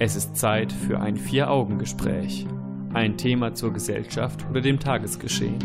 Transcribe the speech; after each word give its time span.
Es 0.00 0.14
ist 0.14 0.36
Zeit 0.36 0.72
für 0.72 1.00
ein 1.00 1.16
Vier-Augen-Gespräch. 1.16 2.46
Ein 2.94 3.16
Thema 3.16 3.54
zur 3.54 3.72
Gesellschaft 3.72 4.46
oder 4.48 4.60
dem 4.60 4.78
Tagesgeschehen. 4.78 5.58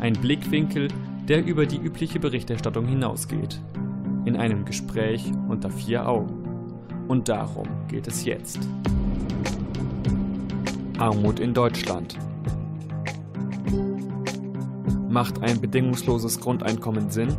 Ein 0.00 0.14
Blickwinkel, 0.14 0.88
der 1.28 1.46
über 1.46 1.64
die 1.64 1.76
übliche 1.76 2.18
Berichterstattung 2.18 2.88
hinausgeht. 2.88 3.60
In 4.24 4.36
einem 4.36 4.64
Gespräch 4.64 5.30
unter 5.48 5.70
vier 5.70 6.08
Augen. 6.08 6.42
Und 7.06 7.28
darum 7.28 7.68
geht 7.86 8.08
es 8.08 8.24
jetzt. 8.24 8.58
Armut 10.98 11.38
in 11.38 11.54
Deutschland. 11.54 12.18
Macht 15.08 15.40
ein 15.40 15.60
bedingungsloses 15.60 16.40
Grundeinkommen 16.40 17.10
Sinn? 17.10 17.36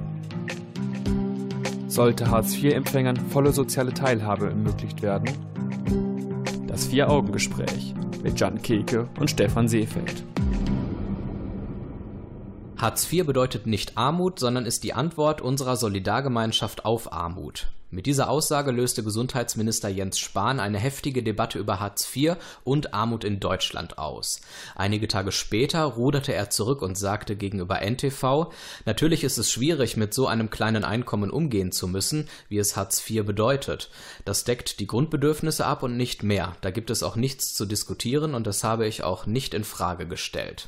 Sollte 1.87 2.31
Hartz-IV-Empfängern 2.31 3.17
volle 3.17 3.51
soziale 3.51 3.93
Teilhabe 3.93 4.47
ermöglicht 4.47 5.01
werden? 5.01 5.52
Vier-Augen-Gespräch 6.93 7.95
mit 8.21 8.39
Jan 8.39 8.61
Keke 8.61 9.09
und 9.19 9.27
Stefan 9.27 9.67
Seefeld. 9.67 10.23
Hartz 12.83 13.09
IV 13.09 13.25
bedeutet 13.25 13.65
nicht 13.65 13.97
Armut, 13.97 14.39
sondern 14.39 14.65
ist 14.65 14.83
die 14.83 14.91
Antwort 14.91 15.39
unserer 15.39 15.77
Solidargemeinschaft 15.77 16.83
auf 16.83 17.13
Armut. 17.13 17.67
Mit 17.91 18.07
dieser 18.07 18.29
Aussage 18.29 18.71
löste 18.71 19.05
Gesundheitsminister 19.05 19.87
Jens 19.87 20.19
Spahn 20.19 20.59
eine 20.59 20.79
heftige 20.79 21.23
Debatte 21.23 21.59
über 21.59 21.79
Hartz 21.79 22.13
IV 22.13 22.35
und 22.65 22.93
Armut 22.93 23.23
in 23.23 23.39
Deutschland 23.39 23.97
aus. 23.97 24.41
Einige 24.75 25.07
Tage 25.07 25.31
später 25.31 25.83
ruderte 25.85 26.33
er 26.33 26.49
zurück 26.49 26.81
und 26.81 26.97
sagte 26.97 27.37
gegenüber 27.37 27.79
NTV, 27.81 28.51
natürlich 28.85 29.23
ist 29.23 29.37
es 29.37 29.49
schwierig, 29.49 29.95
mit 29.95 30.13
so 30.13 30.27
einem 30.27 30.49
kleinen 30.49 30.83
Einkommen 30.83 31.31
umgehen 31.31 31.71
zu 31.71 31.87
müssen, 31.87 32.27
wie 32.49 32.57
es 32.57 32.75
Hartz 32.75 33.09
IV 33.09 33.23
bedeutet. 33.23 33.91
Das 34.25 34.43
deckt 34.43 34.81
die 34.81 34.87
Grundbedürfnisse 34.87 35.65
ab 35.65 35.83
und 35.83 35.95
nicht 35.95 36.21
mehr. 36.21 36.57
Da 36.59 36.69
gibt 36.69 36.89
es 36.89 37.01
auch 37.01 37.15
nichts 37.15 37.53
zu 37.53 37.65
diskutieren 37.65 38.35
und 38.35 38.45
das 38.45 38.65
habe 38.65 38.87
ich 38.87 39.03
auch 39.03 39.25
nicht 39.25 39.53
in 39.53 39.63
Frage 39.63 40.05
gestellt. 40.05 40.67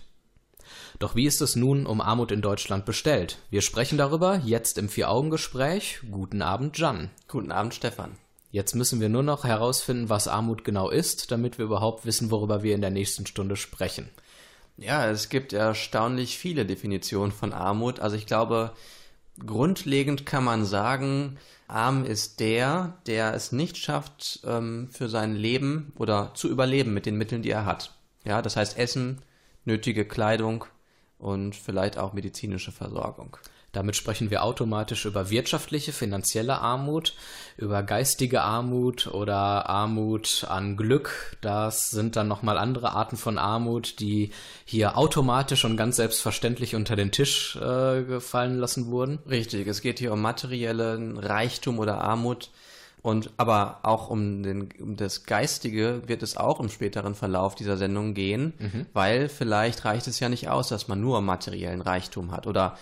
Doch 0.99 1.15
wie 1.15 1.25
ist 1.25 1.41
es 1.41 1.55
nun 1.55 1.85
um 1.85 1.99
Armut 1.99 2.31
in 2.31 2.41
Deutschland 2.41 2.85
bestellt? 2.85 3.39
Wir 3.49 3.61
sprechen 3.61 3.97
darüber 3.97 4.41
jetzt 4.45 4.77
im 4.77 4.87
Vier-Augen-Gespräch. 4.87 5.99
Guten 6.09 6.41
Abend, 6.41 6.77
Jan. 6.77 7.09
Guten 7.27 7.51
Abend, 7.51 7.73
Stefan. 7.73 8.17
Jetzt 8.51 8.75
müssen 8.75 9.01
wir 9.01 9.09
nur 9.09 9.23
noch 9.23 9.43
herausfinden, 9.43 10.07
was 10.07 10.29
Armut 10.29 10.63
genau 10.63 10.89
ist, 10.89 11.31
damit 11.31 11.57
wir 11.57 11.65
überhaupt 11.65 12.05
wissen, 12.05 12.31
worüber 12.31 12.63
wir 12.63 12.73
in 12.73 12.79
der 12.79 12.91
nächsten 12.91 13.25
Stunde 13.25 13.57
sprechen. 13.57 14.09
Ja, 14.77 15.09
es 15.09 15.27
gibt 15.27 15.51
erstaunlich 15.51 16.37
viele 16.37 16.65
Definitionen 16.65 17.33
von 17.33 17.51
Armut. 17.51 17.99
Also 17.99 18.15
ich 18.15 18.25
glaube, 18.25 18.71
grundlegend 19.45 20.25
kann 20.25 20.45
man 20.45 20.63
sagen, 20.63 21.37
arm 21.67 22.05
ist 22.05 22.39
der, 22.39 22.97
der 23.05 23.33
es 23.33 23.51
nicht 23.51 23.75
schafft, 23.75 24.39
ähm, 24.45 24.87
für 24.91 25.09
sein 25.09 25.35
Leben 25.35 25.91
oder 25.97 26.31
zu 26.35 26.49
überleben 26.49 26.93
mit 26.93 27.05
den 27.05 27.17
Mitteln, 27.17 27.41
die 27.41 27.51
er 27.51 27.65
hat. 27.65 27.93
Ja, 28.23 28.41
das 28.41 28.55
heißt 28.55 28.77
Essen, 28.77 29.21
nötige 29.65 30.05
Kleidung 30.05 30.65
und 31.17 31.55
vielleicht 31.55 31.97
auch 31.97 32.13
medizinische 32.13 32.71
Versorgung. 32.71 33.37
Damit 33.75 33.97
sprechen 33.97 34.29
wir 34.29 34.43
automatisch 34.43 35.03
über 35.03 35.29
wirtschaftliche, 35.29 35.91
finanzielle 35.91 36.59
Armut, 36.59 37.13
über 37.57 37.83
geistige 37.83 38.41
Armut 38.41 39.07
oder 39.07 39.69
Armut 39.69 40.45
an 40.47 40.77
Glück. 40.77 41.35
Das 41.41 41.91
sind 41.91 42.15
dann 42.15 42.29
nochmal 42.29 42.57
andere 42.57 42.93
Arten 42.93 43.17
von 43.17 43.37
Armut, 43.37 43.99
die 43.99 44.31
hier 44.63 44.97
automatisch 44.97 45.65
und 45.65 45.75
ganz 45.75 45.97
selbstverständlich 45.97 46.73
unter 46.73 46.95
den 46.95 47.11
Tisch 47.11 47.57
äh, 47.57 48.03
gefallen 48.03 48.59
lassen 48.59 48.87
wurden. 48.87 49.19
Richtig, 49.29 49.67
es 49.67 49.81
geht 49.81 49.99
hier 49.99 50.13
um 50.13 50.21
materiellen 50.21 51.17
Reichtum 51.17 51.77
oder 51.77 51.99
Armut, 51.99 52.51
und 53.05 53.29
aber 53.37 53.81
auch 53.83 54.09
um, 54.09 54.41
den, 54.41 54.69
um 54.81 54.95
das 54.95 55.25
Geistige 55.25 56.01
wird 56.07 56.23
es 56.23 56.37
auch 56.37 56.59
im 56.59 56.69
späteren 56.69 57.13
Verlauf 57.13 57.53
dieser 57.53 57.77
Sendung 57.77 58.15
gehen, 58.15 58.53
mhm. 58.57 58.87
weil 58.93 59.29
vielleicht 59.29 59.85
reicht 59.85 60.07
es 60.07 60.19
ja 60.19 60.27
nicht 60.27 60.49
aus, 60.49 60.69
dass 60.69 60.87
man 60.87 61.01
nur 61.01 61.21
materiellen 61.21 61.81
Reichtum 61.81 62.31
hat 62.31 62.47
oder 62.47 62.79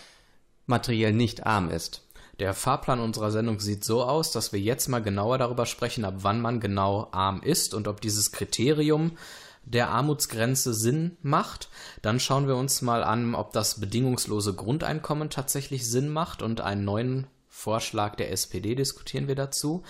materiell 0.66 1.12
nicht 1.12 1.46
arm 1.46 1.70
ist. 1.70 2.08
Der 2.40 2.54
Fahrplan 2.54 3.02
unserer 3.02 3.32
Sendung 3.32 3.60
sieht 3.60 3.84
so 3.84 4.02
aus, 4.02 4.32
dass 4.32 4.54
wir 4.54 4.62
jetzt 4.62 4.88
mal 4.88 5.02
genauer 5.02 5.40
darüber 5.40 5.66
sprechen, 5.66 6.06
ab 6.06 6.16
wann 6.20 6.40
man 6.40 6.62
genau 6.62 7.10
arm 7.12 7.42
ist 7.42 7.74
und 7.74 7.90
ob 7.90 8.00
dieses 8.00 8.32
Kriterium 8.32 9.18
der 9.66 9.90
Armutsgrenze 9.90 10.74
Sinn 10.74 11.18
macht. 11.22 11.68
Dann 12.02 12.22
schauen 12.22 12.48
wir 12.48 12.56
uns 12.56 12.82
mal 12.82 13.04
an, 13.04 13.36
ob 13.36 13.52
das 13.52 13.82
bedingungslose 13.82 14.54
Grundeinkommen 14.54 15.30
tatsächlich 15.30 15.86
Sinn 15.86 16.08
macht 16.08 16.42
und 16.42 16.62
einen 16.62 16.86
neuen 16.86 17.28
Vorschlag 17.64 18.16
der 18.16 18.30
SPD 18.30 18.76
diskutieren 18.76 19.30
wir 19.30 19.36
dazu. 19.36 19.84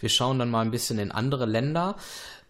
Wir 0.00 0.08
schauen 0.08 0.40
dann 0.40 0.50
mal 0.50 0.62
ein 0.62 0.72
bisschen 0.72 0.98
in 0.98 1.12
andere 1.12 1.46
Länder, 1.46 1.94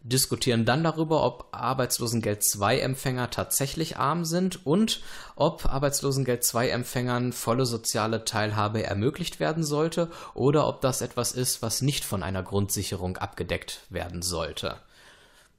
diskutieren 0.02 0.64
dann 0.64 0.82
darüber, 0.82 1.22
ob 1.22 1.48
Arbeitslosengeld 1.52 2.42
2 2.42 2.78
Empfänger 2.78 3.28
tatsächlich 3.28 3.98
arm 3.98 4.24
sind 4.24 4.64
und 4.64 5.02
ob 5.36 5.66
Arbeitslosengeld 5.66 6.42
2 6.42 6.70
Empfängern 6.70 7.34
volle 7.34 7.66
soziale 7.66 8.24
Teilhabe 8.24 8.82
ermöglicht 8.82 9.38
werden 9.38 9.64
sollte 9.64 10.08
oder 10.32 10.66
ob 10.66 10.80
das 10.80 11.02
etwas 11.02 11.32
ist, 11.32 11.60
was 11.60 11.82
nicht 11.82 12.06
von 12.06 12.22
einer 12.22 12.42
Grundsicherung 12.42 13.18
abgedeckt 13.18 13.80
werden 13.90 14.22
sollte. 14.22 14.76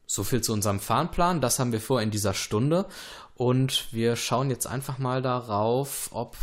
So 0.08 0.24
viel 0.24 0.42
zu 0.42 0.52
unserem 0.52 0.80
Fahrplan, 0.80 1.42
das 1.42 1.60
haben 1.60 1.72
wir 1.72 1.80
vor 1.80 2.02
in 2.02 2.10
dieser 2.10 2.34
Stunde 2.34 2.88
und 3.36 3.86
wir 3.92 4.16
schauen 4.16 4.50
jetzt 4.50 4.66
einfach 4.66 4.98
mal 4.98 5.22
darauf, 5.22 6.10
ob 6.12 6.36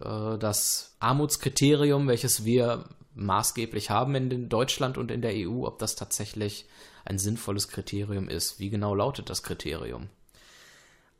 das 0.00 0.96
Armutskriterium, 1.00 2.08
welches 2.08 2.44
wir 2.44 2.84
maßgeblich 3.14 3.90
haben 3.90 4.14
in 4.14 4.48
Deutschland 4.48 4.96
und 4.96 5.10
in 5.10 5.22
der 5.22 5.32
EU, 5.34 5.66
ob 5.66 5.78
das 5.78 5.96
tatsächlich 5.96 6.66
ein 7.04 7.18
sinnvolles 7.18 7.68
Kriterium 7.68 8.28
ist. 8.28 8.60
Wie 8.60 8.70
genau 8.70 8.94
lautet 8.94 9.30
das 9.30 9.42
Kriterium? 9.42 10.08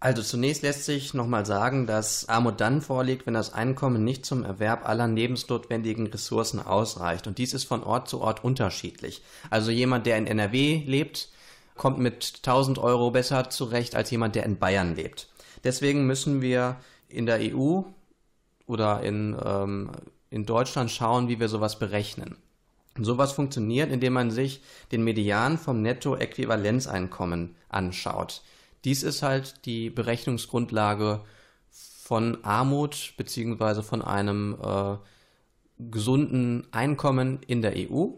Also 0.01 0.23
zunächst 0.23 0.63
lässt 0.63 0.85
sich 0.85 1.13
nochmal 1.13 1.45
sagen, 1.45 1.89
dass 1.89 2.29
Armut 2.29 2.61
dann 2.61 2.83
vorliegt, 2.83 3.27
wenn 3.27 3.35
das 3.35 3.53
Einkommen 3.53 4.05
nicht 4.05 4.25
zum 4.25 4.45
Erwerb 4.45 4.89
aller 4.89 5.09
lebensnotwendigen 5.09 6.07
Ressourcen 6.07 6.61
ausreicht. 6.61 7.27
Und 7.27 7.39
dies 7.39 7.53
ist 7.53 7.65
von 7.65 7.83
Ort 7.83 8.09
zu 8.09 8.21
Ort 8.21 8.45
unterschiedlich. 8.45 9.23
Also 9.51 9.73
jemand, 9.73 10.07
der 10.07 10.19
in 10.19 10.29
NRW 10.29 10.85
lebt, 10.87 11.31
kommt 11.77 11.99
mit 11.99 12.35
1000 12.37 12.79
Euro 12.79 13.11
besser 13.11 13.51
zurecht 13.51 13.97
als 13.97 14.13
jemand, 14.13 14.37
der 14.37 14.45
in 14.45 14.59
Bayern 14.59 14.95
lebt. 14.95 15.29
Deswegen 15.65 16.07
müssen 16.07 16.43
wir 16.43 16.77
in 17.09 17.27
der 17.27 17.41
EU 17.41 17.83
oder 18.69 19.03
in, 19.03 19.37
ähm, 19.45 19.91
in 20.31 20.47
Deutschland 20.47 20.91
schauen, 20.91 21.29
wie 21.29 21.41
wir 21.41 21.49
sowas 21.49 21.79
berechnen. 21.79 22.37
Und 22.97 23.05
sowas 23.05 23.33
funktioniert, 23.33 23.91
indem 23.91 24.13
man 24.13 24.31
sich 24.31 24.61
den 24.93 25.05
Median 25.05 25.59
vom 25.59 25.83
Nettoäquivalenzeinkommen 25.83 27.55
anschaut. 27.69 28.43
Dies 28.85 29.03
ist 29.03 29.23
halt 29.23 29.65
die 29.67 29.91
Berechnungsgrundlage 29.91 31.21
von 31.71 32.45
Armut 32.45 33.15
beziehungsweise 33.17 33.83
von 33.83 34.03
einem 34.03 34.57
äh, 34.63 34.97
gesunden 35.79 36.67
Einkommen 36.73 37.41
in 37.47 37.63
der 37.63 37.75
EU. 37.77 38.09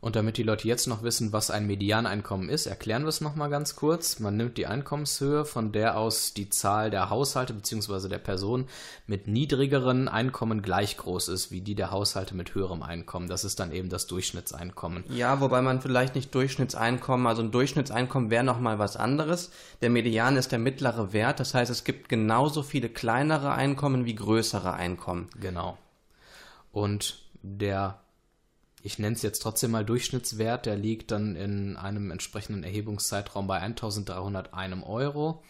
Und 0.00 0.16
damit 0.16 0.36
die 0.36 0.42
Leute 0.42 0.68
jetzt 0.68 0.86
noch 0.86 1.02
wissen, 1.02 1.32
was 1.32 1.50
ein 1.50 1.66
Medianeinkommen 1.66 2.48
ist, 2.48 2.66
erklären 2.66 3.02
wir 3.02 3.08
es 3.08 3.20
nochmal 3.20 3.50
ganz 3.50 3.76
kurz. 3.76 4.18
Man 4.20 4.36
nimmt 4.36 4.58
die 4.58 4.66
Einkommenshöhe, 4.66 5.44
von 5.44 5.72
der 5.72 5.96
aus 5.96 6.34
die 6.34 6.50
Zahl 6.50 6.90
der 6.90 7.10
Haushalte 7.10 7.54
bzw. 7.54 8.08
der 8.08 8.18
Personen 8.18 8.68
mit 9.06 9.26
niedrigeren 9.26 10.08
Einkommen 10.08 10.62
gleich 10.62 10.96
groß 10.96 11.28
ist 11.28 11.50
wie 11.50 11.60
die 11.60 11.74
der 11.74 11.90
Haushalte 11.90 12.34
mit 12.34 12.54
höherem 12.54 12.82
Einkommen. 12.82 13.28
Das 13.28 13.44
ist 13.44 13.58
dann 13.58 13.72
eben 13.72 13.88
das 13.88 14.06
Durchschnittseinkommen. 14.06 15.04
Ja, 15.08 15.40
wobei 15.40 15.62
man 15.62 15.80
vielleicht 15.80 16.14
nicht 16.14 16.34
Durchschnittseinkommen, 16.34 17.26
also 17.26 17.42
ein 17.42 17.50
Durchschnittseinkommen 17.50 18.30
wäre 18.30 18.44
nochmal 18.44 18.78
was 18.78 18.96
anderes. 18.96 19.50
Der 19.80 19.90
Median 19.90 20.36
ist 20.36 20.52
der 20.52 20.58
mittlere 20.58 21.12
Wert, 21.12 21.40
das 21.40 21.54
heißt, 21.54 21.70
es 21.70 21.84
gibt 21.84 22.08
genauso 22.08 22.62
viele 22.62 22.88
kleinere 22.88 23.52
Einkommen 23.52 24.04
wie 24.04 24.14
größere 24.14 24.74
Einkommen. 24.74 25.28
Genau. 25.40 25.78
Und 26.72 27.22
der 27.42 27.98
ich 28.86 29.00
nenne 29.00 29.16
es 29.16 29.22
jetzt 29.22 29.42
trotzdem 29.42 29.72
mal 29.72 29.84
Durchschnittswert, 29.84 30.64
der 30.64 30.76
liegt 30.76 31.10
dann 31.10 31.34
in 31.34 31.76
einem 31.76 32.12
entsprechenden 32.12 32.62
Erhebungszeitraum 32.62 33.48
bei 33.48 33.58
1301 33.58 34.84
Euro. 34.86 35.42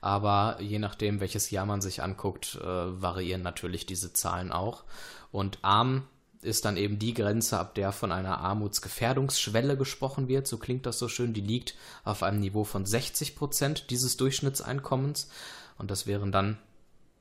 Aber 0.00 0.56
je 0.62 0.78
nachdem, 0.78 1.20
welches 1.20 1.50
Jahr 1.50 1.66
man 1.66 1.82
sich 1.82 2.02
anguckt, 2.02 2.54
äh, 2.54 2.64
variieren 2.64 3.42
natürlich 3.42 3.84
diese 3.84 4.14
Zahlen 4.14 4.52
auch. 4.52 4.84
Und 5.30 5.58
arm 5.60 6.04
ist 6.40 6.64
dann 6.64 6.78
eben 6.78 6.98
die 6.98 7.12
Grenze, 7.12 7.58
ab 7.58 7.74
der 7.74 7.92
von 7.92 8.10
einer 8.10 8.38
Armutsgefährdungsschwelle 8.38 9.76
gesprochen 9.76 10.26
wird. 10.28 10.46
So 10.46 10.56
klingt 10.56 10.86
das 10.86 10.98
so 10.98 11.08
schön. 11.08 11.34
Die 11.34 11.42
liegt 11.42 11.74
auf 12.04 12.22
einem 12.22 12.40
Niveau 12.40 12.64
von 12.64 12.86
60 12.86 13.36
Prozent 13.36 13.90
dieses 13.90 14.16
Durchschnittseinkommens. 14.16 15.28
Und 15.76 15.90
das 15.90 16.06
wären 16.06 16.32
dann 16.32 16.56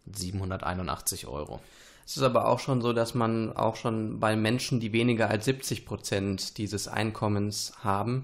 781 0.05 1.27
Euro. 1.27 1.59
Es 2.07 2.15
ist 2.15 2.23
aber 2.23 2.47
auch 2.47 2.59
schon 2.59 2.81
so, 2.81 2.93
dass 2.93 3.15
man 3.15 3.53
auch 3.57 3.75
schon 3.75 4.21
bei 4.21 4.37
Menschen, 4.37 4.79
die 4.79 4.93
weniger 4.93 5.29
als 5.29 5.43
70 5.43 5.85
Prozent 5.85 6.57
dieses 6.57 6.87
Einkommens 6.87 7.73
haben, 7.83 8.23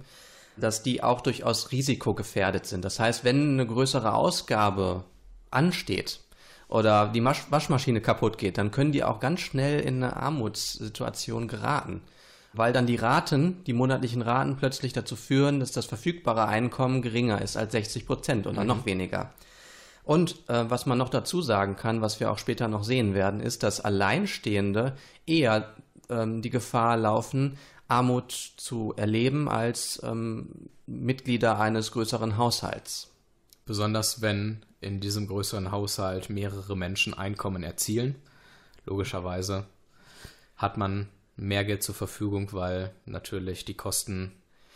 dass 0.55 0.83
die 0.83 1.03
auch 1.03 1.19
durchaus 1.19 1.73
risikogefährdet 1.73 2.65
sind. 2.65 2.85
Das 2.85 3.01
heißt, 3.01 3.25
wenn 3.25 3.53
eine 3.53 3.67
größere 3.67 4.13
Ausgabe 4.13 5.03
ansteht 5.51 6.21
oder 6.69 7.09
die 7.09 7.21
Waschmaschine 7.25 7.99
kaputt 7.99 8.37
geht, 8.37 8.57
dann 8.57 8.71
können 8.71 8.93
die 8.93 9.03
auch 9.03 9.19
ganz 9.19 9.41
schnell 9.41 9.81
in 9.81 10.01
eine 10.01 10.15
Armutssituation 10.15 11.49
geraten. 11.49 12.01
weil 12.55 12.71
dann 12.71 12.85
die 12.85 12.97
Raten, 12.97 13.63
die 13.65 13.73
monatlichen 13.73 14.21
Raten 14.21 14.57
plötzlich 14.57 14.93
dazu 14.93 15.15
führen, 15.15 15.59
dass 15.59 15.71
das 15.71 15.87
verfügbare 15.87 16.45
Einkommen 16.45 17.01
geringer 17.01 17.41
ist 17.41 17.57
als 17.57 17.71
60 17.71 18.05
Prozent 18.05 18.45
oder 18.45 18.61
mhm. 18.61 18.67
noch 18.67 18.85
weniger. 18.85 19.33
Und 20.03 20.49
äh, 20.49 20.69
was 20.69 20.85
man 20.85 20.97
noch 20.97 21.09
dazu 21.09 21.41
sagen 21.41 21.75
kann, 21.75 22.01
was 22.01 22.19
wir 22.19 22.31
auch 22.31 22.37
später 22.37 22.67
noch 22.67 22.83
sehen 22.83 23.13
werden, 23.13 23.39
ist, 23.39 23.63
dass 23.63 23.79
Alleinstehende 23.79 24.95
eher 25.25 25.73
ähm, 26.09 26.41
die 26.41 26.49
Gefahr 26.49 26.97
laufen, 26.97 27.57
Armut 27.87 28.31
zu 28.31 28.93
erleben 28.97 29.47
als 29.47 30.01
ähm, 30.03 30.69
Mitglieder 30.85 31.59
eines 31.59 31.91
größeren 31.91 32.37
Haushalts. 32.37 33.11
Besonders 33.65 34.21
wenn 34.21 34.65
in 34.81 34.99
diesem 34.99 35.27
größeren 35.27 35.71
Haushalt 35.71 36.29
mehrere 36.29 36.75
Menschen 36.75 37.13
Einkommen 37.13 37.63
erzielen. 37.63 38.15
Logischerweise 38.85 39.65
hat 40.57 40.77
man 40.77 41.07
mehr 41.37 41.63
Geld 41.63 41.83
zur 41.83 41.95
Verfügung, 41.95 42.51
weil 42.51 42.91
natürlich 43.05 43.63
die 43.63 43.75
Kosten 43.75 44.33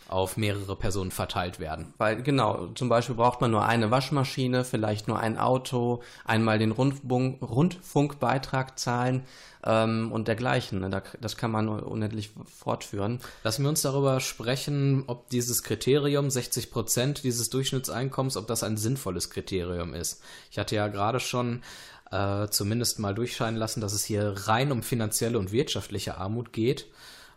auf 0.08 0.38
mehrere 0.38 0.74
Personen 0.74 1.10
verteilt 1.10 1.60
werden. 1.60 1.92
Weil 1.98 2.22
genau, 2.22 2.68
zum 2.74 2.88
Beispiel 2.88 3.14
braucht 3.14 3.40
man 3.40 3.50
nur 3.50 3.64
eine 3.64 3.90
Waschmaschine, 3.90 4.64
vielleicht 4.64 5.06
nur 5.06 5.20
ein 5.20 5.38
Auto, 5.38 6.02
einmal 6.24 6.58
den 6.58 6.72
Rundfunk, 6.72 7.42
Rundfunkbeitrag 7.42 8.78
zahlen 8.78 9.24
ähm, 9.64 10.10
und 10.10 10.26
dergleichen. 10.26 10.80
Ne? 10.80 11.02
Das 11.20 11.36
kann 11.36 11.50
man 11.50 11.68
unendlich 11.68 12.30
fortführen. 12.46 13.20
Lassen 13.44 13.62
wir 13.62 13.68
uns 13.68 13.82
darüber 13.82 14.20
sprechen, 14.20 15.04
ob 15.06 15.28
dieses 15.28 15.62
Kriterium 15.62 16.30
60 16.30 16.70
Prozent 16.70 17.22
dieses 17.22 17.50
Durchschnittseinkommens, 17.50 18.38
ob 18.38 18.46
das 18.46 18.62
ein 18.62 18.78
sinnvolles 18.78 19.28
Kriterium 19.28 19.92
ist. 19.92 20.22
Ich 20.50 20.58
hatte 20.58 20.74
ja 20.74 20.88
gerade 20.88 21.20
schon 21.20 21.62
äh, 22.10 22.48
zumindest 22.48 22.98
mal 22.98 23.14
durchscheinen 23.14 23.58
lassen, 23.58 23.82
dass 23.82 23.92
es 23.92 24.04
hier 24.04 24.34
rein 24.46 24.72
um 24.72 24.82
finanzielle 24.82 25.38
und 25.38 25.52
wirtschaftliche 25.52 26.16
Armut 26.16 26.54
geht 26.54 26.86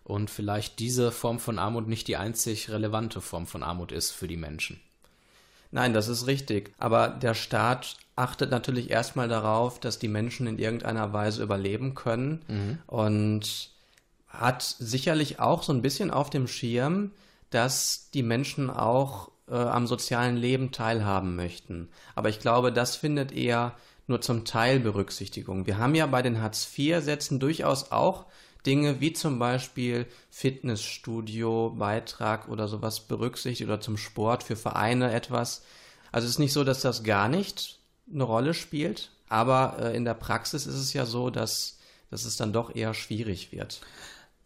und 0.04 0.30
vielleicht 0.30 0.80
diese 0.80 1.12
Form 1.12 1.40
von 1.40 1.60
Armut 1.60 1.88
nicht 1.88 2.08
die 2.08 2.18
einzig 2.18 2.70
relevante 2.70 3.22
Form 3.22 3.48
von 3.48 3.64
Armut 3.64 3.92
ist 3.92 4.12
für 4.12 4.28
die 4.28 4.38
Menschen. 4.38 4.80
Nein, 5.72 5.94
das 5.94 6.08
ist 6.08 6.28
richtig. 6.28 6.74
Aber 6.78 7.08
der 7.10 7.34
Staat 7.34 7.98
achtet 8.16 8.52
natürlich 8.52 8.90
erstmal 8.90 9.28
darauf, 9.28 9.80
dass 9.80 10.00
die 10.00 10.10
Menschen 10.10 10.48
in 10.48 10.60
irgendeiner 10.60 11.14
Weise 11.14 11.42
überleben 11.44 11.96
können 11.96 12.44
mhm. 12.48 12.80
und 12.88 13.72
hat 14.28 14.64
sicherlich 14.64 15.40
auch 15.40 15.64
so 15.64 15.74
ein 15.74 15.82
bisschen 15.82 16.12
auf 16.12 16.30
dem 16.30 16.48
Schirm, 16.48 17.12
dass 17.50 18.10
die 18.14 18.24
Menschen 18.24 18.70
auch 18.70 19.32
äh, 19.50 19.56
am 19.56 19.88
sozialen 19.88 20.38
Leben 20.38 20.72
teilhaben 20.72 21.36
möchten. 21.36 21.90
Aber 22.16 22.30
ich 22.30 22.40
glaube, 22.40 22.72
das 22.72 22.96
findet 22.96 23.32
eher 23.32 23.76
nur 24.08 24.22
zum 24.22 24.46
Teil 24.46 24.80
Berücksichtigung. 24.80 25.68
Wir 25.68 25.78
haben 25.78 25.96
ja 25.96 26.06
bei 26.06 26.22
den 26.22 26.42
Hartz-IV-Sätzen 26.42 27.40
durchaus 27.40 27.92
auch 27.92 28.26
Dinge 28.66 29.02
wie 29.02 29.14
zum 29.14 29.40
Beispiel 29.40 30.06
Fitnessstudio, 30.30 31.72
Beitrag 31.78 32.48
oder 32.48 32.68
sowas 32.68 33.02
berücksichtigt 33.02 33.68
oder 33.68 33.82
zum 33.82 33.98
Sport 33.98 34.44
für 34.44 34.56
Vereine 34.56 35.14
etwas. 35.14 35.64
Also 36.12 36.26
es 36.26 36.34
ist 36.34 36.40
nicht 36.40 36.54
so, 36.54 36.64
dass 36.64 36.82
das 36.82 37.04
gar 37.04 37.28
nicht 37.28 37.80
eine 38.12 38.24
Rolle 38.24 38.54
spielt, 38.54 39.12
aber 39.30 39.78
äh, 39.80 39.96
in 39.96 40.06
der 40.06 40.14
Praxis 40.14 40.68
ist 40.68 40.76
es 40.76 40.94
ja 40.94 41.06
so, 41.06 41.30
dass, 41.30 41.80
dass 42.10 42.26
es 42.26 42.38
dann 42.38 42.54
doch 42.54 42.76
eher 42.76 42.94
schwierig 42.94 43.52
wird. 43.52 43.82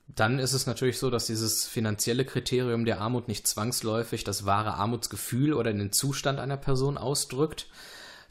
Dann 0.08 0.38
ist 0.38 0.54
es 0.54 0.68
natürlich 0.68 1.00
so, 1.00 1.10
dass 1.10 1.26
dieses 1.26 1.66
finanzielle 1.66 2.26
Kriterium 2.26 2.86
der 2.86 3.02
Armut 3.02 3.28
nicht 3.28 3.48
zwangsläufig 3.48 4.24
das 4.24 4.46
wahre 4.46 4.76
Armutsgefühl 4.76 5.54
oder 5.54 5.74
den 5.74 5.92
Zustand 5.92 6.40
einer 6.40 6.58
Person 6.58 6.98
ausdrückt, 7.00 7.68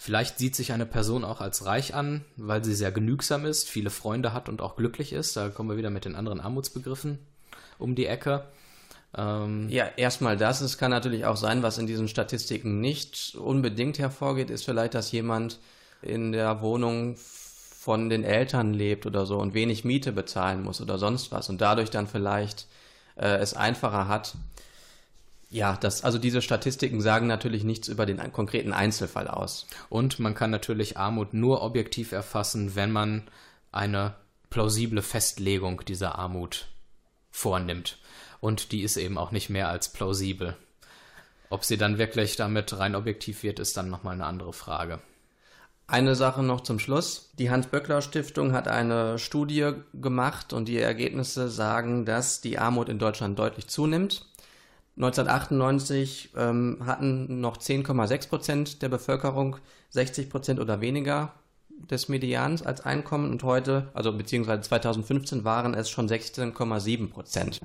Vielleicht 0.04 0.36
sieht 0.36 0.54
sich 0.54 0.74
eine 0.74 0.84
Person 0.84 1.24
auch 1.24 1.40
als 1.40 1.64
reich 1.64 1.94
an, 1.94 2.26
weil 2.36 2.62
sie 2.62 2.74
sehr 2.74 2.92
genügsam 2.92 3.46
ist, 3.46 3.70
viele 3.70 3.88
Freunde 3.88 4.34
hat 4.34 4.50
und 4.50 4.60
auch 4.60 4.76
glücklich 4.76 5.14
ist. 5.14 5.34
Da 5.34 5.48
kommen 5.48 5.70
wir 5.70 5.78
wieder 5.78 5.88
mit 5.88 6.04
den 6.04 6.14
anderen 6.14 6.40
Armutsbegriffen 6.40 7.18
um 7.78 7.94
die 7.94 8.04
Ecke. 8.04 8.44
Ähm 9.16 9.66
ja, 9.70 9.86
erstmal 9.96 10.36
das. 10.36 10.60
Es 10.60 10.76
kann 10.76 10.90
natürlich 10.90 11.24
auch 11.24 11.38
sein, 11.38 11.62
was 11.62 11.78
in 11.78 11.86
diesen 11.86 12.08
Statistiken 12.08 12.82
nicht 12.82 13.34
unbedingt 13.34 13.98
hervorgeht, 13.98 14.50
ist 14.50 14.66
vielleicht, 14.66 14.92
dass 14.92 15.10
jemand 15.10 15.58
in 16.02 16.32
der 16.32 16.60
Wohnung 16.60 17.16
von 17.16 18.10
den 18.10 18.24
Eltern 18.24 18.74
lebt 18.74 19.06
oder 19.06 19.24
so 19.24 19.38
und 19.38 19.54
wenig 19.54 19.86
Miete 19.86 20.12
bezahlen 20.12 20.62
muss 20.62 20.82
oder 20.82 20.98
sonst 20.98 21.32
was 21.32 21.48
und 21.48 21.62
dadurch 21.62 21.88
dann 21.88 22.08
vielleicht 22.08 22.66
äh, 23.16 23.38
es 23.38 23.54
einfacher 23.54 24.06
hat, 24.06 24.34
ja, 25.54 25.76
das, 25.76 26.02
also 26.02 26.18
diese 26.18 26.42
Statistiken 26.42 27.00
sagen 27.00 27.28
natürlich 27.28 27.62
nichts 27.62 27.86
über 27.86 28.06
den 28.06 28.32
konkreten 28.32 28.72
Einzelfall 28.72 29.28
aus. 29.28 29.66
Und 29.88 30.18
man 30.18 30.34
kann 30.34 30.50
natürlich 30.50 30.98
Armut 30.98 31.32
nur 31.32 31.62
objektiv 31.62 32.10
erfassen, 32.10 32.74
wenn 32.74 32.90
man 32.90 33.22
eine 33.70 34.16
plausible 34.50 35.00
Festlegung 35.00 35.84
dieser 35.84 36.18
Armut 36.18 36.66
vornimmt. 37.30 37.98
Und 38.40 38.72
die 38.72 38.82
ist 38.82 38.96
eben 38.96 39.16
auch 39.16 39.30
nicht 39.30 39.48
mehr 39.48 39.68
als 39.68 39.92
plausibel. 39.92 40.56
Ob 41.50 41.64
sie 41.64 41.76
dann 41.76 41.98
wirklich 41.98 42.34
damit 42.34 42.76
rein 42.76 42.96
objektiv 42.96 43.44
wird, 43.44 43.60
ist 43.60 43.76
dann 43.76 43.88
nochmal 43.88 44.14
eine 44.14 44.26
andere 44.26 44.52
Frage. 44.52 44.98
Eine 45.86 46.16
Sache 46.16 46.42
noch 46.42 46.62
zum 46.62 46.80
Schluss. 46.80 47.30
Die 47.38 47.50
Hans-Böckler-Stiftung 47.50 48.52
hat 48.54 48.66
eine 48.66 49.20
Studie 49.20 49.70
gemacht 49.92 50.52
und 50.52 50.66
die 50.66 50.78
Ergebnisse 50.78 51.48
sagen, 51.48 52.06
dass 52.06 52.40
die 52.40 52.58
Armut 52.58 52.88
in 52.88 52.98
Deutschland 52.98 53.38
deutlich 53.38 53.68
zunimmt. 53.68 54.26
1998 54.96 56.30
ähm, 56.36 56.78
hatten 56.86 57.40
noch 57.40 57.56
10,6 57.56 58.28
Prozent 58.28 58.82
der 58.82 58.88
Bevölkerung 58.88 59.56
60 59.90 60.30
Prozent 60.30 60.60
oder 60.60 60.80
weniger 60.80 61.32
des 61.68 62.08
Medians 62.08 62.62
als 62.62 62.80
Einkommen 62.82 63.32
und 63.32 63.42
heute, 63.42 63.90
also 63.92 64.16
beziehungsweise 64.16 64.62
2015 64.62 65.42
waren 65.42 65.74
es 65.74 65.90
schon 65.90 66.08
16,7 66.08 67.10
Prozent. 67.10 67.60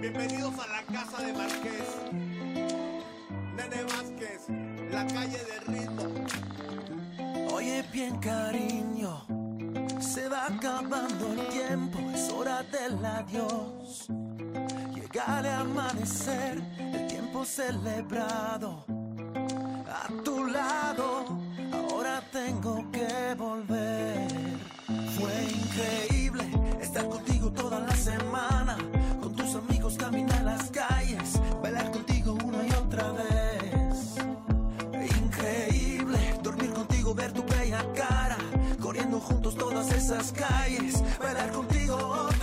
Bienvenidos 0.00 0.54
a 0.58 0.66
la 0.68 0.82
casa 0.96 1.22
de 1.26 1.32
Marqués. 1.32 1.88
Nene 3.56 3.84
Vázquez, 3.84 4.48
la 4.92 5.04
calle 5.06 5.40
del 5.50 5.74
ritmo. 5.74 6.04
Oye 7.52 7.84
bien 7.92 8.16
cariño, 8.20 9.26
se 10.00 10.28
va 10.28 10.46
acabando 10.46 11.32
el 11.32 11.48
tiempo, 11.48 11.98
es 12.14 12.30
hora 12.32 12.62
del 12.62 13.04
adiós. 13.04 14.08
Al 15.20 15.46
amanecer, 15.46 16.62
el 16.78 17.06
tiempo 17.06 17.44
celebrado. 17.44 18.84
A 19.86 20.08
tu 20.24 20.46
lado, 20.46 21.38
ahora 21.72 22.22
tengo 22.32 22.90
que 22.90 23.34
volver. 23.36 24.58
Fue 25.16 25.44
increíble 25.44 26.44
estar 26.80 27.06
contigo 27.08 27.50
toda 27.52 27.80
la 27.80 27.94
semana, 27.94 28.76
con 29.20 29.34
tus 29.36 29.54
amigos 29.54 29.96
caminar 29.98 30.44
las 30.44 30.70
calles, 30.70 31.40
bailar 31.62 31.90
contigo 31.90 32.36
una 32.44 32.66
y 32.66 32.70
otra 32.70 33.12
vez. 33.12 34.16
Increíble 35.24 36.38
dormir 36.42 36.72
contigo, 36.72 37.14
ver 37.14 37.32
tu 37.32 37.42
bella 37.44 37.84
cara, 37.94 38.38
corriendo 38.80 39.20
juntos 39.20 39.54
todas 39.56 39.92
esas 39.92 40.32
calles, 40.32 41.02
bailar 41.18 41.52
contigo 41.52 41.96
otra 41.96 42.41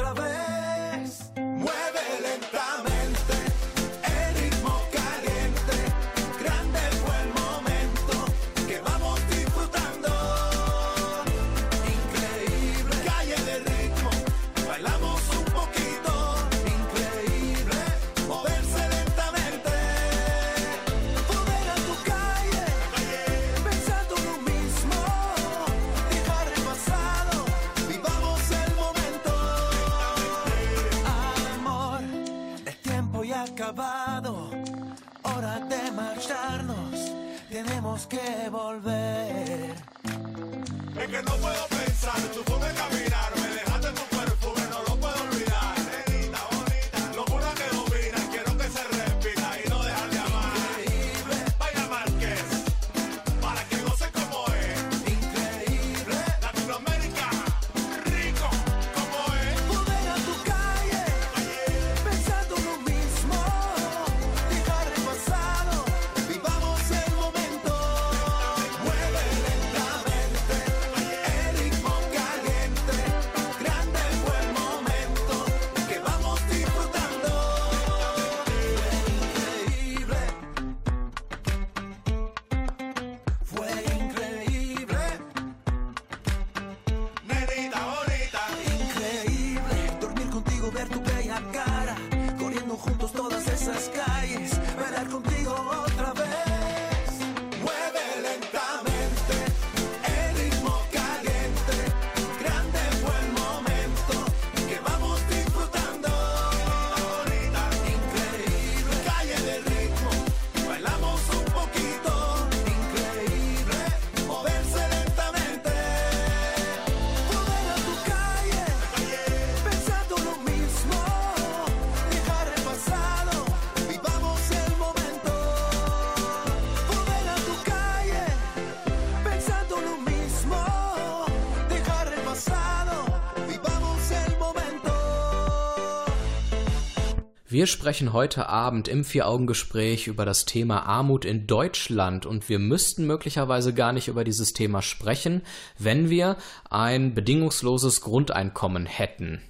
Wir 137.60 137.68
sprechen 137.68 138.14
heute 138.14 138.48
Abend 138.48 138.88
im 138.88 139.04
Vier-Augen-Gespräch 139.04 140.08
über 140.08 140.24
das 140.24 140.46
Thema 140.46 140.86
Armut 140.86 141.26
in 141.26 141.46
Deutschland 141.46 142.26
und 142.26 142.48
wir 142.48 142.58
müssten 142.58 143.06
möglicherweise 143.06 143.74
gar 143.74 143.92
nicht 143.92 144.08
über 144.08 144.24
dieses 144.24 144.54
Thema 144.54 144.82
sprechen, 144.82 145.42
wenn 145.78 146.10
wir 146.10 146.38
ein 146.70 147.14
bedingungsloses 147.14 148.00
Grundeinkommen 148.00 148.86
hätten. 148.86 149.42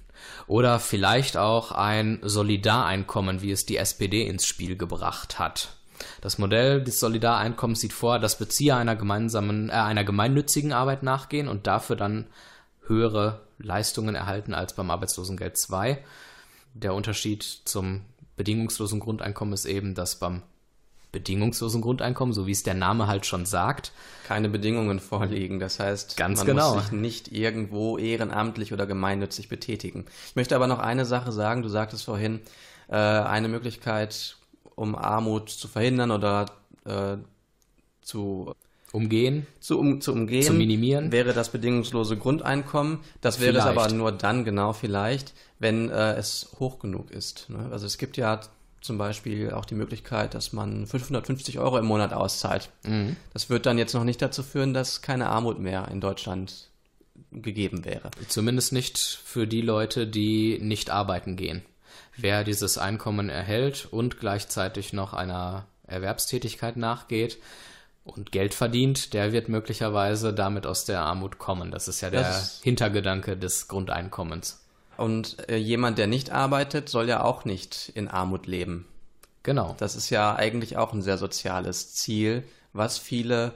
Oder 0.48 0.80
vielleicht 0.80 1.36
auch 1.36 1.70
ein 1.70 2.18
Solidareinkommen, 2.22 3.42
wie 3.42 3.52
es 3.52 3.64
die 3.64 3.76
SPD 3.76 4.26
ins 4.26 4.44
Spiel 4.44 4.76
gebracht 4.76 5.38
hat. 5.38 5.76
Das 6.20 6.36
Modell 6.36 6.82
des 6.82 6.98
Solidareinkommens 6.98 7.78
sieht 7.78 7.92
vor, 7.92 8.18
dass 8.18 8.38
Bezieher 8.38 8.76
einer 8.76 8.96
gemeinsamen, 8.96 9.68
äh, 9.68 9.74
einer 9.74 10.02
gemeinnützigen 10.02 10.72
Arbeit 10.72 11.04
nachgehen 11.04 11.46
und 11.46 11.68
dafür 11.68 11.94
dann 11.94 12.26
höhere 12.88 13.42
Leistungen 13.58 14.16
erhalten 14.16 14.52
als 14.52 14.74
beim 14.74 14.90
Arbeitslosengeld 14.90 15.56
2 15.56 16.02
der 16.74 16.94
Unterschied 16.94 17.42
zum 17.42 18.02
bedingungslosen 18.36 19.00
Grundeinkommen 19.00 19.54
ist 19.54 19.66
eben, 19.66 19.94
dass 19.94 20.16
beim 20.18 20.42
bedingungslosen 21.12 21.80
Grundeinkommen, 21.80 22.32
so 22.32 22.46
wie 22.46 22.52
es 22.52 22.62
der 22.62 22.74
Name 22.74 23.06
halt 23.06 23.26
schon 23.26 23.44
sagt, 23.44 23.92
keine 24.26 24.48
Bedingungen 24.48 25.00
vorliegen. 25.00 25.58
Das 25.58 25.80
heißt, 25.80 26.16
Ganz 26.16 26.38
man 26.38 26.46
genau. 26.46 26.74
muss 26.74 26.84
sich 26.84 26.92
nicht 26.92 27.32
irgendwo 27.32 27.98
ehrenamtlich 27.98 28.72
oder 28.72 28.86
gemeinnützig 28.86 29.48
betätigen. 29.48 30.06
Ich 30.28 30.36
möchte 30.36 30.54
aber 30.54 30.66
noch 30.66 30.78
eine 30.78 31.04
Sache 31.04 31.32
sagen. 31.32 31.62
Du 31.62 31.68
sagtest 31.68 32.04
vorhin, 32.04 32.40
äh, 32.88 32.96
eine 32.96 33.48
Möglichkeit, 33.48 34.36
um 34.76 34.94
Armut 34.94 35.50
zu 35.50 35.68
verhindern 35.68 36.10
oder 36.10 36.46
äh, 36.84 37.16
zu 38.02 38.54
umgehen, 38.92 39.46
zu, 39.60 39.78
um, 39.78 40.00
zu 40.00 40.12
umgehen, 40.12 40.42
zu 40.42 40.52
minimieren. 40.52 41.12
wäre 41.12 41.32
das 41.32 41.50
bedingungslose 41.50 42.16
Grundeinkommen. 42.16 42.98
Das 43.20 43.40
wäre 43.40 43.56
es 43.56 43.64
Vielleicht. 43.64 43.78
aber 43.78 43.92
nur 43.94 44.12
dann, 44.12 44.44
genau 44.44 44.72
vielleicht, 44.72 45.32
wenn 45.58 45.90
äh, 45.90 46.14
es 46.14 46.54
hoch 46.58 46.78
genug 46.78 47.10
ist. 47.10 47.48
Ne? 47.50 47.68
Also 47.70 47.86
es 47.86 47.98
gibt 47.98 48.16
ja 48.16 48.40
zum 48.80 48.98
Beispiel 48.98 49.52
auch 49.52 49.64
die 49.64 49.74
Möglichkeit, 49.74 50.34
dass 50.34 50.52
man 50.52 50.86
550 50.86 51.58
Euro 51.58 51.78
im 51.78 51.86
Monat 51.86 52.12
auszahlt. 52.12 52.70
Mhm. 52.84 53.16
Das 53.32 53.50
wird 53.50 53.66
dann 53.66 53.78
jetzt 53.78 53.94
noch 53.94 54.04
nicht 54.04 54.22
dazu 54.22 54.42
führen, 54.42 54.74
dass 54.74 55.02
keine 55.02 55.28
Armut 55.28 55.58
mehr 55.58 55.88
in 55.88 56.00
Deutschland 56.00 56.70
gegeben 57.30 57.84
wäre. 57.84 58.10
Zumindest 58.28 58.72
nicht 58.72 58.98
für 58.98 59.46
die 59.46 59.60
Leute, 59.60 60.06
die 60.06 60.58
nicht 60.60 60.90
arbeiten 60.90 61.36
gehen. 61.36 61.62
Wer 62.16 62.42
dieses 62.42 62.78
Einkommen 62.78 63.28
erhält 63.28 63.86
und 63.90 64.18
gleichzeitig 64.18 64.92
noch 64.92 65.12
einer 65.12 65.66
Erwerbstätigkeit 65.86 66.76
nachgeht 66.76 67.38
und 68.16 68.32
Geld 68.32 68.54
verdient, 68.54 69.12
der 69.14 69.32
wird 69.32 69.48
möglicherweise 69.48 70.32
damit 70.32 70.66
aus 70.66 70.84
der 70.84 71.00
Armut 71.00 71.38
kommen. 71.38 71.70
Das 71.70 71.88
ist 71.88 72.00
ja 72.00 72.10
der 72.10 72.22
Das- 72.22 72.60
Hintergedanke 72.62 73.36
des 73.36 73.68
Grundeinkommens. 73.68 74.64
Und 74.96 75.48
äh, 75.48 75.56
jemand, 75.56 75.96
der 75.98 76.06
nicht 76.06 76.30
arbeitet, 76.30 76.88
soll 76.88 77.08
ja 77.08 77.22
auch 77.22 77.44
nicht 77.44 77.90
in 77.94 78.08
Armut 78.08 78.46
leben. 78.46 78.86
Genau. 79.42 79.74
Das 79.78 79.96
ist 79.96 80.10
ja 80.10 80.34
eigentlich 80.36 80.76
auch 80.76 80.92
ein 80.92 81.00
sehr 81.00 81.16
soziales 81.16 81.94
Ziel, 81.94 82.42
was 82.74 82.98
viele 82.98 83.52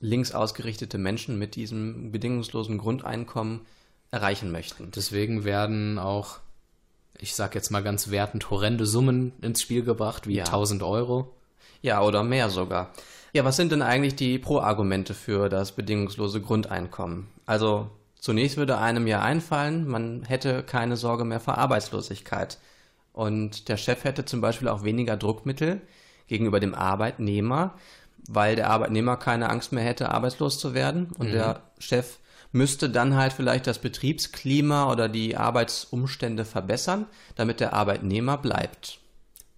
links 0.00 0.32
ausgerichtete 0.32 0.98
Menschen 0.98 1.38
mit 1.38 1.56
diesem 1.56 2.12
bedingungslosen 2.12 2.78
Grundeinkommen 2.78 3.62
erreichen 4.12 4.52
möchten. 4.52 4.92
Deswegen 4.94 5.42
werden 5.44 5.98
auch, 5.98 6.38
ich 7.18 7.34
sag 7.34 7.54
jetzt 7.56 7.70
mal 7.70 7.82
ganz 7.82 8.10
wertend, 8.10 8.50
horrende 8.50 8.86
Summen 8.86 9.32
ins 9.42 9.62
Spiel 9.62 9.82
gebracht, 9.82 10.28
wie 10.28 10.36
Ja. 10.36 10.44
1000 10.44 10.82
Euro. 10.84 11.34
Ja, 11.82 12.02
oder 12.02 12.22
mehr 12.22 12.48
sogar. 12.50 12.92
Ja, 13.36 13.44
was 13.44 13.56
sind 13.56 13.70
denn 13.70 13.82
eigentlich 13.82 14.16
die 14.16 14.38
Pro-Argumente 14.38 15.12
für 15.12 15.50
das 15.50 15.72
bedingungslose 15.72 16.40
Grundeinkommen? 16.40 17.28
Also 17.44 17.90
zunächst 18.18 18.56
würde 18.56 18.78
einem 18.78 19.06
ja 19.06 19.20
einfallen, 19.20 19.86
man 19.86 20.22
hätte 20.22 20.62
keine 20.62 20.96
Sorge 20.96 21.26
mehr 21.26 21.38
vor 21.38 21.58
Arbeitslosigkeit. 21.58 22.56
Und 23.12 23.68
der 23.68 23.76
Chef 23.76 24.04
hätte 24.04 24.24
zum 24.24 24.40
Beispiel 24.40 24.68
auch 24.68 24.84
weniger 24.84 25.18
Druckmittel 25.18 25.82
gegenüber 26.28 26.60
dem 26.60 26.74
Arbeitnehmer, 26.74 27.74
weil 28.26 28.56
der 28.56 28.70
Arbeitnehmer 28.70 29.18
keine 29.18 29.50
Angst 29.50 29.70
mehr 29.70 29.84
hätte, 29.84 30.12
arbeitslos 30.12 30.58
zu 30.58 30.72
werden. 30.72 31.12
Und 31.18 31.30
der 31.30 31.60
Chef 31.78 32.16
müsste 32.52 32.88
dann 32.88 33.16
halt 33.16 33.34
vielleicht 33.34 33.66
das 33.66 33.80
Betriebsklima 33.80 34.90
oder 34.90 35.10
die 35.10 35.36
Arbeitsumstände 35.36 36.46
verbessern, 36.46 37.04
damit 37.34 37.60
der 37.60 37.74
Arbeitnehmer 37.74 38.38
bleibt. 38.38 38.98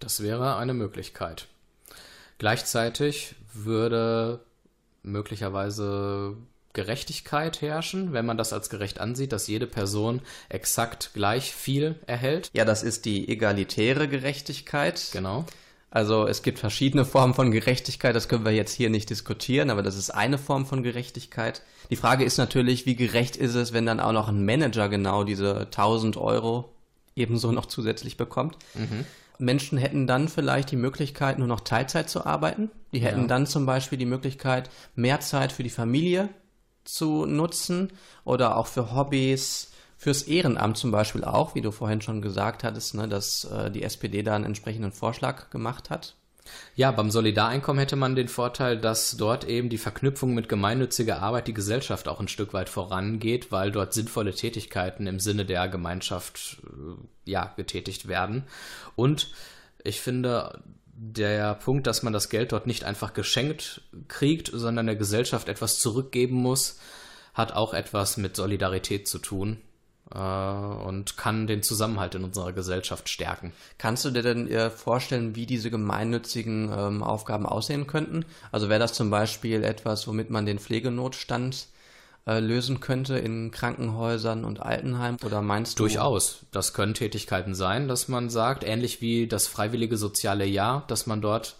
Das 0.00 0.20
wäre 0.20 0.56
eine 0.56 0.74
Möglichkeit. 0.74 1.46
Gleichzeitig 2.38 3.36
würde 3.64 4.40
möglicherweise 5.02 6.36
Gerechtigkeit 6.72 7.60
herrschen, 7.60 8.12
wenn 8.12 8.26
man 8.26 8.36
das 8.36 8.52
als 8.52 8.70
gerecht 8.70 9.00
ansieht, 9.00 9.32
dass 9.32 9.46
jede 9.48 9.66
Person 9.66 10.20
exakt 10.48 11.10
gleich 11.14 11.52
viel 11.52 11.96
erhält. 12.06 12.50
Ja, 12.52 12.64
das 12.64 12.82
ist 12.82 13.04
die 13.04 13.28
egalitäre 13.28 14.06
Gerechtigkeit. 14.08 15.08
Genau. 15.12 15.44
Also 15.90 16.26
es 16.26 16.42
gibt 16.42 16.58
verschiedene 16.58 17.06
Formen 17.06 17.32
von 17.32 17.50
Gerechtigkeit, 17.50 18.14
das 18.14 18.28
können 18.28 18.44
wir 18.44 18.52
jetzt 18.52 18.74
hier 18.74 18.90
nicht 18.90 19.08
diskutieren, 19.08 19.70
aber 19.70 19.82
das 19.82 19.96
ist 19.96 20.10
eine 20.10 20.36
Form 20.36 20.66
von 20.66 20.82
Gerechtigkeit. 20.82 21.62
Die 21.88 21.96
Frage 21.96 22.24
ist 22.24 22.36
natürlich, 22.36 22.84
wie 22.84 22.94
gerecht 22.94 23.36
ist 23.36 23.54
es, 23.54 23.72
wenn 23.72 23.86
dann 23.86 23.98
auch 23.98 24.12
noch 24.12 24.28
ein 24.28 24.44
Manager 24.44 24.90
genau 24.90 25.24
diese 25.24 25.60
1000 25.60 26.18
Euro 26.18 26.74
ebenso 27.16 27.52
noch 27.52 27.66
zusätzlich 27.66 28.18
bekommt. 28.18 28.58
Menschen 29.38 29.78
hätten 29.78 30.06
dann 30.06 30.28
vielleicht 30.28 30.70
die 30.70 30.76
Möglichkeit, 30.76 31.38
nur 31.38 31.48
noch 31.48 31.60
Teilzeit 31.60 32.10
zu 32.10 32.26
arbeiten. 32.26 32.70
Die 32.92 33.00
hätten 33.00 33.22
Ja. 33.22 33.26
dann 33.26 33.46
zum 33.46 33.66
Beispiel 33.66 33.98
die 33.98 34.06
Möglichkeit, 34.06 34.70
mehr 34.94 35.20
Zeit 35.20 35.52
für 35.52 35.62
die 35.62 35.70
Familie 35.70 36.28
zu 36.84 37.26
nutzen 37.26 37.92
oder 38.24 38.56
auch 38.56 38.66
für 38.66 38.94
Hobbys, 38.94 39.70
fürs 39.96 40.22
Ehrenamt 40.22 40.76
zum 40.76 40.90
Beispiel 40.90 41.24
auch, 41.24 41.54
wie 41.54 41.60
du 41.60 41.70
vorhin 41.72 42.00
schon 42.00 42.22
gesagt 42.22 42.62
hattest, 42.64 42.94
ne, 42.94 43.08
dass 43.08 43.44
äh, 43.44 43.70
die 43.70 43.82
SPD 43.82 44.22
da 44.22 44.34
einen 44.34 44.44
entsprechenden 44.44 44.92
Vorschlag 44.92 45.50
gemacht 45.50 45.90
hat. 45.90 46.14
Ja, 46.74 46.92
beim 46.92 47.10
Solidareinkommen 47.10 47.80
hätte 47.80 47.96
man 47.96 48.14
den 48.14 48.28
Vorteil, 48.28 48.78
dass 48.78 49.16
dort 49.16 49.44
eben 49.48 49.68
die 49.68 49.78
Verknüpfung 49.78 50.34
mit 50.34 50.48
gemeinnütziger 50.48 51.20
Arbeit 51.20 51.48
die 51.48 51.54
Gesellschaft 51.54 52.08
auch 52.08 52.20
ein 52.20 52.28
Stück 52.28 52.52
weit 52.52 52.68
vorangeht, 52.68 53.50
weil 53.50 53.72
dort 53.72 53.92
sinnvolle 53.92 54.32
Tätigkeiten 54.32 55.06
im 55.06 55.18
Sinne 55.18 55.44
der 55.44 55.68
Gemeinschaft 55.68 56.58
äh, 56.64 57.30
ja 57.30 57.52
getätigt 57.56 58.08
werden. 58.08 58.44
Und 58.94 59.32
ich 59.82 60.00
finde, 60.00 60.62
der 60.92 61.54
Punkt, 61.54 61.86
dass 61.86 62.02
man 62.02 62.12
das 62.12 62.28
Geld 62.28 62.52
dort 62.52 62.66
nicht 62.66 62.84
einfach 62.84 63.12
geschenkt 63.12 63.82
kriegt, 64.08 64.50
sondern 64.52 64.86
der 64.86 64.96
Gesellschaft 64.96 65.48
etwas 65.48 65.78
zurückgeben 65.78 66.36
muss, 66.36 66.78
hat 67.34 67.52
auch 67.52 67.74
etwas 67.74 68.16
mit 68.16 68.36
Solidarität 68.36 69.06
zu 69.06 69.18
tun 69.18 69.58
und 70.16 71.16
kann 71.16 71.46
den 71.46 71.62
Zusammenhalt 71.62 72.14
in 72.14 72.24
unserer 72.24 72.52
Gesellschaft 72.52 73.08
stärken. 73.08 73.52
Kannst 73.76 74.04
du 74.04 74.10
dir 74.10 74.22
denn 74.22 74.48
äh, 74.48 74.70
vorstellen, 74.70 75.36
wie 75.36 75.44
diese 75.44 75.70
gemeinnützigen 75.70 76.72
ähm, 76.72 77.02
Aufgaben 77.02 77.44
aussehen 77.44 77.86
könnten? 77.86 78.24
Also 78.50 78.68
wäre 78.70 78.80
das 78.80 78.94
zum 78.94 79.10
Beispiel 79.10 79.62
etwas, 79.64 80.08
womit 80.08 80.30
man 80.30 80.46
den 80.46 80.58
Pflegenotstand 80.58 81.66
äh, 82.26 82.40
lösen 82.40 82.80
könnte 82.80 83.18
in 83.18 83.50
Krankenhäusern 83.50 84.44
und 84.44 84.60
Altenheimen? 84.60 85.18
Oder 85.24 85.42
meinst 85.42 85.78
du? 85.78 85.84
Durchaus. 85.84 86.46
Das 86.52 86.72
können 86.72 86.94
Tätigkeiten 86.94 87.54
sein, 87.54 87.86
dass 87.86 88.08
man 88.08 88.30
sagt, 88.30 88.64
ähnlich 88.64 89.02
wie 89.02 89.26
das 89.26 89.46
freiwillige 89.46 89.98
soziale 89.98 90.46
Jahr, 90.46 90.84
dass 90.88 91.06
man 91.06 91.20
dort 91.20 91.56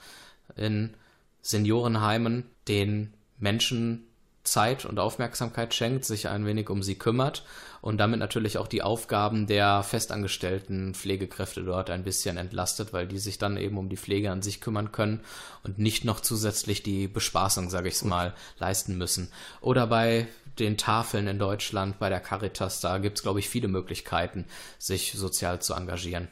in 0.56 0.94
Seniorenheimen 1.42 2.44
den 2.66 3.12
Menschen 3.38 4.07
Zeit 4.50 4.84
und 4.84 4.98
Aufmerksamkeit 4.98 5.74
schenkt, 5.74 6.04
sich 6.04 6.28
ein 6.28 6.46
wenig 6.46 6.70
um 6.70 6.82
sie 6.82 6.96
kümmert 6.96 7.44
und 7.80 7.98
damit 7.98 8.18
natürlich 8.18 8.58
auch 8.58 8.66
die 8.66 8.82
Aufgaben 8.82 9.46
der 9.46 9.82
festangestellten 9.82 10.94
Pflegekräfte 10.94 11.62
dort 11.62 11.90
ein 11.90 12.04
bisschen 12.04 12.36
entlastet, 12.36 12.92
weil 12.92 13.06
die 13.06 13.18
sich 13.18 13.38
dann 13.38 13.56
eben 13.56 13.78
um 13.78 13.88
die 13.88 13.96
Pflege 13.96 14.30
an 14.30 14.42
sich 14.42 14.60
kümmern 14.60 14.92
können 14.92 15.20
und 15.62 15.78
nicht 15.78 16.04
noch 16.04 16.20
zusätzlich 16.20 16.82
die 16.82 17.08
Bespaßung, 17.08 17.70
sage 17.70 17.88
ich 17.88 17.94
es 17.94 18.04
mal, 18.04 18.34
leisten 18.58 18.98
müssen. 18.98 19.30
Oder 19.60 19.86
bei 19.86 20.26
den 20.58 20.76
Tafeln 20.76 21.28
in 21.28 21.38
Deutschland, 21.38 21.98
bei 21.98 22.08
der 22.08 22.20
Caritas, 22.20 22.80
da 22.80 22.98
gibt 22.98 23.18
es, 23.18 23.22
glaube 23.22 23.38
ich, 23.38 23.48
viele 23.48 23.68
Möglichkeiten, 23.68 24.44
sich 24.78 25.12
sozial 25.12 25.62
zu 25.62 25.74
engagieren. 25.74 26.28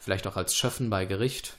Vielleicht 0.00 0.26
auch 0.26 0.36
als 0.36 0.54
Schöffen 0.54 0.90
bei 0.90 1.04
Gericht, 1.04 1.54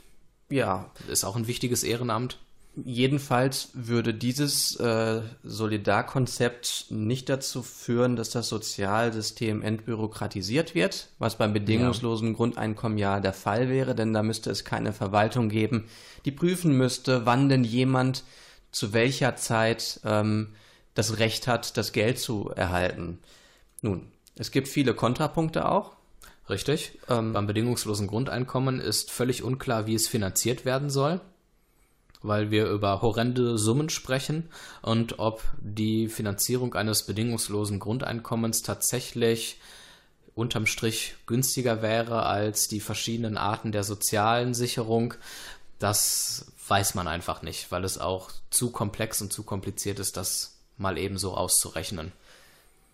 Ja, 0.50 0.92
ist 1.08 1.24
auch 1.24 1.36
ein 1.36 1.48
wichtiges 1.48 1.84
Ehrenamt. 1.84 2.38
Jedenfalls 2.76 3.70
würde 3.74 4.16
dieses 4.16 4.76
äh, 4.78 5.22
Solidarkonzept 5.44 6.88
nicht 6.90 7.30
dazu 7.30 7.62
führen, 7.62 8.16
dass 8.16 8.32
das 8.32 8.50
Sozialsystem 8.50 9.62
entbürokratisiert 9.62 10.74
wird, 10.74 11.10
was 11.20 11.38
beim 11.38 11.54
bedingungslosen 11.54 12.34
Grundeinkommen 12.34 12.98
ja 12.98 13.20
der 13.20 13.34
Fall 13.34 13.70
wäre, 13.70 13.94
denn 13.94 14.12
da 14.12 14.24
müsste 14.24 14.50
es 14.50 14.66
keine 14.66 14.92
Verwaltung 14.92 15.50
geben, 15.50 15.86
die 16.26 16.32
prüfen 16.32 16.76
müsste, 16.76 17.28
wann 17.28 17.48
denn 17.48 17.64
jemand 17.64 18.24
zu 18.72 18.92
welcher 18.92 19.36
Zeit 19.36 20.00
ähm, 20.04 20.56
das 20.96 21.20
Recht 21.20 21.48
hat, 21.48 21.78
das 21.78 21.92
Geld 21.92 22.18
zu 22.18 22.50
erhalten. 22.56 23.20
Nun, 23.82 24.08
es 24.36 24.50
gibt 24.50 24.68
viele 24.68 24.96
Kontrapunkte 24.96 25.70
auch. 25.70 25.92
Richtig. 26.50 27.00
Beim 27.08 27.48
bedingungslosen 27.48 28.08
Grundeinkommen 28.08 28.82
ist 28.82 29.12
völlig 29.12 29.44
unklar, 29.44 29.86
wie 29.88 29.96
es 29.96 30.10
finanziert 30.10 30.66
werden 30.66 30.90
soll, 30.90 31.22
weil 32.24 32.50
wir 32.50 32.68
über 32.68 33.02
horrende 33.02 33.58
Summen 33.58 33.90
sprechen 33.90 34.50
und 34.82 35.20
ob 35.20 35.44
die 35.62 36.08
Finanzierung 36.08 36.74
eines 36.74 37.04
bedingungslosen 37.04 37.80
Grundeinkommens 37.80 38.64
tatsächlich 38.64 39.60
unterm 40.34 40.66
Strich 40.66 41.16
günstiger 41.28 41.82
wäre 41.82 42.26
als 42.26 42.68
die 42.68 42.80
verschiedenen 42.80 43.38
Arten 43.38 43.72
der 43.72 43.84
sozialen 43.84 44.54
Sicherung, 44.54 45.14
das 45.78 46.52
weiß 46.68 46.96
man 46.96 47.08
einfach 47.08 47.42
nicht, 47.42 47.72
weil 47.72 47.84
es 47.84 47.98
auch 47.98 48.32
zu 48.50 48.72
komplex 48.72 49.22
und 49.22 49.32
zu 49.32 49.44
kompliziert 49.44 50.00
ist, 50.00 50.18
das 50.18 50.56
mal 50.78 50.98
eben 50.98 51.18
so 51.18 51.36
auszurechnen. 51.36 52.14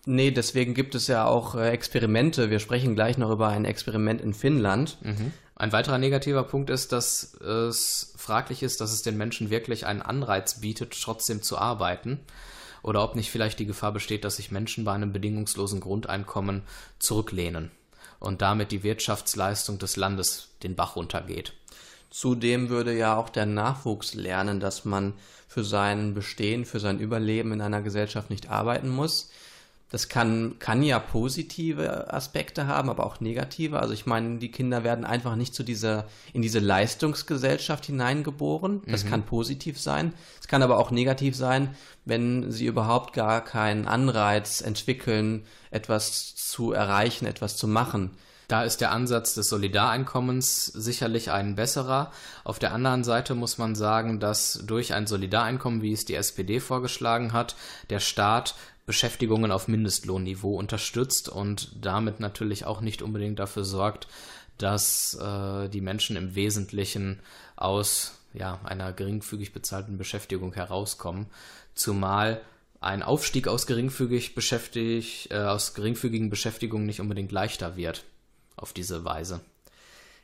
Nee, 0.06 0.30
deswegen 0.30 0.74
gibt 0.74 0.94
es 0.94 1.06
ja 1.06 1.26
auch 1.26 1.54
äh, 1.54 1.70
Experimente. 1.70 2.50
Wir 2.50 2.58
sprechen 2.58 2.94
gleich 2.94 3.18
noch 3.18 3.30
über 3.30 3.48
ein 3.48 3.64
Experiment 3.64 4.20
in 4.20 4.32
Finnland. 4.32 4.96
Mhm. 5.02 5.32
Ein 5.60 5.72
weiterer 5.72 5.98
negativer 5.98 6.42
Punkt 6.44 6.70
ist, 6.70 6.90
dass 6.90 7.34
es 7.34 8.14
fraglich 8.16 8.62
ist, 8.62 8.80
dass 8.80 8.94
es 8.94 9.02
den 9.02 9.18
Menschen 9.18 9.50
wirklich 9.50 9.84
einen 9.84 10.00
Anreiz 10.00 10.62
bietet, 10.62 10.98
trotzdem 10.98 11.42
zu 11.42 11.58
arbeiten. 11.58 12.18
Oder 12.82 13.04
ob 13.04 13.14
nicht 13.14 13.30
vielleicht 13.30 13.58
die 13.58 13.66
Gefahr 13.66 13.92
besteht, 13.92 14.24
dass 14.24 14.36
sich 14.36 14.50
Menschen 14.50 14.84
bei 14.84 14.94
einem 14.94 15.12
bedingungslosen 15.12 15.80
Grundeinkommen 15.80 16.62
zurücklehnen 16.98 17.70
und 18.20 18.40
damit 18.40 18.72
die 18.72 18.82
Wirtschaftsleistung 18.82 19.78
des 19.78 19.96
Landes 19.96 20.48
den 20.62 20.76
Bach 20.76 20.96
runtergeht. 20.96 21.52
Zudem 22.08 22.70
würde 22.70 22.96
ja 22.96 23.14
auch 23.16 23.28
der 23.28 23.44
Nachwuchs 23.44 24.14
lernen, 24.14 24.60
dass 24.60 24.86
man 24.86 25.12
für 25.46 25.62
sein 25.62 26.14
Bestehen, 26.14 26.64
für 26.64 26.80
sein 26.80 26.98
Überleben 26.98 27.52
in 27.52 27.60
einer 27.60 27.82
Gesellschaft 27.82 28.30
nicht 28.30 28.48
arbeiten 28.48 28.88
muss. 28.88 29.30
Das 29.90 30.08
kann, 30.08 30.56
kann 30.60 30.84
ja 30.84 31.00
positive 31.00 32.14
Aspekte 32.14 32.68
haben, 32.68 32.88
aber 32.88 33.04
auch 33.04 33.20
negative. 33.20 33.80
Also 33.80 33.92
ich 33.92 34.06
meine, 34.06 34.38
die 34.38 34.52
Kinder 34.52 34.84
werden 34.84 35.04
einfach 35.04 35.34
nicht 35.34 35.52
zu 35.52 35.64
dieser, 35.64 36.06
in 36.32 36.42
diese 36.42 36.60
Leistungsgesellschaft 36.60 37.86
hineingeboren. 37.86 38.82
Das 38.86 39.04
mhm. 39.04 39.10
kann 39.10 39.26
positiv 39.26 39.80
sein. 39.80 40.14
Es 40.40 40.46
kann 40.46 40.62
aber 40.62 40.78
auch 40.78 40.92
negativ 40.92 41.34
sein, 41.34 41.74
wenn 42.04 42.52
sie 42.52 42.66
überhaupt 42.66 43.14
gar 43.14 43.42
keinen 43.42 43.88
Anreiz 43.88 44.60
entwickeln, 44.60 45.44
etwas 45.72 46.36
zu 46.36 46.70
erreichen, 46.70 47.26
etwas 47.26 47.56
zu 47.56 47.66
machen. 47.66 48.12
Da 48.50 48.64
ist 48.64 48.80
der 48.80 48.90
Ansatz 48.90 49.34
des 49.34 49.48
Solidareinkommens 49.48 50.66
sicherlich 50.66 51.30
ein 51.30 51.54
besserer. 51.54 52.10
Auf 52.42 52.58
der 52.58 52.72
anderen 52.72 53.04
Seite 53.04 53.36
muss 53.36 53.58
man 53.58 53.76
sagen, 53.76 54.18
dass 54.18 54.64
durch 54.66 54.92
ein 54.92 55.06
Solidareinkommen, 55.06 55.82
wie 55.82 55.92
es 55.92 56.04
die 56.04 56.16
SPD 56.16 56.58
vorgeschlagen 56.58 57.32
hat, 57.32 57.54
der 57.90 58.00
Staat 58.00 58.56
Beschäftigungen 58.86 59.52
auf 59.52 59.68
Mindestlohnniveau 59.68 60.56
unterstützt 60.56 61.28
und 61.28 61.70
damit 61.80 62.20
natürlich 62.20 62.64
auch 62.64 62.80
nicht 62.80 63.02
unbedingt 63.02 63.38
dafür 63.38 63.64
sorgt, 63.64 64.08
dass 64.58 65.14
äh, 65.14 65.68
die 65.68 65.80
Menschen 65.80 66.16
im 66.16 66.34
Wesentlichen 66.34 67.20
aus 67.56 68.18
ja, 68.32 68.60
einer 68.64 68.92
geringfügig 68.92 69.52
bezahlten 69.52 69.98
Beschäftigung 69.98 70.52
herauskommen, 70.54 71.26
zumal 71.74 72.40
ein 72.80 73.02
Aufstieg 73.02 73.48
aus 73.48 73.66
geringfügig 73.66 74.34
beschäftigt, 74.34 75.30
äh, 75.30 75.36
aus 75.36 75.74
geringfügigen 75.74 76.30
Beschäftigungen 76.30 76.86
nicht 76.86 77.00
unbedingt 77.00 77.32
leichter 77.32 77.76
wird 77.76 78.04
auf 78.56 78.72
diese 78.72 79.04
Weise. 79.04 79.40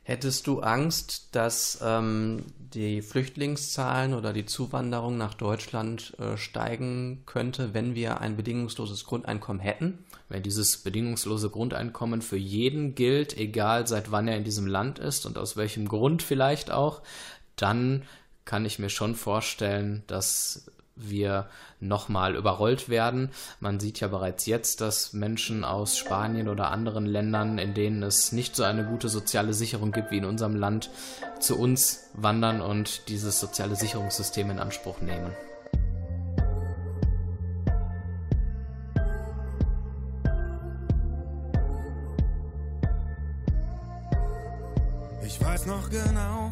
Hättest 0.09 0.47
du 0.47 0.61
Angst, 0.61 1.31
dass 1.33 1.81
ähm, 1.83 2.45
die 2.73 3.03
Flüchtlingszahlen 3.03 4.15
oder 4.15 4.33
die 4.33 4.47
Zuwanderung 4.47 5.19
nach 5.19 5.35
Deutschland 5.35 6.17
äh, 6.21 6.37
steigen 6.37 7.25
könnte, 7.27 7.75
wenn 7.75 7.97
wir 7.97 8.21
ein 8.21 8.37
bedingungsloses 8.37 9.05
Grundeinkommen 9.05 9.59
hätten? 9.59 10.05
Wenn 10.29 10.45
dieses 10.45 10.77
bedingungslose 10.79 11.51
Grundeinkommen 11.51 12.23
für 12.23 12.37
jeden 12.37 12.95
gilt, 12.95 13.37
egal 13.37 13.89
seit 13.89 14.13
wann 14.13 14.29
er 14.29 14.37
in 14.37 14.45
diesem 14.45 14.69
Land 14.69 15.01
ist 15.01 15.27
und 15.27 15.39
aus 15.39 15.57
welchem 15.57 15.89
Grund 15.89 16.23
vielleicht 16.23 16.71
auch, 16.71 17.03
dann 17.57 18.05
kann 18.45 18.65
ich 18.65 18.79
mir 18.79 18.91
schon 18.91 19.17
vorstellen, 19.17 20.05
dass 20.07 20.71
wir 20.97 21.49
nochmal 21.79 22.35
überrollt 22.35 22.89
werden. 22.89 23.31
Man 23.61 23.79
sieht 23.79 24.01
ja 24.01 24.09
bereits 24.09 24.47
jetzt, 24.47 24.81
dass 24.81 25.13
Menschen 25.13 25.63
aus 25.63 25.97
Spanien 25.97 26.49
oder 26.49 26.71
anderen 26.71 27.07
Ländern, 27.07 27.59
in 27.59 27.75
denen 27.75 28.03
es 28.03 28.33
nicht 28.33 28.57
so 28.57 28.65
eine 28.65 28.85
gute 28.85 29.09
soziale 29.09 29.53
Sicherung 29.53 29.93
gibt 29.93 30.11
wie 30.11 30.19
in 30.19 30.25
unserem 30.25 30.57
Land, 30.57 30.91
zu 31.39 31.59
uns 31.59 32.11
wandern 32.15 32.61
und 32.61 33.09
dieses 33.09 33.39
soziale 33.39 33.77
Sicherungssystem 33.77 34.51
in 34.51 34.59
Anspruch 34.59 35.01
nehmen. 35.01 35.31
Ich 45.27 45.45
weiß 45.45 45.67
noch 45.67 45.91
genau, 45.91 46.46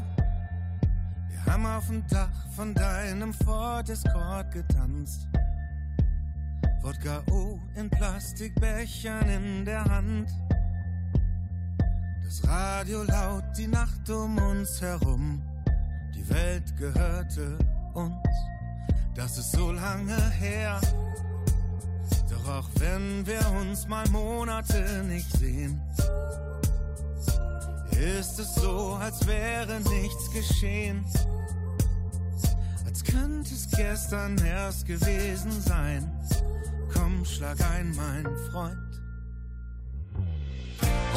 haben 1.47 1.67
auf 1.67 1.87
dem 1.87 2.07
Dach 2.09 2.29
von 2.55 2.75
deinem 2.75 3.33
Ford 3.33 3.89
Escort 3.89 4.51
getanzt. 4.53 5.27
Wodka 6.83 7.23
O 7.31 7.59
in 7.77 7.89
Plastikbechern 7.91 9.29
in 9.29 9.65
der 9.65 9.85
Hand. 9.85 10.31
Das 12.25 12.47
Radio 12.47 13.03
laut, 13.05 13.45
die 13.57 13.67
Nacht 13.67 14.09
um 14.11 14.39
uns 14.39 14.81
herum. 14.81 15.43
Die 16.15 16.29
Welt 16.29 16.77
gehörte 16.77 17.59
uns. 17.95 18.17
Das 19.15 19.39
ist 19.39 19.53
so 19.53 19.73
lange 19.73 20.31
her. 20.33 20.81
Doch 22.31 22.49
auch 22.49 22.69
wenn 22.79 23.27
wir 23.27 23.41
uns 23.61 23.87
mal 23.87 24.09
Monate 24.11 25.05
nicht 25.09 25.31
sehen, 25.39 25.81
ist 27.93 28.39
es 28.39 28.55
so, 28.57 28.99
als 29.01 29.27
wäre 29.27 29.81
nichts 29.81 30.31
geschehen 30.33 31.05
könnte 33.05 33.55
es 33.55 33.69
gestern 33.71 34.37
erst 34.39 34.87
gewesen 34.87 35.51
sein. 35.63 36.11
Komm, 36.93 37.25
schlag 37.25 37.57
ein, 37.73 37.95
mein 37.97 38.25
Freund. 38.51 38.79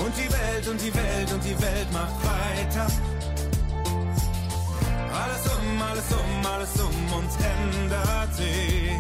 Und 0.03 0.13
die 0.15 0.31
Welt 0.31 0.67
und 0.67 0.81
die 0.81 0.93
Welt 0.93 1.33
und 1.33 1.43
die 1.43 1.61
Welt 1.61 1.91
macht 1.91 2.15
weiter. 2.23 2.87
Alles 5.11 5.43
um, 5.55 5.81
alles 5.81 6.11
um, 6.11 6.45
alles 6.53 6.79
um 6.81 7.13
uns 7.19 7.35
ändert 7.35 8.35
sich. 8.35 8.91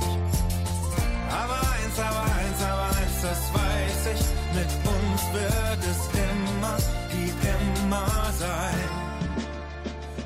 Aber 1.29 1.59
eins, 1.73 1.99
aber 1.99 2.23
eins, 2.23 2.63
aber 2.63 2.87
eins, 2.97 3.21
das 3.21 3.53
weiß 3.53 4.01
ich. 4.13 4.21
Mit 4.55 4.71
uns 4.95 5.21
wird 5.33 5.81
es 5.91 6.01
immer, 6.17 6.77
wie 7.11 7.31
immer 7.47 8.33
sein. 8.39 8.89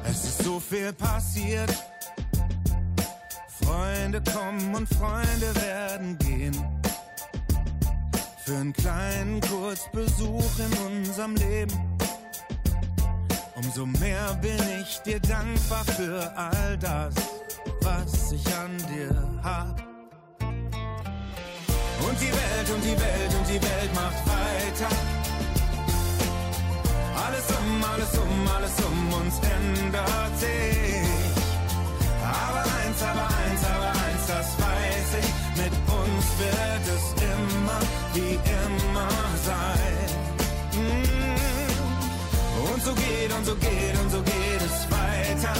Es 0.05 0.23
ist 0.23 0.43
so 0.43 0.59
viel 0.59 0.93
passiert 0.93 1.71
Freunde 3.71 4.21
kommen 4.33 4.75
und 4.75 4.87
Freunde 4.95 5.55
werden 5.55 6.17
gehen. 6.17 6.55
Für 8.43 8.57
einen 8.57 8.73
kleinen 8.73 9.39
Kurzbesuch 9.39 10.51
in 10.59 10.97
unserem 10.97 11.35
Leben. 11.35 11.97
Umso 13.55 13.85
mehr 13.85 14.37
bin 14.41 14.59
ich 14.81 14.99
dir 15.03 15.21
dankbar 15.21 15.85
für 15.85 16.33
all 16.35 16.77
das, 16.79 17.13
was 17.81 18.33
ich 18.33 18.45
an 18.47 18.77
dir 18.93 19.15
hab. 19.41 19.79
Und 20.41 22.19
die 22.19 22.33
Welt 22.41 22.69
und 22.75 22.83
die 22.83 22.99
Welt 22.99 23.33
und 23.39 23.47
die 23.47 23.61
Welt 23.61 23.95
macht 23.95 24.27
weiter. 24.27 24.95
Alles 27.25 27.45
um, 27.57 27.83
alles 27.85 28.17
um, 28.17 28.47
alles 28.53 28.73
um 28.85 29.13
uns 29.13 29.39
ändert 29.39 30.39
sich. 30.39 30.81
Aber 32.21 32.80
aber 33.03 33.27
eins, 33.41 33.63
aber 33.65 33.91
eins, 34.05 34.23
das 34.27 34.47
weiß 34.59 35.09
ich. 35.21 35.29
Mit 35.61 35.73
uns 36.01 36.25
wird 36.41 36.85
es 36.95 37.05
immer 37.33 37.79
wie 38.13 38.33
immer 38.61 39.11
sein. 39.49 40.07
Mm. 40.73 41.11
Und 42.71 42.83
so 42.83 42.93
geht, 42.93 43.31
und 43.37 43.45
so 43.45 43.55
geht, 43.55 43.95
und 44.01 44.09
so 44.11 44.21
geht 44.21 44.61
es 44.69 44.77
weiter. 44.91 45.55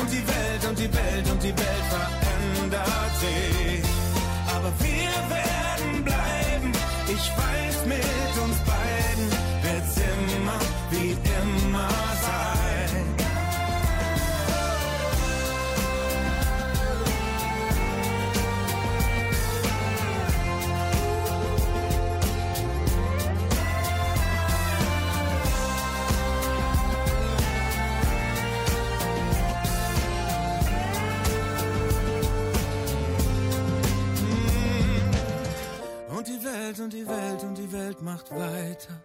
Und 0.00 0.08
die 0.10 0.24
Welt, 0.32 0.62
und 0.68 0.78
die 0.78 0.92
Welt, 0.94 1.30
und 1.32 1.42
die 1.42 1.56
Welt 1.62 1.86
verändert 1.94 3.12
sich. 3.20 3.84
Aber 4.54 4.70
wir 4.80 5.14
werden 5.36 6.04
bleiben. 6.04 6.72
Ich 7.08 7.26
weiß, 7.40 7.76
mit 7.86 8.34
uns 8.44 8.58
beiden 8.72 9.26
wird's 9.62 9.96
immer 10.36 10.58
wie 10.90 11.25
Welt 36.76 36.84
und 36.84 36.92
die 36.92 37.08
Welt 37.08 37.42
und 37.42 37.56
die 37.56 37.72
Welt 37.72 38.02
macht 38.02 38.30
weiter. 38.32 39.00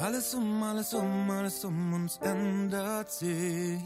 Alles 0.00 0.32
um, 0.34 0.62
alles 0.62 0.94
um, 0.94 1.30
alles 1.30 1.62
um 1.64 1.92
uns 1.92 2.16
ändert 2.22 3.10
sich. 3.10 3.82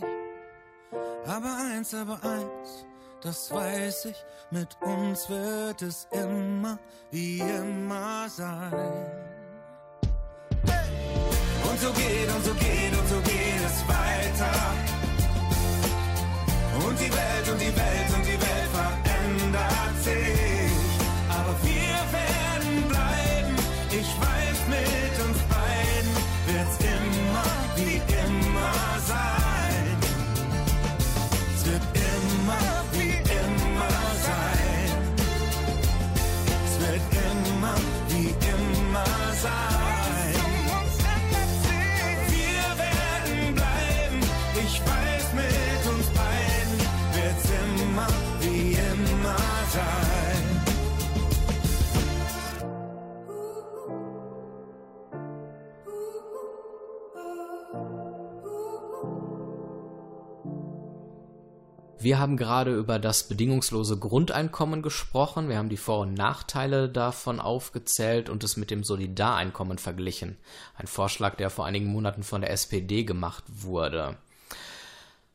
Aber 1.26 1.56
eins, 1.72 1.92
aber 1.92 2.20
eins, 2.22 2.86
das 3.20 3.50
weiß 3.50 4.04
ich, 4.04 4.24
mit 4.52 4.76
uns 4.80 5.28
wird 5.28 5.82
es 5.82 6.06
immer 6.12 6.78
wie 7.10 7.40
immer 7.40 8.28
sein. 8.28 8.72
Und 11.68 11.80
so 11.80 11.92
geht, 11.94 12.30
und 12.32 12.44
so 12.44 12.54
geht, 12.54 12.96
und 12.96 13.08
so 13.08 13.20
geht 13.22 13.62
es 13.66 13.88
weiter. 13.88 14.52
Und 16.86 17.00
die 17.00 17.12
Welt, 17.12 17.48
und 17.50 17.60
die 17.60 17.76
Welt, 17.76 18.14
und 18.14 18.24
die 18.24 18.40
Welt 18.40 18.65
Wir 62.06 62.20
haben 62.20 62.36
gerade 62.36 62.72
über 62.72 63.00
das 63.00 63.26
bedingungslose 63.26 63.98
Grundeinkommen 63.98 64.80
gesprochen. 64.80 65.48
Wir 65.48 65.58
haben 65.58 65.68
die 65.68 65.76
Vor- 65.76 66.02
und 66.02 66.14
Nachteile 66.14 66.88
davon 66.88 67.40
aufgezählt 67.40 68.28
und 68.30 68.44
es 68.44 68.56
mit 68.56 68.70
dem 68.70 68.84
Solidareinkommen 68.84 69.78
verglichen. 69.78 70.36
Ein 70.76 70.86
Vorschlag, 70.86 71.34
der 71.34 71.50
vor 71.50 71.66
einigen 71.66 71.86
Monaten 71.86 72.22
von 72.22 72.42
der 72.42 72.52
SPD 72.52 73.02
gemacht 73.02 73.42
wurde. 73.48 74.18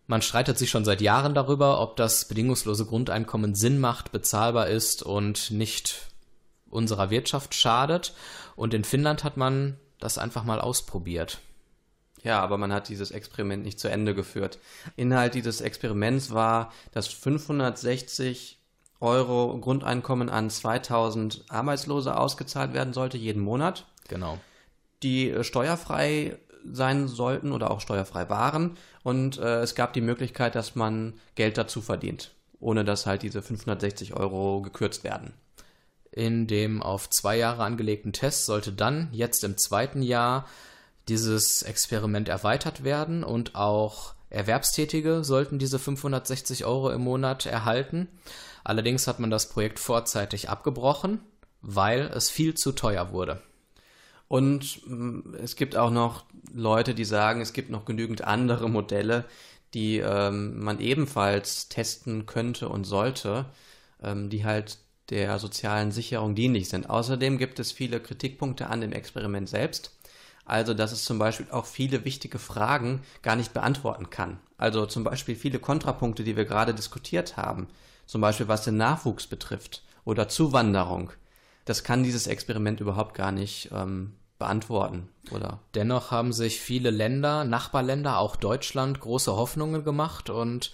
Man 0.08 0.22
streitet 0.22 0.58
sich 0.58 0.70
schon 0.70 0.86
seit 0.86 1.02
Jahren 1.02 1.34
darüber, 1.34 1.82
ob 1.82 1.98
das 1.98 2.30
bedingungslose 2.30 2.86
Grundeinkommen 2.86 3.54
Sinn 3.54 3.78
macht, 3.82 4.14
bezahlbar 4.14 4.68
ist 4.68 5.04
und 5.04 5.52
nicht 5.52 6.08
unserer 6.70 7.10
Wirtschaft 7.10 7.54
schadet. 7.54 8.14
Und 8.56 8.74
in 8.74 8.86
Finnland 8.86 9.26
hat 9.26 9.36
man 9.36 9.76
das 10.00 10.18
einfach 10.18 10.46
mal 10.46 10.62
ausprobiert. 10.62 11.42
Ja, 12.24 12.40
aber 12.42 12.58
man 12.58 12.72
hat 12.72 12.90
dieses 12.90 13.12
Experiment 13.12 13.64
nicht 13.64 13.80
zu 13.80 13.90
Ende 13.90 14.14
geführt. 14.14 14.60
Inhalt 14.96 15.34
dieses 15.34 15.62
Experiments 15.62 16.32
war, 16.32 16.72
dass 16.92 17.08
560 17.08 18.60
Euro 19.00 19.58
Grundeinkommen 19.60 20.30
an 20.30 20.50
2000 20.50 21.46
Arbeitslose 21.50 22.16
ausgezahlt 22.16 22.74
werden 22.74 22.94
sollte, 22.94 23.18
jeden 23.18 23.42
Monat, 23.42 23.88
Genau. 24.08 24.38
die 25.02 25.32
äh, 25.32 25.44
steuerfrei 25.44 26.38
sein 26.64 27.08
sollten 27.08 27.52
oder 27.52 27.72
auch 27.72 27.82
steuerfrei 27.82 28.30
waren. 28.30 28.78
Und 29.02 29.40
äh, 29.40 29.62
es 29.62 29.74
gab 29.74 29.94
die 29.94 30.02
Möglichkeit, 30.02 30.54
dass 30.54 30.76
man 30.76 31.14
Geld 31.34 31.58
dazu 31.58 31.82
verdient, 31.82 32.36
ohne 32.60 32.86
dass 32.86 33.08
halt 33.08 33.24
diese 33.24 33.42
560 33.42 34.14
Euro 34.16 34.62
gekürzt 34.62 35.04
werden. 35.04 35.34
In 36.12 36.46
dem 36.46 36.84
auf 36.84 37.10
zwei 37.10 37.38
Jahre 37.38 37.64
angelegten 37.64 38.14
Test 38.14 38.46
sollte 38.46 38.72
dann 38.74 39.08
jetzt 39.12 39.44
im 39.44 39.58
zweiten 39.58 40.04
Jahr 40.04 40.46
dieses 41.08 41.64
Experiment 41.64 42.30
erweitert 42.30 42.84
werden 42.84 43.24
und 43.24 43.56
auch 43.56 44.14
Erwerbstätige 44.30 45.24
sollten 45.24 45.60
diese 45.60 45.78
560 45.78 46.66
Euro 46.66 46.90
im 46.92 47.02
Monat 47.02 47.46
erhalten. 47.46 48.08
Allerdings 48.64 49.08
hat 49.08 49.20
man 49.20 49.30
das 49.30 49.50
Projekt 49.50 49.80
vorzeitig 49.80 50.50
abgebrochen, 50.50 51.20
weil 51.62 52.12
es 52.14 52.30
viel 52.30 52.54
zu 52.54 52.72
teuer 52.72 53.12
wurde. 53.12 53.42
Und 54.28 54.82
mh, 54.88 55.38
es 55.40 55.58
gibt 55.58 55.76
auch 55.76 55.92
noch 55.92 56.26
Leute, 56.54 56.96
die 56.96 57.06
sagen, 57.06 57.42
es 57.42 57.54
gibt 57.54 57.70
noch 57.70 57.84
genügend 57.84 58.24
andere 58.24 58.70
Modelle, 58.70 59.26
die 59.74 59.98
ähm, 59.98 60.64
man 60.64 60.80
ebenfalls 60.80 61.68
testen 61.68 62.26
könnte 62.26 62.70
und 62.70 62.86
sollte, 62.86 63.46
ähm, 64.02 64.30
die 64.30 64.46
halt 64.46 64.78
der 65.10 65.40
sozialen 65.40 65.92
Sicherung 65.92 66.36
dienlich 66.36 66.70
sind. 66.70 66.90
Außerdem 66.90 67.38
gibt 67.38 67.60
es 67.60 67.74
viele 67.74 68.00
Kritikpunkte 68.00 68.68
an 68.68 68.80
dem 68.80 68.94
Experiment 68.94 69.50
selbst. 69.50 69.98
Also, 70.46 70.74
dass 70.74 70.92
es 70.92 71.06
zum 71.06 71.20
Beispiel 71.20 71.48
auch 71.52 71.66
viele 71.66 72.04
wichtige 72.04 72.40
Fragen 72.40 73.04
gar 73.22 73.36
nicht 73.36 73.54
beantworten 73.54 74.10
kann. 74.10 74.40
Also 74.58 74.86
zum 74.86 75.04
Beispiel 75.04 75.36
viele 75.36 75.60
Kontrapunkte, 75.60 76.24
die 76.24 76.36
wir 76.36 76.46
gerade 76.46 76.74
diskutiert 76.74 77.38
haben. 77.38 77.68
Zum 78.06 78.22
Beispiel 78.22 78.48
was 78.48 78.64
den 78.64 78.78
Nachwuchs 78.78 79.28
betrifft 79.28 79.84
oder 80.04 80.28
Zuwanderung. 80.28 81.12
Das 81.66 81.84
kann 81.84 82.04
dieses 82.04 82.28
Experiment 82.28 82.80
überhaupt 82.80 83.16
gar 83.16 83.32
nicht 83.32 83.70
ähm, 83.72 84.14
beantworten, 84.40 85.10
oder? 85.32 85.60
Dennoch 85.76 86.10
haben 86.12 86.34
sich 86.34 86.60
viele 86.60 86.90
Länder, 86.90 87.44
Nachbarländer, 87.44 88.18
auch 88.18 88.36
Deutschland, 88.36 89.00
große 89.00 89.36
Hoffnungen 89.36 89.84
gemacht 89.84 90.30
und 90.30 90.72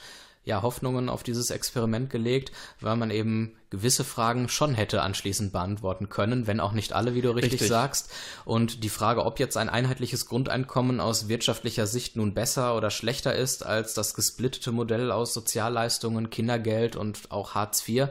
ja, 0.47 0.61
Hoffnungen 0.61 1.09
auf 1.09 1.23
dieses 1.23 1.51
Experiment 1.51 2.09
gelegt, 2.09 2.53
weil 2.79 2.95
man 2.95 3.11
eben 3.11 3.57
gewisse 3.69 4.05
Fragen 4.05 4.47
schon 4.47 4.75
hätte 4.75 5.01
anschließend 5.01 5.51
beantworten 5.51 6.07
können, 6.07 6.47
wenn 6.47 6.61
auch 6.61 6.71
nicht 6.71 6.93
alle, 6.93 7.13
wie 7.15 7.21
du 7.21 7.31
richtig, 7.31 7.53
Richtig. 7.53 7.67
sagst. 7.67 8.09
Und 8.45 8.85
die 8.85 8.89
Frage, 8.89 9.25
ob 9.25 9.39
jetzt 9.39 9.57
ein 9.57 9.67
einheitliches 9.67 10.25
Grundeinkommen 10.25 11.01
aus 11.01 11.27
wirtschaftlicher 11.27 11.85
Sicht 11.85 12.15
nun 12.15 12.33
besser 12.33 12.77
oder 12.77 12.91
schlechter 12.91 13.35
ist 13.35 13.65
als 13.65 13.93
das 13.93 14.13
gesplittete 14.13 14.71
Modell 14.71 15.11
aus 15.11 15.33
Sozialleistungen, 15.33 16.29
Kindergeld 16.29 16.95
und 16.95 17.29
auch 17.29 17.53
Hartz 17.53 17.85
IV, 17.85 18.07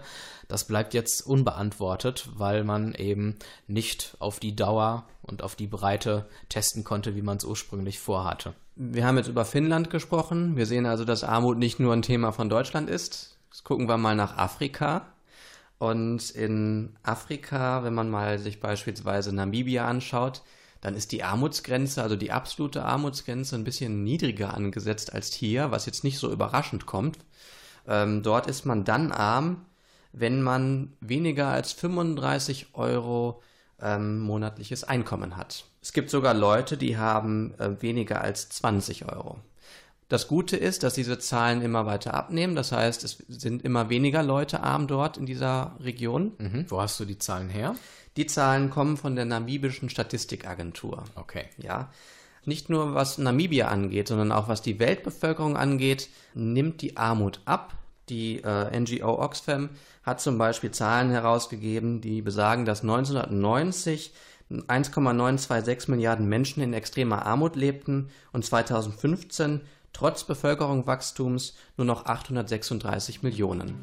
das 0.47 0.65
bleibt 0.65 0.93
jetzt 0.93 1.27
unbeantwortet, 1.27 2.29
weil 2.35 2.65
man 2.65 2.95
eben 2.95 3.39
nicht 3.67 4.15
auf 4.19 4.41
die 4.41 4.55
Dauer 4.55 5.09
und 5.23 5.43
auf 5.43 5.57
die 5.57 5.69
Breite 5.69 6.29
testen 6.51 6.85
konnte, 6.85 7.17
wie 7.17 7.23
man 7.23 7.39
es 7.39 7.45
ursprünglich 7.45 7.99
vorhatte. 7.99 8.55
Wir 8.79 9.07
haben 9.07 9.17
jetzt 9.17 9.29
über 9.29 9.47
Finnland 9.47 9.89
gesprochen. 9.89 10.55
Wir 10.59 10.67
sehen 10.67 10.85
also, 10.85 11.07
dass 11.07 11.25
Armut 11.25 11.57
nicht 11.57 11.81
nur 11.81 11.95
ein 11.95 12.03
Thema 12.03 12.31
von 12.33 12.51
Deutschland 12.51 12.91
ist. 12.91 13.39
Jetzt 13.51 13.65
gucken 13.65 13.89
wir 13.89 13.97
mal 13.97 14.15
nach 14.15 14.37
Afrika. 14.37 15.15
Und 15.79 16.29
in 16.31 16.95
Afrika, 17.03 17.85
wenn 17.85 17.95
man 17.95 18.11
mal 18.11 18.39
sich 18.39 18.61
beispielsweise 18.61 19.35
Namibia 19.35 19.89
anschaut, 19.89 20.43
dann 20.83 20.95
ist 20.95 21.13
die 21.13 21.25
Armutsgrenze, 21.25 22.03
also 22.03 22.17
die 22.17 22.33
absolute 22.33 22.85
Armutsgrenze, 22.85 23.57
ein 23.57 23.65
bisschen 23.65 24.05
niedriger 24.05 24.53
angesetzt 24.53 25.15
als 25.15 25.33
hier, 25.33 25.71
was 25.71 25.87
jetzt 25.87 26.05
nicht 26.05 26.19
so 26.19 26.31
überraschend 26.31 26.85
kommt. 26.85 27.19
Ähm, 27.89 28.23
dort 28.23 28.47
ist 28.47 28.67
man 28.67 28.85
dann 28.85 29.11
arm, 29.11 29.65
wenn 30.13 30.43
man 30.43 30.93
weniger 31.01 31.49
als 31.49 31.73
35 31.73 32.75
Euro 32.75 33.43
ähm, 33.81 34.21
monatliches 34.21 34.85
Einkommen 34.85 35.37
hat. 35.37 35.65
Es 35.83 35.93
gibt 35.93 36.11
sogar 36.11 36.35
Leute, 36.35 36.77
die 36.77 36.97
haben 36.97 37.55
äh, 37.59 37.81
weniger 37.81 38.21
als 38.21 38.49
20 38.49 39.11
Euro. 39.13 39.39
Das 40.09 40.29
Gute 40.29 40.57
ist, 40.57 40.85
dass 40.85 40.95
diese 40.95 41.19
Zahlen 41.19 41.63
immer 41.63 41.85
weiter 41.85 42.15
abnehmen. 42.15 42.55
Das 42.55 42.71
heißt, 42.71 43.03
es 43.03 43.25
sind 43.29 43.63
immer 43.63 43.91
weniger 43.91 44.23
Leute 44.23 44.63
arm 44.63 44.87
dort 44.87 45.17
in 45.17 45.27
dieser 45.27 45.77
Region. 45.81 46.33
Mhm. 46.39 46.67
Wo 46.69 46.81
hast 46.81 47.01
du 47.01 47.05
die 47.05 47.19
Zahlen 47.19 47.49
her? 47.49 47.75
Die 48.17 48.27
Zahlen 48.27 48.71
kommen 48.71 48.97
von 48.97 49.17
der 49.17 49.25
namibischen 49.25 49.91
Statistikagentur. 49.91 51.05
Okay. 51.17 51.47
Ja. 51.59 51.91
Nicht 52.45 52.71
nur 52.71 52.95
was 52.95 53.19
Namibia 53.19 53.67
angeht, 53.67 54.07
sondern 54.07 54.31
auch 54.31 54.47
was 54.47 54.63
die 54.63 54.79
Weltbevölkerung 54.79 55.57
angeht, 55.57 56.09
nimmt 56.35 56.83
die 56.83 56.97
Armut 56.97 57.41
ab. 57.45 57.75
Die 58.09 58.41
äh, 58.45 58.79
NGO 58.79 59.21
Oxfam 59.21 59.71
hat 60.07 60.21
zum 60.21 60.39
Beispiel 60.39 60.71
Zahlen 60.71 61.11
herausgegeben, 61.11 62.01
die 62.01 62.23
besagen, 62.23 62.65
dass 62.65 62.83
1990 62.83 64.15
1,926 64.49 65.89
Milliarden 65.89 66.29
Menschen 66.29 66.63
in 66.63 66.73
extremer 66.73 67.27
Armut 67.27 67.57
lebten 67.57 68.11
und 68.33 68.45
2015 68.45 69.63
trotz 69.93 70.23
Bevölkerungswachstums 70.23 71.57
nur 71.77 71.85
noch 71.85 72.07
836 72.07 73.25
Millionen. 73.25 73.75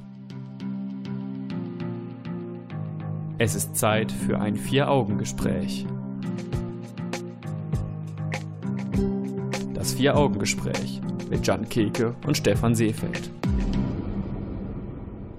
Es 3.39 3.55
ist 3.55 3.75
Zeit 3.75 4.09
für 4.09 4.39
ein 4.39 4.55
Vier-Augen-Gespräch. 4.55 5.85
Das 9.73 9.93
Vier-Augen-Gespräch 9.95 11.01
mit 11.29 11.45
Jan 11.45 11.67
Keke 11.67 12.15
und 12.25 12.37
Stefan 12.37 12.75
Seefeld. 12.75 13.29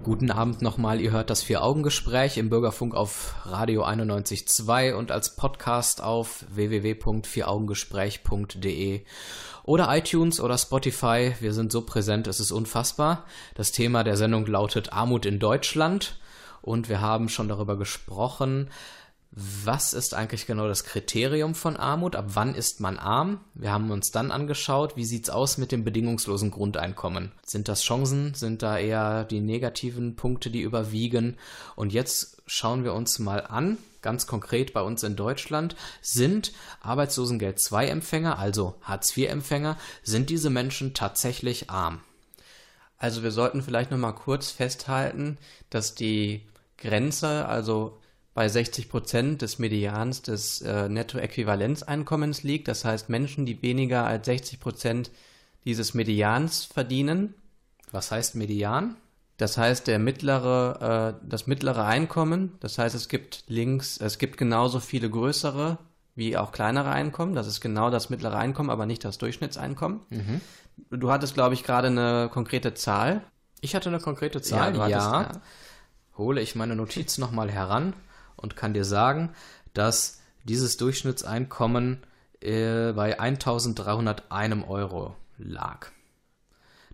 Guten 0.04 0.30
Abend 0.30 0.60
nochmal. 0.60 1.00
Ihr 1.00 1.12
hört 1.12 1.30
das 1.30 1.42
Vier-Augen-Gespräch 1.42 2.36
im 2.36 2.50
Bürgerfunk 2.50 2.94
auf 2.94 3.36
Radio 3.46 3.86
91.2 3.86 4.92
und 4.92 5.10
als 5.10 5.34
Podcast 5.34 6.02
auf 6.02 6.44
www.vieraugengespräch.de 6.50 9.00
oder 9.62 9.96
iTunes 9.96 10.40
oder 10.40 10.58
Spotify. 10.58 11.34
Wir 11.40 11.54
sind 11.54 11.72
so 11.72 11.86
präsent, 11.86 12.26
es 12.26 12.38
ist 12.38 12.52
unfassbar. 12.52 13.24
Das 13.54 13.72
Thema 13.72 14.04
der 14.04 14.18
Sendung 14.18 14.44
lautet 14.44 14.92
Armut 14.92 15.24
in 15.24 15.38
Deutschland 15.38 16.18
und 16.60 16.90
wir 16.90 17.00
haben 17.00 17.30
schon 17.30 17.48
darüber 17.48 17.78
gesprochen, 17.78 18.68
was 19.36 19.94
ist 19.94 20.14
eigentlich 20.14 20.46
genau 20.46 20.68
das 20.68 20.84
Kriterium 20.84 21.56
von 21.56 21.76
Armut? 21.76 22.14
Ab 22.14 22.26
wann 22.34 22.54
ist 22.54 22.80
man 22.80 23.00
arm? 23.00 23.40
Wir 23.54 23.72
haben 23.72 23.90
uns 23.90 24.12
dann 24.12 24.30
angeschaut, 24.30 24.96
wie 24.96 25.04
sieht's 25.04 25.28
aus 25.28 25.58
mit 25.58 25.72
dem 25.72 25.82
bedingungslosen 25.82 26.52
Grundeinkommen? 26.52 27.32
Sind 27.44 27.66
das 27.66 27.82
Chancen? 27.82 28.34
Sind 28.34 28.62
da 28.62 28.78
eher 28.78 29.24
die 29.24 29.40
negativen 29.40 30.14
Punkte, 30.14 30.50
die 30.50 30.60
überwiegen? 30.60 31.36
Und 31.74 31.92
jetzt 31.92 32.42
schauen 32.46 32.84
wir 32.84 32.94
uns 32.94 33.18
mal 33.18 33.40
an, 33.40 33.78
ganz 34.02 34.28
konkret 34.28 34.72
bei 34.72 34.82
uns 34.82 35.02
in 35.02 35.16
Deutschland, 35.16 35.74
sind 36.00 36.52
Arbeitslosengeld 36.80 37.58
II-Empfänger, 37.72 38.38
also 38.38 38.76
Hartz-IV-Empfänger, 38.82 39.76
sind 40.04 40.30
diese 40.30 40.50
Menschen 40.50 40.94
tatsächlich 40.94 41.70
arm? 41.70 42.02
Also 42.98 43.24
wir 43.24 43.32
sollten 43.32 43.62
vielleicht 43.62 43.90
noch 43.90 43.98
mal 43.98 44.12
kurz 44.12 44.52
festhalten, 44.52 45.38
dass 45.70 45.96
die 45.96 46.46
Grenze, 46.78 47.46
also 47.46 47.98
bei 48.34 48.48
60 48.48 48.88
Prozent 48.88 49.42
des 49.42 49.60
Medians 49.60 50.22
des 50.22 50.60
äh, 50.60 50.88
Nettoäquivalenzeinkommens 50.88 52.42
liegt. 52.42 52.66
Das 52.66 52.84
heißt, 52.84 53.08
Menschen, 53.08 53.46
die 53.46 53.62
weniger 53.62 54.04
als 54.04 54.26
60 54.26 54.58
Prozent 54.58 55.12
dieses 55.64 55.94
Medians 55.94 56.64
verdienen. 56.64 57.34
Was 57.92 58.10
heißt 58.10 58.34
Median? 58.34 58.96
Das 59.36 59.56
heißt, 59.56 59.86
der 59.86 60.00
mittlere, 60.00 61.16
äh, 61.22 61.26
das 61.28 61.46
mittlere 61.46 61.84
Einkommen. 61.84 62.52
Das 62.58 62.76
heißt, 62.76 62.94
es 62.94 63.08
gibt 63.08 63.44
links, 63.46 63.98
es 63.98 64.18
gibt 64.18 64.36
genauso 64.36 64.80
viele 64.80 65.08
größere 65.08 65.78
wie 66.16 66.36
auch 66.36 66.52
kleinere 66.52 66.90
Einkommen. 66.90 67.34
Das 67.34 67.46
ist 67.46 67.60
genau 67.60 67.90
das 67.90 68.10
mittlere 68.10 68.36
Einkommen, 68.36 68.70
aber 68.70 68.86
nicht 68.86 69.04
das 69.04 69.18
Durchschnittseinkommen. 69.18 70.00
Mhm. 70.10 70.40
Du 70.90 71.10
hattest, 71.10 71.34
glaube 71.34 71.54
ich, 71.54 71.62
gerade 71.62 71.88
eine 71.88 72.28
konkrete 72.32 72.74
Zahl. 72.74 73.22
Ich 73.60 73.74
hatte 73.74 73.88
eine 73.88 74.00
konkrete 74.00 74.42
Zahl, 74.42 74.76
ja. 74.76 74.88
ja. 74.88 75.22
ja. 75.22 75.32
Hole 76.16 76.40
ich 76.40 76.54
meine 76.54 76.76
Notiz 76.76 77.18
nochmal 77.18 77.50
heran 77.50 77.94
und 78.44 78.54
kann 78.54 78.74
dir 78.74 78.84
sagen, 78.84 79.34
dass 79.72 80.20
dieses 80.44 80.76
Durchschnittseinkommen 80.76 82.04
äh, 82.40 82.92
bei 82.92 83.18
1301 83.18 84.68
Euro 84.68 85.16
lag. 85.38 85.88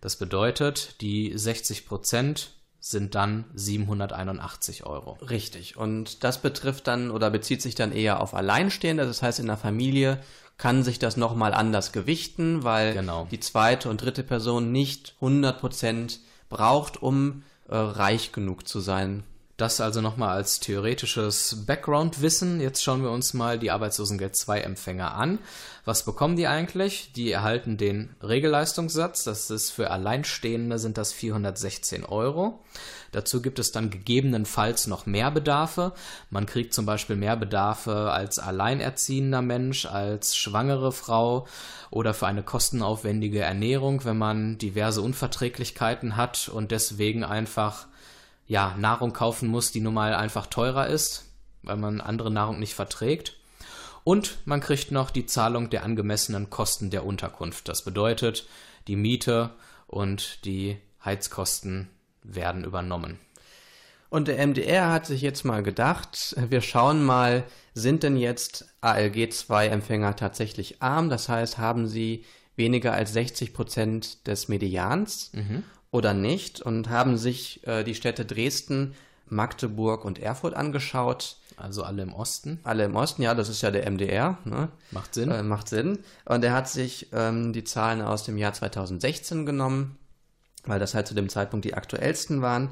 Das 0.01 0.17
bedeutet, 0.17 1.01
die 1.03 1.37
60 1.37 1.87
Prozent 1.87 2.53
sind 2.79 3.15
dann 3.15 3.45
781 3.55 4.87
Euro. 4.87 5.19
Richtig. 5.29 5.77
Und 5.77 6.25
das 6.25 6.41
betrifft 6.41 6.87
dann 6.87 7.11
oder 7.11 7.31
bezieht 7.31 7.61
sich 7.61 7.75
dann 7.75 7.93
eher 7.93 8.23
auf 8.23 8.33
Alleinstehende. 8.33 9.05
Das 9.05 9.23
heißt, 9.23 9.39
in 9.39 9.47
der 9.47 9.59
Familie 9.59 10.19
kann 10.57 10.83
sich 10.83 10.99
das 10.99 11.17
nochmal 11.19 11.53
anders 11.53 11.93
gewichten, 11.93 12.65
weil 12.65 12.95
genau. 12.95 13.27
die 13.31 13.41
zweite 13.41 13.91
und 13.91 14.03
dritte 14.03 14.23
Person 14.23 14.73
nicht 14.73 15.15
100 15.17 15.61
Prozent 15.61 16.21
braucht, 16.49 17.03
um 17.03 17.43
äh, 17.69 17.77
reich 17.77 18.33
genug 18.33 18.67
zu 18.67 18.81
sein, 18.81 19.25
das 19.61 19.81
also 19.81 20.01
nochmal 20.01 20.31
als 20.31 20.61
theoretisches 20.61 21.65
Background-Wissen. 21.67 22.61
Jetzt 22.61 22.83
schauen 22.83 23.03
wir 23.03 23.11
uns 23.11 23.35
mal 23.35 23.59
die 23.59 23.71
Arbeitslosengeld 23.71 24.35
2-Empfänger 24.35 25.15
an. 25.15 25.39
Was 25.85 26.05
bekommen 26.05 26.37
die 26.37 26.47
eigentlich? 26.47 27.13
Die 27.13 27.31
erhalten 27.31 27.77
den 27.77 28.15
Regelleistungssatz. 28.23 29.25
Das 29.25 29.51
ist 29.51 29.71
für 29.71 29.91
Alleinstehende 29.91 30.79
sind 30.79 30.97
das 30.99 31.13
416 31.13 32.05
Euro. 32.05 32.61
Dazu 33.13 33.43
gibt 33.43 33.59
es 33.59 33.73
dann 33.73 33.91
gegebenenfalls 33.91 34.87
noch 34.87 35.05
Mehrbedarfe. 35.07 35.93
Man 36.31 36.47
kriegt 36.47 36.73
zum 36.73 36.87
Beispiel 36.87 37.17
Mehrbedarfe 37.17 38.13
als 38.13 38.39
alleinerziehender 38.39 39.43
Mensch, 39.43 39.87
als 39.87 40.37
schwangere 40.37 40.93
Frau 40.93 41.47
oder 41.91 42.15
für 42.15 42.27
eine 42.27 42.43
kostenaufwendige 42.43 43.41
Ernährung, 43.41 44.05
wenn 44.05 44.17
man 44.19 44.59
diverse 44.59 45.03
Unverträglichkeiten 45.03 46.17
hat 46.17 46.49
und 46.49 46.71
deswegen 46.71 47.25
einfach 47.25 47.87
ja, 48.51 48.75
Nahrung 48.77 49.13
kaufen 49.13 49.49
muss, 49.49 49.71
die 49.71 49.81
nun 49.81 49.95
mal 49.95 50.13
einfach 50.13 50.47
teurer 50.47 50.89
ist, 50.89 51.27
weil 51.63 51.77
man 51.77 52.01
andere 52.01 52.33
Nahrung 52.33 52.59
nicht 52.59 52.75
verträgt. 52.75 53.37
Und 54.03 54.39
man 54.45 54.59
kriegt 54.59 54.91
noch 54.91 55.13
die 55.13 55.25
Zahlung 55.25 55.71
der 55.71 55.85
angemessenen 55.85 56.51
Kosten 56.51 56.91
der 56.91 57.07
Unterkunft. 57.07 57.69
Das 57.69 57.85
bedeutet, 57.85 58.49
die 58.89 58.97
Miete 58.97 59.51
und 59.87 60.45
die 60.45 60.79
Heizkosten 61.05 61.91
werden 62.25 62.65
übernommen. 62.65 63.21
Und 64.09 64.27
der 64.27 64.45
MDR 64.45 64.91
hat 64.91 65.07
sich 65.07 65.21
jetzt 65.23 65.45
mal 65.45 65.63
gedacht, 65.63 66.35
wir 66.37 66.61
schauen 66.61 67.05
mal, 67.05 67.45
sind 67.75 68.03
denn 68.03 68.17
jetzt 68.17 68.75
ALG-2-Empfänger 68.81 70.17
tatsächlich 70.17 70.83
arm? 70.83 71.09
Das 71.09 71.29
heißt, 71.29 71.59
haben 71.59 71.87
sie 71.87 72.25
weniger 72.57 72.95
als 72.95 73.13
60 73.13 73.55
Prozent 73.55 74.27
des 74.27 74.49
Medians? 74.49 75.31
Mhm 75.35 75.63
oder 75.91 76.15
nicht 76.15 76.61
und 76.61 76.89
haben 76.89 77.17
sich 77.17 77.67
äh, 77.67 77.83
die 77.85 77.95
Städte 77.95 78.25
Dresden, 78.25 78.95
Magdeburg 79.27 80.05
und 80.05 80.19
Erfurt 80.19 80.55
angeschaut. 80.55 81.37
Also 81.57 81.83
alle 81.83 82.03
im 82.03 82.15
Osten? 82.15 82.59
Alle 82.65 82.85
im 82.85 82.97
Osten, 82.97 83.23
ja, 83.23 83.35
das 83.35 83.49
ist 83.49 83.63
ja 83.63 83.71
der 83.71 83.91
MDR. 83.91 84.39
Ne? 84.45 84.69
Macht 84.91 85.15
Sinn. 85.15 85.31
Äh, 85.31 85.43
macht 85.43 85.69
Sinn. 85.69 85.99
Und 86.25 86.45
er 86.45 86.55
hat 86.55 86.69
sich 86.69 87.09
ähm, 87.13 87.53
die 87.53 87.65
Zahlen 87.65 88.01
aus 88.03 88.25
dem 88.25 88.39
Jahr 88.39 88.53
2016 88.53 89.45
genommen, 89.47 89.99
weil 90.65 90.81
das 90.81 90.95
halt 90.95 91.07
zu 91.07 91.15
dem 91.15 91.29
Zeitpunkt 91.29 91.65
die 91.65 91.75
aktuellsten 91.75 92.41
waren. 92.41 92.71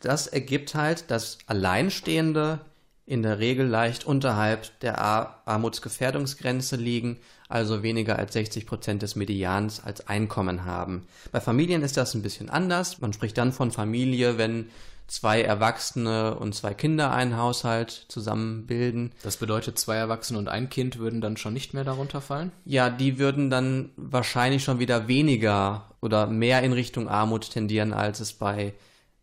Das 0.00 0.28
ergibt 0.28 0.74
halt, 0.74 1.10
dass 1.10 1.38
Alleinstehende 1.46 2.60
in 3.06 3.22
der 3.22 3.38
Regel 3.38 3.66
leicht 3.66 4.04
unterhalb 4.04 4.78
der 4.80 5.00
Armutsgefährdungsgrenze 5.00 6.76
liegen 6.76 7.18
also 7.48 7.82
weniger 7.82 8.18
als 8.18 8.34
60 8.34 8.66
Prozent 8.66 9.02
des 9.02 9.16
Medians 9.16 9.82
als 9.82 10.06
Einkommen 10.06 10.64
haben. 10.64 11.06
Bei 11.32 11.40
Familien 11.40 11.82
ist 11.82 11.96
das 11.96 12.14
ein 12.14 12.22
bisschen 12.22 12.50
anders. 12.50 13.00
Man 13.00 13.12
spricht 13.12 13.38
dann 13.38 13.52
von 13.52 13.70
Familie, 13.70 14.38
wenn 14.38 14.68
zwei 15.08 15.40
Erwachsene 15.42 16.36
und 16.36 16.54
zwei 16.54 16.74
Kinder 16.74 17.12
einen 17.12 17.36
Haushalt 17.36 18.04
zusammen 18.08 18.66
bilden. 18.66 19.12
Das 19.22 19.38
bedeutet, 19.38 19.78
zwei 19.78 19.96
Erwachsene 19.96 20.38
und 20.38 20.48
ein 20.48 20.68
Kind 20.68 20.98
würden 20.98 21.20
dann 21.20 21.36
schon 21.36 21.54
nicht 21.54 21.74
mehr 21.74 21.84
darunter 21.84 22.20
fallen? 22.20 22.52
Ja, 22.64 22.90
die 22.90 23.18
würden 23.18 23.50
dann 23.50 23.90
wahrscheinlich 23.96 24.62
schon 24.62 24.78
wieder 24.78 25.08
weniger 25.08 25.90
oder 26.00 26.26
mehr 26.26 26.62
in 26.62 26.72
Richtung 26.72 27.08
Armut 27.08 27.50
tendieren, 27.50 27.92
als 27.94 28.20
es 28.20 28.34
bei 28.34 28.74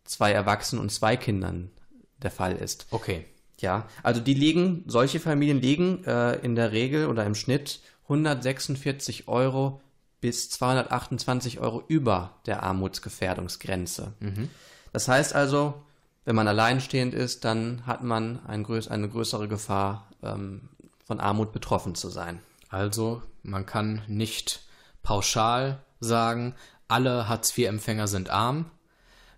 zwei 0.03 0.31
Erwachsenen 0.31 0.81
und 0.81 0.89
zwei 0.91 1.15
Kindern 1.15 1.69
der 2.21 2.31
Fall 2.31 2.55
ist. 2.55 2.87
Okay. 2.91 3.25
Ja, 3.59 3.87
also 4.03 4.19
die 4.19 4.33
liegen, 4.33 4.83
solche 4.85 5.19
Familien 5.19 5.61
liegen 5.61 6.03
äh, 6.03 6.35
in 6.39 6.55
der 6.55 6.73
Regel 6.73 7.07
oder 7.07 7.25
im 7.25 7.35
Schnitt 7.35 7.79
146 8.05 9.27
Euro 9.27 9.81
bis 10.21 10.49
228 10.49 11.59
Euro 11.59 11.83
über 11.87 12.39
der 12.45 12.63
Armutsgefährdungsgrenze. 12.63 14.13
Mhm. 14.19 14.49
Das 14.91 15.07
heißt 15.07 15.35
also, 15.35 15.83
wenn 16.23 16.35
man 16.35 16.47
alleinstehend 16.47 17.13
ist, 17.13 17.45
dann 17.45 17.85
hat 17.85 18.03
man 18.03 18.43
ein 18.47 18.63
größ 18.63 18.87
eine 18.87 19.09
größere 19.09 19.47
Gefahr, 19.47 20.07
ähm, 20.23 20.69
von 21.05 21.19
Armut 21.19 21.51
betroffen 21.51 21.93
zu 21.93 22.09
sein. 22.09 22.39
Also, 22.69 23.21
man 23.43 23.65
kann 23.65 24.01
nicht 24.07 24.63
pauschal 25.03 25.83
sagen, 25.99 26.55
alle 26.87 27.29
Hartz-IV-Empfänger 27.29 28.07
sind 28.07 28.29
arm. 28.29 28.71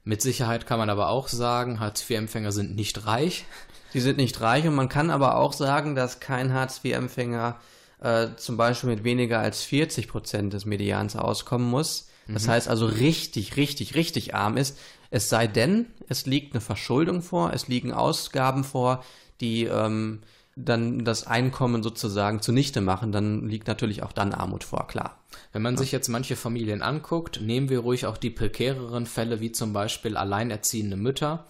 Mit 0.05 0.21
Sicherheit 0.21 0.65
kann 0.65 0.79
man 0.79 0.89
aber 0.89 1.09
auch 1.09 1.27
sagen, 1.27 1.81
Hartz-IV-Empfänger 1.81 2.53
sind 2.53 2.75
nicht 2.75 3.05
reich. 3.05 3.45
Sie 3.91 3.99
sind 3.99 4.17
nicht 4.17 4.39
reich 4.39 4.65
und 4.65 4.75
man 4.75 4.89
kann 4.89 5.09
aber 5.09 5.35
auch 5.35 5.51
sagen, 5.51 5.95
dass 5.95 6.21
kein 6.21 6.53
Hartz-IV-Empfänger 6.53 7.59
äh, 8.01 8.27
zum 8.35 8.57
Beispiel 8.57 8.89
mit 8.89 9.03
weniger 9.03 9.39
als 9.39 9.63
40 9.63 10.07
Prozent 10.07 10.53
des 10.53 10.65
Medians 10.65 11.15
auskommen 11.15 11.69
muss. 11.69 12.09
Das 12.27 12.45
mhm. 12.45 12.51
heißt 12.51 12.67
also 12.67 12.85
richtig, 12.85 13.57
richtig, 13.57 13.95
richtig 13.95 14.35
arm 14.35 14.57
ist. 14.57 14.77
Es 15.09 15.29
sei 15.29 15.47
denn, 15.47 15.85
es 16.09 16.25
liegt 16.25 16.53
eine 16.53 16.61
Verschuldung 16.61 17.21
vor, 17.21 17.53
es 17.53 17.67
liegen 17.67 17.93
Ausgaben 17.93 18.63
vor, 18.63 19.03
die 19.39 19.63
ähm, 19.65 20.19
dann 20.57 21.05
das 21.05 21.27
Einkommen 21.27 21.83
sozusagen 21.83 22.41
zunichte 22.41 22.81
machen, 22.81 23.11
dann 23.11 23.47
liegt 23.47 23.67
natürlich 23.67 24.01
auch 24.01 24.11
dann 24.11 24.33
Armut 24.33 24.63
vor, 24.63 24.87
klar. 24.87 25.19
Wenn 25.53 25.61
man 25.61 25.75
ja. 25.75 25.79
sich 25.79 25.91
jetzt 25.91 26.07
manche 26.07 26.35
Familien 26.35 26.81
anguckt, 26.81 27.41
nehmen 27.41 27.69
wir 27.69 27.79
ruhig 27.79 28.07
auch 28.07 28.17
die 28.17 28.31
prekäreren 28.31 29.05
Fälle, 29.05 29.39
wie 29.39 29.51
zum 29.51 29.71
Beispiel 29.71 30.17
alleinerziehende 30.17 30.97
Mütter 30.97 31.45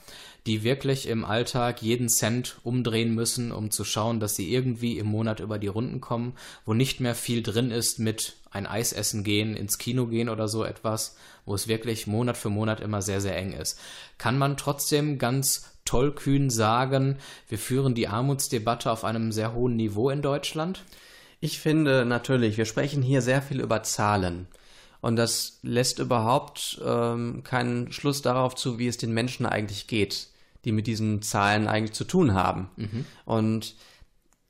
die 0.47 0.63
wirklich 0.63 1.07
im 1.07 1.25
Alltag 1.25 1.81
jeden 1.81 2.07
Cent 2.07 2.55
umdrehen 2.63 3.13
müssen, 3.13 3.51
um 3.51 3.69
zu 3.69 3.83
schauen, 3.83 4.21
dass 4.21 4.35
sie 4.35 4.51
irgendwie 4.51 4.97
im 4.97 5.07
Monat 5.07 5.41
über 5.41 5.59
die 5.59 5.67
Runden 5.67 5.99
kommen, 5.99 6.33
wo 6.65 6.73
nicht 6.73 7.01
mehr 7.01 7.15
viel 7.15 7.43
drin 7.43 7.69
ist 7.69 7.99
mit 7.99 8.37
ein 8.49 8.65
Eis 8.65 8.93
essen 8.93 9.25
gehen, 9.25 9.57
ins 9.57 9.77
Kino 9.77 10.07
gehen 10.07 10.29
oder 10.29 10.47
so 10.47 10.63
etwas, 10.63 11.17
wo 11.45 11.53
es 11.53 11.67
wirklich 11.67 12.07
Monat 12.07 12.37
für 12.37 12.49
Monat 12.49 12.79
immer 12.79 13.01
sehr, 13.01 13.19
sehr 13.19 13.35
eng 13.35 13.51
ist. 13.51 13.77
Kann 14.17 14.37
man 14.37 14.55
trotzdem 14.55 15.17
ganz 15.17 15.73
tollkühn 15.83 16.49
sagen, 16.49 17.17
wir 17.49 17.59
führen 17.59 17.93
die 17.93 18.07
Armutsdebatte 18.07 18.89
auf 18.89 19.03
einem 19.03 19.33
sehr 19.33 19.53
hohen 19.53 19.75
Niveau 19.75 20.09
in 20.09 20.21
Deutschland? 20.21 20.85
Ich 21.41 21.59
finde 21.59 22.05
natürlich, 22.05 22.57
wir 22.57 22.65
sprechen 22.65 23.01
hier 23.03 23.21
sehr 23.21 23.41
viel 23.41 23.59
über 23.59 23.83
Zahlen. 23.83 24.47
Und 25.01 25.17
das 25.17 25.59
lässt 25.61 25.99
überhaupt 25.99 26.81
ähm, 26.83 27.43
keinen 27.43 27.91
Schluss 27.91 28.21
darauf 28.21 28.55
zu, 28.55 28.79
wie 28.79 28.87
es 28.87 28.97
den 28.97 29.13
Menschen 29.13 29.45
eigentlich 29.45 29.87
geht 29.87 30.29
die 30.67 30.73
mit 30.73 30.85
diesen 30.85 31.21
Zahlen 31.21 31.67
eigentlich 31.67 31.93
zu 31.93 32.03
tun 32.03 32.33
haben. 32.33 32.69
Mhm. 32.75 33.05
Und 33.23 33.75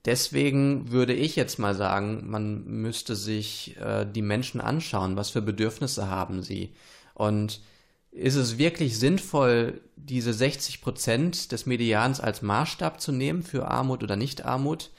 deswegen 0.03 0.91
würde 0.91 1.13
ich 1.13 1.36
jetzt 1.36 1.60
mal 1.60 1.75
sagen, 1.75 2.23
man 2.27 2.65
müsste 2.65 3.15
sich 3.15 3.77
äh, 3.80 4.03
die 4.06 4.23
Menschen 4.23 4.60
anschauen, 4.60 5.15
was 5.15 5.30
für 5.30 5.43
Bedürfnisse 5.43 6.10
haben 6.10 6.41
sie. 6.41 6.73
Und 7.13 7.62
ist 8.10 8.36
es 8.36 8.58
wirklich 8.58 8.97
sinnvoll, 8.97 9.80
diese 9.95 10.34
60 10.34 10.82
Prozent 10.82 11.51
des 11.51 11.67
Medians 11.67 12.19
als 12.19 12.41
Maßstab 12.41 12.99
zu 12.99 13.12
nehmen 13.12 13.43
für 13.43 13.67
Armut 13.67 14.01
oder 14.01 14.15
Nicht-Armut? 14.15 14.89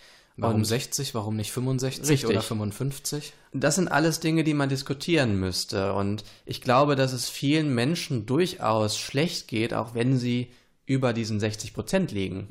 Warum 0.41 0.65
60, 0.65 1.17
warum 1.17 1.35
nicht 1.35 1.51
65 1.51 2.09
Richtig. 2.09 2.31
oder 2.31 2.43
55? 2.43 3.33
Das 3.53 3.75
sind 3.75 3.89
alles 3.89 4.21
Dinge, 4.21 4.45
die 4.45 4.55
man 4.55 4.69
diskutieren 4.69 5.41
müsste. 5.41 5.95
Und 5.95 6.23
ich 6.47 6.61
glaube, 6.61 6.95
dass 6.95 7.13
es 7.13 7.29
vielen 7.29 7.75
Menschen 7.75 8.25
durchaus 8.25 8.97
schlecht 8.97 9.49
geht, 9.49 9.75
auch 9.75 9.95
wenn 9.95 10.17
sie 10.17 10.53
über 10.89 11.13
diesen 11.13 11.39
60 11.39 11.75
Prozent 11.75 12.11
liegen. 12.11 12.49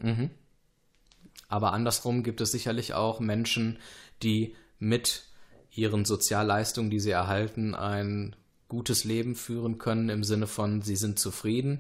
Aber 1.50 1.74
andersrum 1.74 2.24
gibt 2.24 2.40
es 2.40 2.52
sicherlich 2.52 2.94
auch 2.94 3.20
Menschen, 3.20 3.80
die 4.22 4.56
mit 4.80 5.24
ihren 5.72 6.06
Sozialleistungen, 6.06 6.90
die 6.90 7.00
sie 7.00 7.12
erhalten, 7.12 7.74
ein 7.74 8.36
gutes 8.68 9.04
Leben 9.04 9.36
führen 9.36 9.80
können 9.80 10.10
im 10.10 10.24
Sinne 10.24 10.48
von, 10.48 10.82
sie 10.82 10.96
sind 10.96 11.20
zufrieden, 11.20 11.80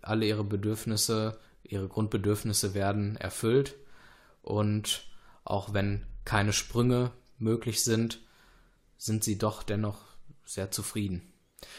alle 0.00 0.26
ihre 0.26 0.44
Bedürfnisse, 0.44 1.38
ihre 1.64 1.88
Grundbedürfnisse 1.88 2.74
werden 2.74 3.16
erfüllt 3.16 3.74
und 4.42 5.06
auch 5.44 5.74
wenn 5.74 6.04
keine 6.24 6.52
Sprünge 6.52 7.10
möglich 7.38 7.82
sind, 7.82 8.20
sind 8.96 9.24
sie 9.24 9.38
doch 9.38 9.62
dennoch 9.62 9.98
sehr 10.44 10.70
zufrieden. 10.70 11.32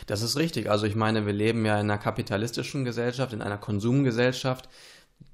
Das 0.05 0.21
ist 0.21 0.37
richtig. 0.37 0.69
Also 0.69 0.85
ich 0.85 0.95
meine, 0.95 1.25
wir 1.25 1.33
leben 1.33 1.65
ja 1.65 1.75
in 1.75 1.89
einer 1.89 1.97
kapitalistischen 1.97 2.85
Gesellschaft, 2.85 3.33
in 3.33 3.41
einer 3.41 3.57
Konsumgesellschaft, 3.57 4.69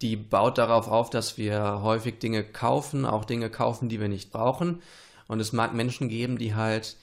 die 0.02 0.16
baut 0.16 0.58
darauf 0.58 0.88
auf, 0.88 1.10
dass 1.10 1.38
wir 1.38 1.82
häufig 1.82 2.20
Dinge 2.20 2.44
kaufen, 2.44 3.06
auch 3.06 3.26
Dinge 3.26 3.50
kaufen, 3.50 3.90
die 3.90 4.00
wir 4.00 4.10
nicht 4.10 4.32
brauchen. 4.32 4.82
Und 5.28 5.40
es 5.40 5.54
mag 5.54 5.74
Menschen 5.74 6.10
geben, 6.10 6.38
die 6.38 6.56
halt 6.56 6.98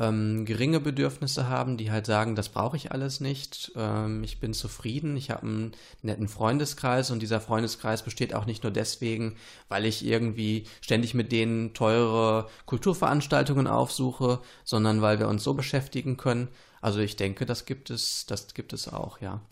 ähm, 0.00 0.46
geringe 0.46 0.80
Bedürfnisse 0.80 1.48
haben, 1.48 1.76
die 1.76 1.90
halt 1.90 2.06
sagen, 2.06 2.34
das 2.34 2.48
brauche 2.48 2.76
ich 2.76 2.90
alles 2.90 3.20
nicht, 3.20 3.72
ähm, 3.76 4.24
ich 4.24 4.40
bin 4.40 4.54
zufrieden, 4.54 5.16
ich 5.16 5.30
habe 5.30 5.42
einen 5.42 5.72
netten 6.02 6.26
Freundeskreis 6.26 7.10
und 7.10 7.20
dieser 7.20 7.40
Freundeskreis 7.40 8.02
besteht 8.02 8.34
auch 8.34 8.46
nicht 8.46 8.62
nur 8.62 8.72
deswegen, 8.72 9.36
weil 9.68 9.84
ich 9.84 10.04
irgendwie 10.04 10.64
ständig 10.80 11.12
mit 11.12 11.32
denen 11.32 11.74
teure 11.74 12.48
Kulturveranstaltungen 12.64 13.66
aufsuche, 13.66 14.40
sondern 14.64 15.02
weil 15.02 15.18
wir 15.18 15.28
uns 15.28 15.44
so 15.44 15.52
beschäftigen 15.52 16.16
können. 16.16 16.48
Also 16.80 17.00
ich 17.00 17.16
denke, 17.16 17.44
das 17.44 17.66
gibt 17.66 17.90
es, 17.90 18.24
das 18.26 18.54
gibt 18.54 18.72
es 18.72 18.88
auch, 18.88 19.20
ja. 19.20 19.42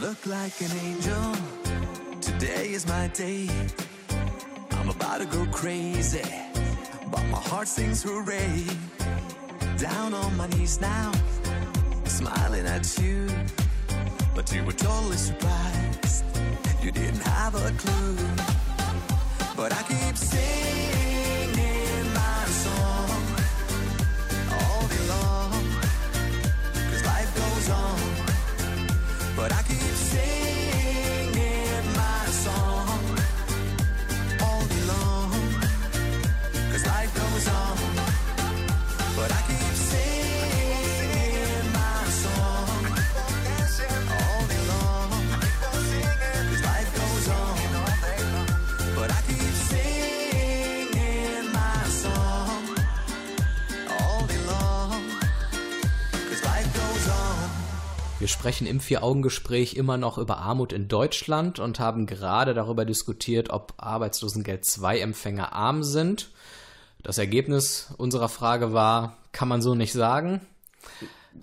Look 0.00 0.26
like 0.26 0.60
an 0.60 0.70
angel. 0.84 1.32
Today 2.20 2.72
is 2.72 2.86
my 2.86 3.08
day. 3.08 3.48
I'm 4.72 4.90
about 4.90 5.20
to 5.20 5.26
go 5.26 5.46
crazy. 5.50 6.22
But 7.10 7.24
my 7.26 7.38
heart 7.38 7.68
sings 7.68 8.02
hooray 8.02 8.64
down 9.78 10.12
on 10.12 10.36
my 10.36 10.48
knees 10.48 10.80
now, 10.80 11.12
smiling 12.04 12.66
at 12.66 12.98
you. 12.98 13.28
But 14.34 14.52
you 14.52 14.64
were 14.64 14.72
totally 14.72 15.16
surprised, 15.16 16.24
you 16.82 16.90
didn't 16.90 17.22
have 17.22 17.54
a 17.54 17.70
clue. 17.78 18.16
But 19.56 19.72
I 19.72 19.82
keep 19.88 20.16
singing 20.16 20.45
Wir 58.26 58.30
sprechen 58.30 58.66
im 58.66 58.80
Vier-Augen-Gespräch 58.80 59.74
immer 59.74 59.98
noch 59.98 60.18
über 60.18 60.38
Armut 60.38 60.72
in 60.72 60.88
Deutschland 60.88 61.60
und 61.60 61.78
haben 61.78 62.06
gerade 62.06 62.54
darüber 62.54 62.84
diskutiert, 62.84 63.50
ob 63.50 63.74
Arbeitslosengeld-II-Empfänger 63.76 65.52
arm 65.52 65.84
sind. 65.84 66.30
Das 67.04 67.18
Ergebnis 67.18 67.94
unserer 67.98 68.28
Frage 68.28 68.72
war, 68.72 69.16
kann 69.30 69.46
man 69.46 69.62
so 69.62 69.76
nicht 69.76 69.92
sagen. 69.92 70.40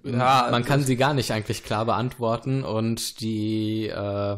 Ja, 0.03 0.49
man 0.51 0.65
kann 0.65 0.83
sie 0.83 0.97
gar 0.97 1.13
nicht 1.13 1.31
eigentlich 1.31 1.63
klar 1.63 1.85
beantworten 1.85 2.65
und 2.65 3.21
die 3.21 3.87
äh, 3.87 4.37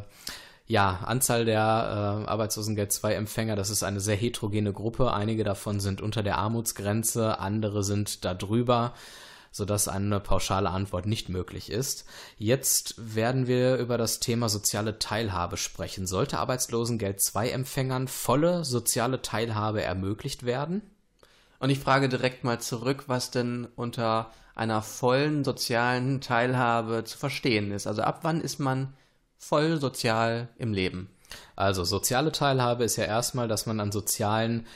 ja, 0.67 0.99
Anzahl 1.03 1.45
der 1.45 2.25
äh, 2.27 2.29
Arbeitslosengeld-II-Empfänger, 2.29 3.55
das 3.55 3.71
ist 3.71 3.81
eine 3.81 3.99
sehr 3.99 4.17
heterogene 4.17 4.71
Gruppe. 4.71 5.13
Einige 5.13 5.43
davon 5.43 5.79
sind 5.79 5.99
unter 5.99 6.21
der 6.21 6.37
Armutsgrenze, 6.37 7.39
andere 7.39 7.83
sind 7.83 8.23
da 8.23 8.35
drüber. 8.35 8.93
Sodass 9.55 9.87
eine 9.87 10.19
pauschale 10.19 10.69
Antwort 10.69 11.05
nicht 11.05 11.29
möglich 11.29 11.71
ist. 11.71 12.03
Jetzt 12.37 12.95
werden 12.97 13.47
wir 13.47 13.77
über 13.77 13.97
das 13.97 14.19
Thema 14.19 14.49
soziale 14.49 14.99
Teilhabe 14.99 15.55
sprechen. 15.55 16.07
Sollte 16.07 16.39
Arbeitslosengeld 16.39 17.21
II-Empfängern 17.33 18.09
volle 18.09 18.65
soziale 18.65 19.21
Teilhabe 19.21 19.81
ermöglicht 19.81 20.45
werden? 20.45 20.81
Und 21.59 21.69
ich 21.69 21.79
frage 21.79 22.09
direkt 22.09 22.43
mal 22.43 22.59
zurück, 22.59 23.05
was 23.07 23.31
denn 23.31 23.69
unter 23.77 24.29
einer 24.55 24.81
vollen 24.81 25.45
sozialen 25.45 26.19
Teilhabe 26.19 27.05
zu 27.05 27.17
verstehen 27.17 27.71
ist. 27.71 27.87
Also 27.87 28.01
ab 28.01 28.19
wann 28.23 28.41
ist 28.41 28.59
man 28.59 28.93
voll 29.37 29.79
sozial 29.79 30.49
im 30.57 30.73
Leben? 30.73 31.09
Also 31.55 31.85
soziale 31.85 32.33
Teilhabe 32.33 32.83
ist 32.83 32.97
ja 32.97 33.05
erstmal, 33.05 33.47
dass 33.47 33.67
man 33.67 33.79
an 33.79 33.93
sozialen 33.93 34.67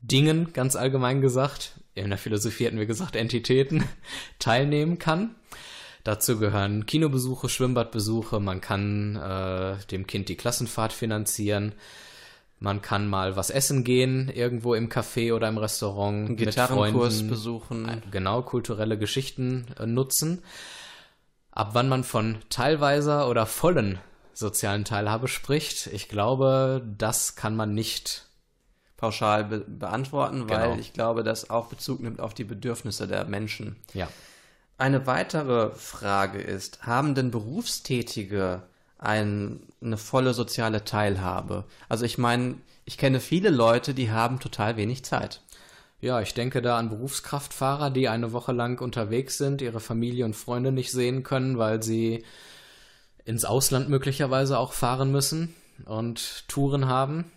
Dingen, 0.00 0.52
ganz 0.52 0.76
allgemein 0.76 1.20
gesagt, 1.20 1.72
in 1.98 2.10
der 2.10 2.18
Philosophie 2.18 2.64
hätten 2.64 2.78
wir 2.78 2.86
gesagt 2.86 3.16
Entitäten, 3.16 3.84
teilnehmen 4.38 4.98
kann. 4.98 5.34
Dazu 6.04 6.38
gehören 6.38 6.86
Kinobesuche, 6.86 7.48
Schwimmbadbesuche, 7.48 8.40
man 8.40 8.60
kann 8.60 9.16
äh, 9.16 9.76
dem 9.90 10.06
Kind 10.06 10.28
die 10.28 10.36
Klassenfahrt 10.36 10.92
finanzieren, 10.92 11.74
man 12.60 12.82
kann 12.82 13.08
mal 13.08 13.36
was 13.36 13.50
essen 13.50 13.84
gehen, 13.84 14.28
irgendwo 14.28 14.74
im 14.74 14.88
Café 14.88 15.34
oder 15.34 15.48
im 15.48 15.58
Restaurant. 15.58 16.36
Gitarrenkurs 16.36 16.92
mit 16.92 17.18
Freunden, 17.18 17.28
besuchen. 17.28 18.02
Genau, 18.10 18.42
kulturelle 18.42 18.98
Geschichten 18.98 19.66
äh, 19.78 19.86
nutzen. 19.86 20.42
Ab 21.52 21.70
wann 21.72 21.88
man 21.88 22.04
von 22.04 22.38
teilweiser 22.50 23.28
oder 23.28 23.46
vollen 23.46 23.98
sozialen 24.32 24.84
Teilhabe 24.84 25.28
spricht, 25.28 25.88
ich 25.88 26.08
glaube, 26.08 26.84
das 26.96 27.34
kann 27.34 27.56
man 27.56 27.74
nicht 27.74 28.27
pauschal 28.98 29.44
be 29.44 29.60
beantworten, 29.66 30.50
weil 30.50 30.68
Genau. 30.70 30.80
ich 30.80 30.92
glaube, 30.92 31.24
das 31.24 31.48
auch 31.48 31.68
Bezug 31.68 32.00
nimmt 32.00 32.20
auf 32.20 32.34
die 32.34 32.44
Bedürfnisse 32.44 33.06
der 33.08 33.24
Menschen. 33.24 33.76
Ja. 33.94 34.08
Eine 34.76 35.06
weitere 35.06 35.70
Frage 35.70 36.40
ist, 36.40 36.82
haben 36.82 37.14
denn 37.14 37.30
Berufstätige 37.30 38.62
ein, 38.98 39.60
eine 39.80 39.96
volle 39.96 40.34
soziale 40.34 40.84
Teilhabe? 40.84 41.64
Also 41.88 42.04
ich 42.04 42.18
meine, 42.18 42.56
ich 42.84 42.98
kenne 42.98 43.20
viele 43.20 43.50
Leute, 43.50 43.94
die 43.94 44.10
haben 44.10 44.40
total 44.40 44.76
wenig 44.76 45.04
Zeit. 45.04 45.40
Ja, 46.00 46.20
ich 46.20 46.34
denke 46.34 46.62
da 46.62 46.78
an 46.78 46.90
Berufskraftfahrer, 46.90 47.90
die 47.90 48.08
eine 48.08 48.32
Woche 48.32 48.52
lang 48.52 48.80
unterwegs 48.80 49.36
sind, 49.38 49.62
ihre 49.62 49.80
Familie 49.80 50.24
und 50.24 50.36
Freunde 50.36 50.70
nicht 50.70 50.92
sehen 50.92 51.22
können, 51.24 51.58
weil 51.58 51.82
sie 51.82 52.24
ins 53.24 53.44
Ausland 53.44 53.88
möglicherweise 53.88 54.58
auch 54.58 54.72
fahren 54.72 55.10
müssen 55.10 55.54
und 55.86 56.48
Touren 56.48 56.86
haben. 56.86 57.30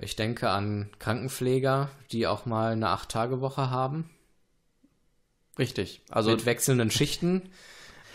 Ich 0.00 0.16
denke 0.16 0.50
an 0.50 0.90
Krankenpfleger, 0.98 1.88
die 2.10 2.26
auch 2.26 2.46
mal 2.46 2.72
eine 2.72 2.88
Acht-Tage-Woche 2.88 3.70
haben, 3.70 4.10
Richtig. 5.58 6.00
Also 6.10 6.30
mit 6.30 6.46
wechselnden 6.46 6.90
Schichten. 6.90 7.42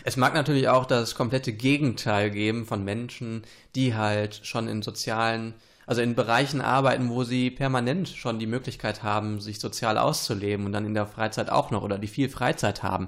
es 0.03 0.17
mag 0.17 0.33
natürlich 0.33 0.67
auch 0.69 0.85
das 0.85 1.15
komplette 1.15 1.53
Gegenteil 1.53 2.29
geben 2.31 2.65
von 2.65 2.83
Menschen, 2.83 3.43
die 3.75 3.95
halt 3.95 4.41
schon 4.43 4.67
in 4.67 4.81
sozialen, 4.81 5.53
also 5.85 6.01
in 6.01 6.15
Bereichen 6.15 6.61
arbeiten, 6.61 7.09
wo 7.09 7.23
sie 7.23 7.49
permanent 7.49 8.09
schon 8.09 8.39
die 8.39 8.47
Möglichkeit 8.47 9.03
haben, 9.03 9.39
sich 9.39 9.59
sozial 9.59 9.97
auszuleben 9.97 10.65
und 10.65 10.73
dann 10.73 10.85
in 10.85 10.93
der 10.93 11.07
Freizeit 11.07 11.49
auch 11.49 11.71
noch 11.71 11.83
oder 11.83 11.97
die 11.97 12.07
viel 12.07 12.29
Freizeit 12.29 12.83
haben. 12.83 13.07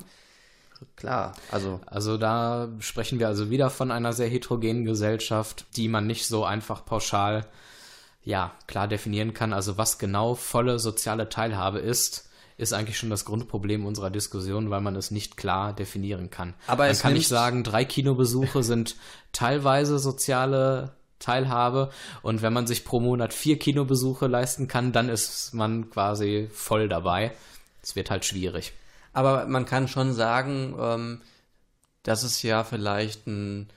Klar, 0.95 1.33
also 1.51 1.79
Also 1.85 2.17
da 2.17 2.69
sprechen 2.79 3.19
wir 3.19 3.27
also 3.27 3.51
wieder 3.51 3.69
von 3.69 3.91
einer 3.91 4.13
sehr 4.13 4.29
heterogenen 4.29 4.83
Gesellschaft, 4.83 5.65
die 5.75 5.87
man 5.87 6.07
nicht 6.07 6.25
so 6.25 6.43
einfach 6.43 6.85
pauschal, 6.85 7.45
ja, 8.23 8.53
klar 8.67 8.87
definieren 8.87 9.33
kann. 9.33 9.53
Also 9.53 9.77
was 9.77 9.97
genau 9.97 10.35
volle 10.35 10.79
soziale 10.79 11.29
Teilhabe 11.29 11.79
ist, 11.79 12.29
ist 12.57 12.73
eigentlich 12.73 12.97
schon 12.97 13.09
das 13.09 13.25
Grundproblem 13.25 13.85
unserer 13.85 14.11
Diskussion, 14.11 14.69
weil 14.69 14.81
man 14.81 14.95
es 14.95 15.09
nicht 15.09 15.35
klar 15.37 15.73
definieren 15.73 16.29
kann. 16.29 16.53
Aber 16.67 16.83
man 16.83 16.91
es 16.91 17.01
kann 17.01 17.13
nicht 17.13 17.27
sagen, 17.27 17.63
drei 17.63 17.85
Kinobesuche 17.85 18.61
sind 18.63 18.95
teilweise 19.31 19.97
soziale 19.97 20.95
Teilhabe 21.17 21.91
und 22.21 22.41
wenn 22.41 22.53
man 22.53 22.67
sich 22.67 22.83
pro 22.83 22.99
Monat 22.99 23.33
vier 23.33 23.57
Kinobesuche 23.57 24.27
leisten 24.27 24.67
kann, 24.67 24.91
dann 24.91 25.09
ist 25.09 25.53
man 25.53 25.89
quasi 25.89 26.49
voll 26.51 26.89
dabei. 26.89 27.31
Es 27.81 27.95
wird 27.95 28.11
halt 28.11 28.25
schwierig. 28.25 28.73
Aber 29.13 29.45
man 29.47 29.65
kann 29.65 29.87
schon 29.87 30.13
sagen, 30.13 30.75
ähm, 30.79 31.21
dass 32.03 32.23
es 32.23 32.41
ja 32.41 32.63
vielleicht 32.63 33.27
ein, 33.27 33.69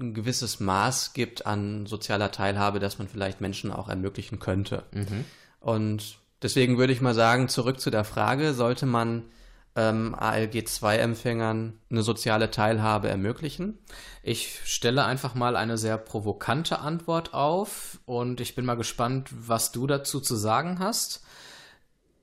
ein 0.00 0.14
gewisses 0.14 0.60
Maß 0.60 1.12
gibt 1.12 1.46
an 1.46 1.86
sozialer 1.86 2.30
Teilhabe, 2.30 2.80
das 2.80 2.98
man 2.98 3.08
vielleicht 3.08 3.40
Menschen 3.40 3.70
auch 3.70 3.88
ermöglichen 3.88 4.38
könnte. 4.38 4.84
Und 5.60 6.18
deswegen 6.42 6.78
würde 6.78 6.92
ich 6.92 7.00
mal 7.00 7.14
sagen, 7.14 7.48
zurück 7.48 7.80
zu 7.80 7.90
der 7.90 8.04
Frage, 8.04 8.54
sollte 8.54 8.86
man 8.86 9.24
ähm, 9.76 10.14
ALG-2-Empfängern 10.18 11.74
eine 11.90 12.02
soziale 12.02 12.50
Teilhabe 12.50 13.08
ermöglichen? 13.08 13.78
Ich 14.22 14.60
stelle 14.64 15.04
einfach 15.04 15.34
mal 15.34 15.56
eine 15.56 15.78
sehr 15.78 15.98
provokante 15.98 16.80
Antwort 16.80 17.34
auf 17.34 18.00
und 18.06 18.40
ich 18.40 18.54
bin 18.54 18.64
mal 18.64 18.74
gespannt, 18.74 19.30
was 19.32 19.72
du 19.72 19.86
dazu 19.86 20.20
zu 20.20 20.36
sagen 20.36 20.78
hast. 20.78 21.22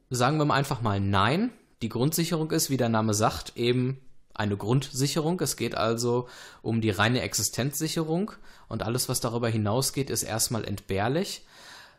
Sagen 0.09 0.38
wir 0.38 0.45
mal 0.45 0.55
einfach 0.55 0.82
mal 0.82 0.99
nein. 0.99 1.51
Die 1.82 1.89
Grundsicherung 1.89 2.51
ist, 2.51 2.69
wie 2.69 2.78
der 2.78 2.89
Name 2.89 3.13
sagt, 3.13 3.55
eben 3.55 4.01
eine 4.38 4.57
Grundsicherung. 4.57 5.39
Es 5.41 5.55
geht 5.55 5.75
also 5.75 6.27
um 6.61 6.81
die 6.81 6.89
reine 6.89 7.21
Existenzsicherung 7.21 8.31
und 8.67 8.83
alles, 8.83 9.09
was 9.09 9.19
darüber 9.19 9.49
hinausgeht, 9.49 10.09
ist 10.09 10.23
erstmal 10.23 10.65
entbehrlich. 10.65 11.45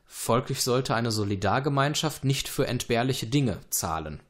Folglich 0.07 0.63
sollte 0.63 0.95
eine 0.95 1.11
Solidargemeinschaft 1.11 2.25
nicht 2.25 2.49
für 2.49 2.67
entbehrliche 2.67 3.27
Dinge 3.27 3.59
zahlen. 3.71 4.21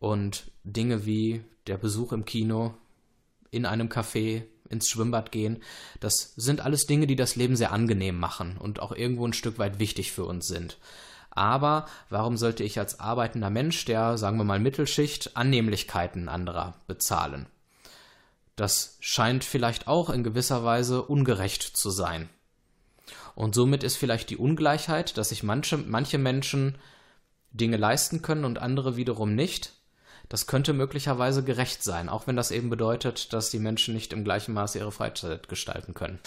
Und 0.00 0.50
Dinge 0.64 1.06
wie 1.06 1.44
der 1.66 1.76
Besuch 1.76 2.12
im 2.12 2.24
Kino, 2.24 2.74
in 3.50 3.66
einem 3.66 3.88
Café, 3.88 4.42
ins 4.68 4.88
Schwimmbad 4.88 5.32
gehen, 5.32 5.62
das 6.00 6.34
sind 6.36 6.60
alles 6.60 6.86
Dinge, 6.86 7.06
die 7.06 7.16
das 7.16 7.36
Leben 7.36 7.56
sehr 7.56 7.72
angenehm 7.72 8.18
machen 8.18 8.58
und 8.58 8.80
auch 8.80 8.92
irgendwo 8.92 9.26
ein 9.26 9.32
Stück 9.32 9.58
weit 9.58 9.78
wichtig 9.78 10.12
für 10.12 10.24
uns 10.24 10.46
sind. 10.46 10.78
Aber 11.30 11.86
warum 12.08 12.36
sollte 12.36 12.64
ich 12.64 12.78
als 12.78 13.00
arbeitender 13.00 13.50
Mensch, 13.50 13.84
der, 13.84 14.18
sagen 14.18 14.38
wir 14.38 14.44
mal, 14.44 14.58
Mittelschicht, 14.58 15.36
Annehmlichkeiten 15.36 16.28
anderer 16.28 16.74
bezahlen? 16.86 17.46
Das 18.56 18.96
scheint 19.00 19.44
vielleicht 19.44 19.86
auch 19.86 20.10
in 20.10 20.24
gewisser 20.24 20.64
Weise 20.64 21.02
ungerecht 21.02 21.62
zu 21.62 21.90
sein. 21.90 22.28
Und 23.36 23.54
somit 23.54 23.84
ist 23.84 23.96
vielleicht 23.96 24.30
die 24.30 24.36
Ungleichheit, 24.36 25.16
dass 25.16 25.28
sich 25.28 25.44
manche, 25.44 25.76
manche 25.76 26.18
Menschen 26.18 26.76
Dinge 27.52 27.76
leisten 27.76 28.20
können 28.20 28.44
und 28.44 28.58
andere 28.58 28.96
wiederum 28.96 29.34
nicht. 29.36 29.74
Das 30.28 30.46
könnte 30.46 30.72
möglicherweise 30.72 31.44
gerecht 31.44 31.82
sein, 31.82 32.08
auch 32.08 32.26
wenn 32.26 32.36
das 32.36 32.50
eben 32.50 32.68
bedeutet, 32.68 33.32
dass 33.32 33.50
die 33.50 33.60
Menschen 33.60 33.94
nicht 33.94 34.12
im 34.12 34.24
gleichen 34.24 34.54
Maße 34.54 34.78
ihre 34.78 34.92
Freizeit 34.92 35.48
gestalten 35.48 35.94
können. 35.94 36.18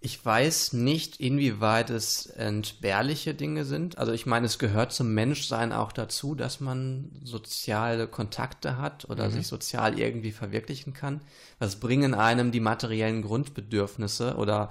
Ich 0.00 0.24
weiß 0.24 0.74
nicht, 0.74 1.18
inwieweit 1.18 1.90
es 1.90 2.26
entbehrliche 2.26 3.34
Dinge 3.34 3.64
sind. 3.64 3.98
Also 3.98 4.12
ich 4.12 4.26
meine, 4.26 4.46
es 4.46 4.60
gehört 4.60 4.92
zum 4.92 5.12
Menschsein 5.12 5.72
auch 5.72 5.90
dazu, 5.90 6.36
dass 6.36 6.60
man 6.60 7.10
soziale 7.24 8.06
Kontakte 8.06 8.78
hat 8.78 9.10
oder 9.10 9.28
sich 9.30 9.48
sozial 9.48 9.98
irgendwie 9.98 10.30
verwirklichen 10.30 10.92
kann. 10.92 11.20
Was 11.58 11.80
bringen 11.80 12.14
einem 12.14 12.52
die 12.52 12.60
materiellen 12.60 13.22
Grundbedürfnisse 13.22 14.36
oder 14.36 14.70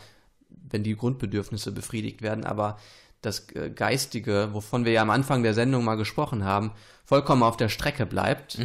wenn 0.50 0.84
die 0.84 0.96
Grundbedürfnisse 0.96 1.74
befriedigt 1.74 2.22
werden, 2.22 2.46
aber 2.46 2.78
das 3.22 3.50
äh, 3.50 3.70
Geistige, 3.70 4.50
wovon 4.54 4.86
wir 4.86 4.94
ja 4.94 5.02
am 5.02 5.10
Anfang 5.10 5.44
der 5.44 5.54
Sendung 5.54 5.84
mal 5.84 5.96
gesprochen 5.96 6.46
haben, 6.46 6.72
vollkommen 7.04 7.44
auf 7.44 7.58
der 7.58 7.70
Strecke 7.70 8.06
bleibt. 8.06 8.56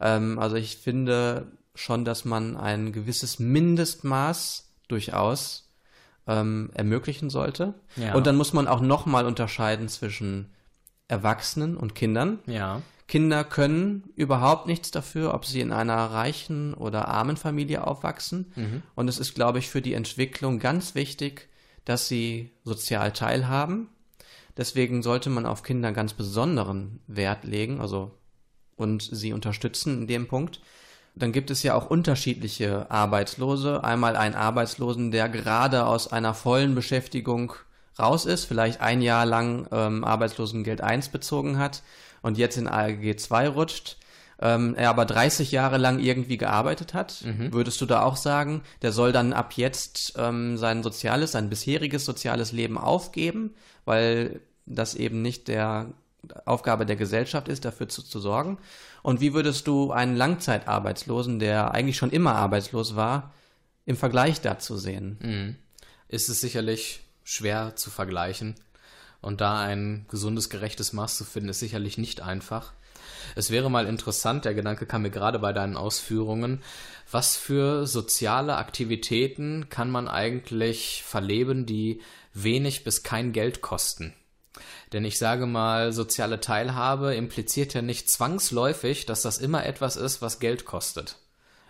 Ähm, 0.00 0.38
also 0.38 0.56
ich 0.56 0.78
finde 0.78 1.52
schon, 1.74 2.04
dass 2.04 2.24
man 2.24 2.56
ein 2.56 2.92
gewisses 2.92 3.38
Mindestmaß 3.38 4.72
durchaus 4.88 5.65
ähm, 6.26 6.70
ermöglichen 6.74 7.30
sollte. 7.30 7.74
Ja. 7.96 8.14
Und 8.14 8.26
dann 8.26 8.36
muss 8.36 8.52
man 8.52 8.68
auch 8.68 8.80
nochmal 8.80 9.26
unterscheiden 9.26 9.88
zwischen 9.88 10.52
Erwachsenen 11.08 11.76
und 11.76 11.94
Kindern. 11.94 12.40
Ja. 12.46 12.82
Kinder 13.08 13.44
können 13.44 14.10
überhaupt 14.16 14.66
nichts 14.66 14.90
dafür, 14.90 15.32
ob 15.32 15.46
sie 15.46 15.60
in 15.60 15.72
einer 15.72 15.96
reichen 15.96 16.74
oder 16.74 17.06
armen 17.06 17.36
Familie 17.36 17.86
aufwachsen. 17.86 18.52
Und 18.96 19.08
es 19.08 19.18
ist, 19.18 19.34
glaube 19.34 19.60
ich, 19.60 19.68
für 19.68 19.80
die 19.80 19.94
Entwicklung 19.94 20.58
ganz 20.58 20.96
wichtig, 20.96 21.48
dass 21.84 22.08
sie 22.08 22.50
sozial 22.64 23.12
teilhaben. 23.12 23.88
Deswegen 24.56 25.02
sollte 25.02 25.30
man 25.30 25.46
auf 25.46 25.62
Kinder 25.62 25.92
ganz 25.92 26.14
besonderen 26.14 27.00
Wert 27.06 27.44
legen, 27.44 27.80
also 27.80 28.18
und 28.74 29.02
sie 29.02 29.32
unterstützen 29.32 30.02
in 30.02 30.06
dem 30.06 30.26
Punkt. 30.26 30.60
Dann 31.16 31.32
gibt 31.32 31.50
es 31.50 31.62
ja 31.62 31.74
auch 31.74 31.88
unterschiedliche 31.88 32.90
Arbeitslose. 32.90 33.82
Einmal 33.82 34.16
einen 34.16 34.34
Arbeitslosen, 34.34 35.10
der 35.10 35.30
gerade 35.30 35.86
aus 35.86 36.12
einer 36.12 36.34
vollen 36.34 36.74
Beschäftigung 36.74 37.54
raus 37.98 38.26
ist, 38.26 38.44
vielleicht 38.44 38.82
ein 38.82 39.00
Jahr 39.00 39.24
lang 39.24 39.66
ähm, 39.72 40.04
Arbeitslosengeld 40.04 40.82
1 40.82 41.08
bezogen 41.08 41.58
hat 41.58 41.82
und 42.20 42.36
jetzt 42.36 42.58
in 42.58 42.68
ALG 42.68 43.18
2 43.18 43.48
rutscht, 43.48 43.96
ähm, 44.40 44.74
er 44.74 44.90
aber 44.90 45.06
30 45.06 45.52
Jahre 45.52 45.78
lang 45.78 45.98
irgendwie 45.98 46.36
gearbeitet 46.36 46.92
hat. 46.92 47.24
Würdest 47.52 47.80
du 47.80 47.86
da 47.86 48.02
auch 48.02 48.16
sagen, 48.16 48.60
der 48.82 48.92
soll 48.92 49.12
dann 49.12 49.32
ab 49.32 49.54
jetzt 49.54 50.14
ähm, 50.18 50.58
sein 50.58 50.82
soziales, 50.82 51.32
sein 51.32 51.48
bisheriges 51.48 52.04
soziales 52.04 52.52
Leben 52.52 52.76
aufgeben, 52.76 53.54
weil 53.86 54.40
das 54.66 54.94
eben 54.94 55.22
nicht 55.22 55.48
der 55.48 55.86
Aufgabe 56.44 56.84
der 56.84 56.96
Gesellschaft 56.96 57.48
ist, 57.48 57.64
dafür 57.64 57.88
zu, 57.88 58.02
zu 58.02 58.20
sorgen? 58.20 58.58
Und 59.06 59.20
wie 59.20 59.34
würdest 59.34 59.68
du 59.68 59.92
einen 59.92 60.16
Langzeitarbeitslosen, 60.16 61.38
der 61.38 61.70
eigentlich 61.70 61.96
schon 61.96 62.10
immer 62.10 62.34
arbeitslos 62.34 62.96
war, 62.96 63.32
im 63.84 63.96
Vergleich 63.96 64.40
dazu 64.40 64.76
sehen? 64.76 65.16
Mhm. 65.22 65.56
Ist 66.08 66.28
es 66.28 66.40
sicherlich 66.40 67.02
schwer 67.22 67.76
zu 67.76 67.90
vergleichen. 67.90 68.56
Und 69.20 69.40
da 69.40 69.60
ein 69.60 70.06
gesundes, 70.08 70.50
gerechtes 70.50 70.92
Maß 70.92 71.18
zu 71.18 71.24
finden, 71.24 71.50
ist 71.50 71.60
sicherlich 71.60 71.98
nicht 71.98 72.20
einfach. 72.20 72.72
Es 73.36 73.52
wäre 73.52 73.70
mal 73.70 73.86
interessant, 73.86 74.44
der 74.44 74.54
Gedanke 74.54 74.86
kam 74.86 75.02
mir 75.02 75.10
gerade 75.10 75.38
bei 75.38 75.52
deinen 75.52 75.76
Ausführungen, 75.76 76.60
was 77.08 77.36
für 77.36 77.86
soziale 77.86 78.56
Aktivitäten 78.56 79.68
kann 79.68 79.88
man 79.88 80.08
eigentlich 80.08 81.04
verleben, 81.06 81.64
die 81.64 82.00
wenig 82.34 82.82
bis 82.82 83.04
kein 83.04 83.32
Geld 83.32 83.60
kosten? 83.60 84.14
Denn 84.92 85.04
ich 85.04 85.18
sage 85.18 85.46
mal, 85.46 85.92
soziale 85.92 86.40
Teilhabe 86.40 87.14
impliziert 87.14 87.74
ja 87.74 87.82
nicht 87.82 88.10
zwangsläufig, 88.10 89.06
dass 89.06 89.22
das 89.22 89.38
immer 89.38 89.66
etwas 89.66 89.96
ist, 89.96 90.22
was 90.22 90.38
Geld 90.38 90.64
kostet. 90.64 91.16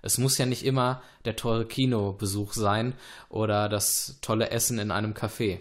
Es 0.03 0.19
muss 0.19 0.39
ja 0.39 0.47
nicht 0.47 0.65
immer 0.65 1.03
der 1.25 1.37
teure 1.37 1.67
Kinobesuch 1.67 2.53
sein 2.53 2.95
oder 3.29 3.69
das 3.69 4.19
tolle 4.21 4.51
Essen 4.51 4.79
in 4.79 4.91
einem 4.91 5.15
Café. 5.15 5.61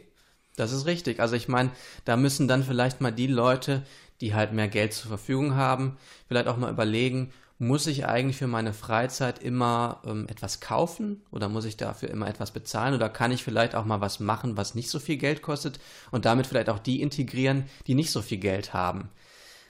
Das 0.56 0.72
ist 0.72 0.86
richtig. 0.86 1.20
Also 1.20 1.36
ich 1.36 1.48
meine, 1.48 1.72
da 2.06 2.18
müssen 2.18 2.48
dann 2.48 2.64
vielleicht 2.64 3.02
mal 3.02 3.12
die 3.12 3.28
Leute, 3.28 3.84
die 4.22 4.34
halt 4.34 4.54
mehr 4.54 4.68
Geld 4.68 4.94
zur 4.94 5.10
Verfügung 5.10 5.56
haben, 5.56 5.98
vielleicht 6.28 6.48
auch 6.48 6.58
mal 6.58 6.72
überlegen, 6.72 7.34
muss 7.58 7.88
ich 7.88 8.06
eigentlich 8.06 8.38
für 8.38 8.48
meine 8.48 8.74
Freizeit 8.74 9.40
immer 9.40 10.02
ähm, 10.06 10.28
etwas 10.28 10.60
kaufen 10.60 11.22
oder 11.32 11.48
muss 11.48 11.66
ich 11.66 11.78
dafür 11.78 12.10
immer 12.10 12.28
etwas 12.28 12.52
bezahlen 12.52 12.94
oder 12.94 13.10
kann 13.10 13.32
ich 13.32 13.44
vielleicht 13.44 13.76
auch 13.76 13.86
mal 13.86 14.02
was 14.02 14.20
machen, 14.20 14.58
was 14.58 14.76
nicht 14.76 14.90
so 14.90 15.00
viel 15.00 15.18
Geld 15.18 15.42
kostet 15.42 15.80
und 16.12 16.26
damit 16.26 16.48
vielleicht 16.48 16.70
auch 16.70 16.80
die 16.80 17.02
integrieren, 17.02 17.66
die 17.88 17.96
nicht 17.96 18.12
so 18.12 18.22
viel 18.22 18.40
Geld 18.40 18.74
haben. 18.74 19.10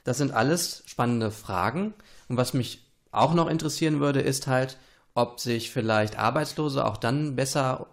Das 0.02 0.18
sind 0.18 0.32
alles 0.32 0.82
spannende 0.86 1.30
Fragen 1.30 1.94
und 2.28 2.36
was 2.36 2.54
mich 2.54 2.84
auch 3.12 3.34
noch 3.34 3.48
interessieren 3.48 4.00
würde, 4.00 4.20
ist 4.20 4.46
halt, 4.46 4.78
ob 5.14 5.40
sich 5.40 5.70
vielleicht 5.70 6.18
Arbeitslose 6.18 6.84
auch 6.84 6.96
dann 6.96 7.36
besser 7.36 7.86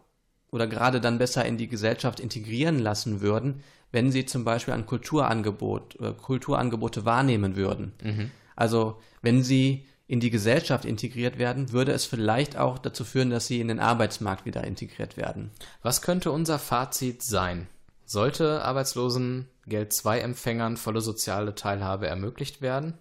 oder 0.51 0.67
gerade 0.67 1.01
dann 1.01 1.17
besser 1.17 1.45
in 1.45 1.57
die 1.57 1.67
Gesellschaft 1.67 2.19
integrieren 2.19 2.79
lassen 2.79 3.21
würden, 3.21 3.63
wenn 3.91 4.11
sie 4.11 4.25
zum 4.25 4.43
Beispiel 4.43 4.73
ein 4.73 4.85
Kulturangebot, 4.85 5.99
äh, 5.99 6.13
Kulturangebote 6.13 7.05
wahrnehmen 7.05 7.55
würden. 7.55 7.93
Mhm. 8.03 8.31
Also 8.55 8.99
wenn 9.21 9.43
sie 9.43 9.85
in 10.07 10.19
die 10.19 10.29
Gesellschaft 10.29 10.85
integriert 10.85 11.37
werden, 11.37 11.71
würde 11.71 11.91
es 11.91 12.05
vielleicht 12.05 12.57
auch 12.57 12.77
dazu 12.77 13.05
führen, 13.05 13.29
dass 13.29 13.47
sie 13.47 13.59
in 13.59 13.69
den 13.69 13.79
Arbeitsmarkt 13.79 14.45
wieder 14.45 14.63
integriert 14.63 15.17
werden. 15.17 15.51
Was 15.81 16.01
könnte 16.01 16.31
unser 16.31 16.59
Fazit 16.59 17.23
sein? 17.23 17.67
Sollte 18.05 18.63
Arbeitslosengeld 18.63 19.93
II-Empfängern 20.05 20.77
volle 20.77 21.01
soziale 21.01 21.55
Teilhabe 21.55 22.07
ermöglicht 22.07 22.61
werden? 22.61 22.95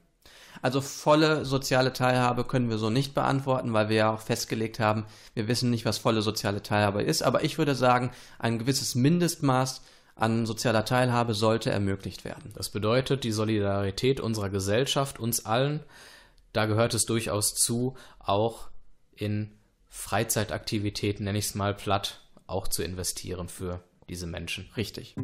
Also 0.60 0.80
volle 0.80 1.44
soziale 1.44 1.92
Teilhabe 1.92 2.44
können 2.44 2.70
wir 2.70 2.78
so 2.78 2.88
nicht 2.88 3.14
beantworten, 3.14 3.72
weil 3.72 3.88
wir 3.88 3.96
ja 3.96 4.14
auch 4.14 4.20
festgelegt 4.20 4.78
haben, 4.78 5.06
wir 5.34 5.48
wissen 5.48 5.70
nicht, 5.70 5.84
was 5.84 5.98
volle 5.98 6.22
soziale 6.22 6.62
Teilhabe 6.62 7.02
ist. 7.02 7.22
Aber 7.22 7.42
ich 7.42 7.58
würde 7.58 7.74
sagen, 7.74 8.10
ein 8.38 8.58
gewisses 8.58 8.94
Mindestmaß 8.94 9.82
an 10.14 10.46
sozialer 10.46 10.84
Teilhabe 10.84 11.34
sollte 11.34 11.70
ermöglicht 11.70 12.24
werden. 12.24 12.52
Das 12.54 12.70
bedeutet, 12.70 13.24
die 13.24 13.32
Solidarität 13.32 14.20
unserer 14.20 14.50
Gesellschaft, 14.50 15.18
uns 15.18 15.44
allen, 15.46 15.80
da 16.52 16.66
gehört 16.66 16.94
es 16.94 17.04
durchaus 17.04 17.54
zu, 17.54 17.96
auch 18.18 18.68
in 19.14 19.52
Freizeitaktivitäten, 19.88 21.24
nenne 21.24 21.38
ich 21.38 21.46
es 21.46 21.54
mal 21.54 21.74
platt, 21.74 22.20
auch 22.46 22.68
zu 22.68 22.82
investieren 22.82 23.48
für 23.48 23.82
diese 24.08 24.26
Menschen. 24.26 24.68
Richtig. 24.76 25.14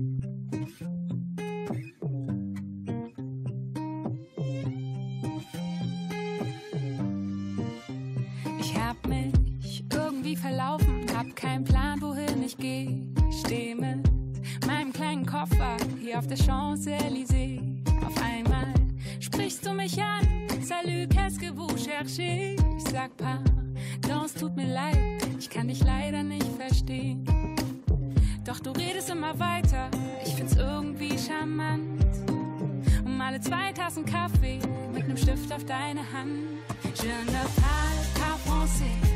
verlaufen, 10.38 11.04
hab 11.16 11.34
keinen 11.36 11.64
Plan, 11.64 12.00
wohin 12.00 12.42
ich 12.42 12.56
geh. 12.56 13.02
Steh 13.30 13.74
mit 13.74 14.07
kleinen 15.18 15.26
Koffer 15.26 15.76
hier 16.00 16.18
auf 16.18 16.26
der 16.26 16.36
Champs-Élysées. 16.36 17.60
Auf 18.06 18.14
einmal 18.22 18.74
sprichst 19.20 19.64
du 19.64 19.72
mich 19.72 20.00
an. 20.00 20.26
Salut, 20.62 21.10
qu'est-ce 21.10 21.38
que 21.38 21.50
vous 21.54 21.76
cherchez? 21.76 22.56
Ich 22.76 22.84
sag 22.90 23.10
pardon, 23.16 24.24
es 24.24 24.34
tut 24.34 24.54
mir 24.56 24.66
leid, 24.66 24.98
ich 25.38 25.48
kann 25.48 25.68
dich 25.68 25.82
leider 25.82 26.22
nicht 26.22 26.46
verstehen. 26.58 27.24
Doch 28.44 28.60
du 28.60 28.70
redest 28.70 29.10
immer 29.10 29.38
weiter, 29.38 29.90
ich 30.24 30.34
find's 30.34 30.56
irgendwie 30.56 31.16
charmant. 31.18 32.04
Um 33.04 33.20
alle 33.20 33.40
zwei 33.40 33.72
Tassen 33.72 34.04
Kaffee 34.04 34.58
mit 34.92 35.06
nem 35.08 35.16
Stift 35.16 35.52
auf 35.52 35.64
deine 35.64 36.00
Hand. 36.00 36.60
Je 36.94 37.08
ne 37.08 37.44
parle 37.56 38.04
pas 38.14 38.38
français 38.46 39.08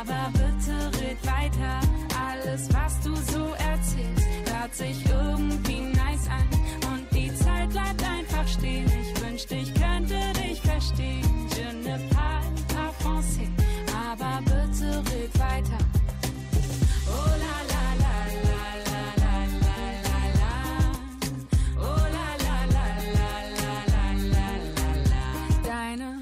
aber 0.00 0.30
bitte 0.32 0.90
red 1.00 1.18
weiter. 1.26 1.80
Alles, 2.18 2.68
was 2.72 3.00
du 3.00 3.14
so 3.16 3.54
erzählst, 3.54 4.26
hört 4.60 4.74
sich 4.74 4.96
irgendwie 5.06 5.80
nice 5.80 6.28
an. 6.28 6.46
Und 6.92 7.06
die 7.12 7.34
Zeit 7.34 7.70
bleibt 7.70 8.02
einfach 8.02 8.46
stehen. 8.46 8.86
Ich 8.86 9.22
wünschte, 9.22 9.54
ich 9.54 9.72
könnte 9.74 10.18
dich 10.34 10.60
verstehen. 10.60 11.24
Je 11.56 11.72
ne 11.88 11.98
parle 12.10 12.50
pas 12.68 12.94
français, 13.02 13.48
aber 14.10 14.40
bitte 14.44 14.98
red 14.98 15.38
weiter. 15.38 15.78
Oh 17.08 17.30
la 17.44 17.56
la 17.72 17.86
la 18.04 18.16
la 18.48 18.64
la 18.90 19.04
la 19.22 19.36
la 19.64 20.20
la 20.40 20.54
Oh 21.78 22.02
la 22.16 22.28
la 22.46 22.58
la 22.76 22.86
la 23.16 23.32
la 23.62 23.74
la 23.94 24.46
la 24.74 24.90
la 25.10 25.24
Deine 25.64 26.20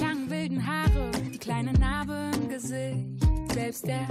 langen 0.00 0.30
wilden 0.30 0.66
Haare, 0.66 1.10
die 1.32 1.38
kleine 1.38 1.72
Narbe 1.72 2.30
im 2.36 2.48
Gesicht 2.48 3.06
selbst 3.52 3.86
der 3.86 4.06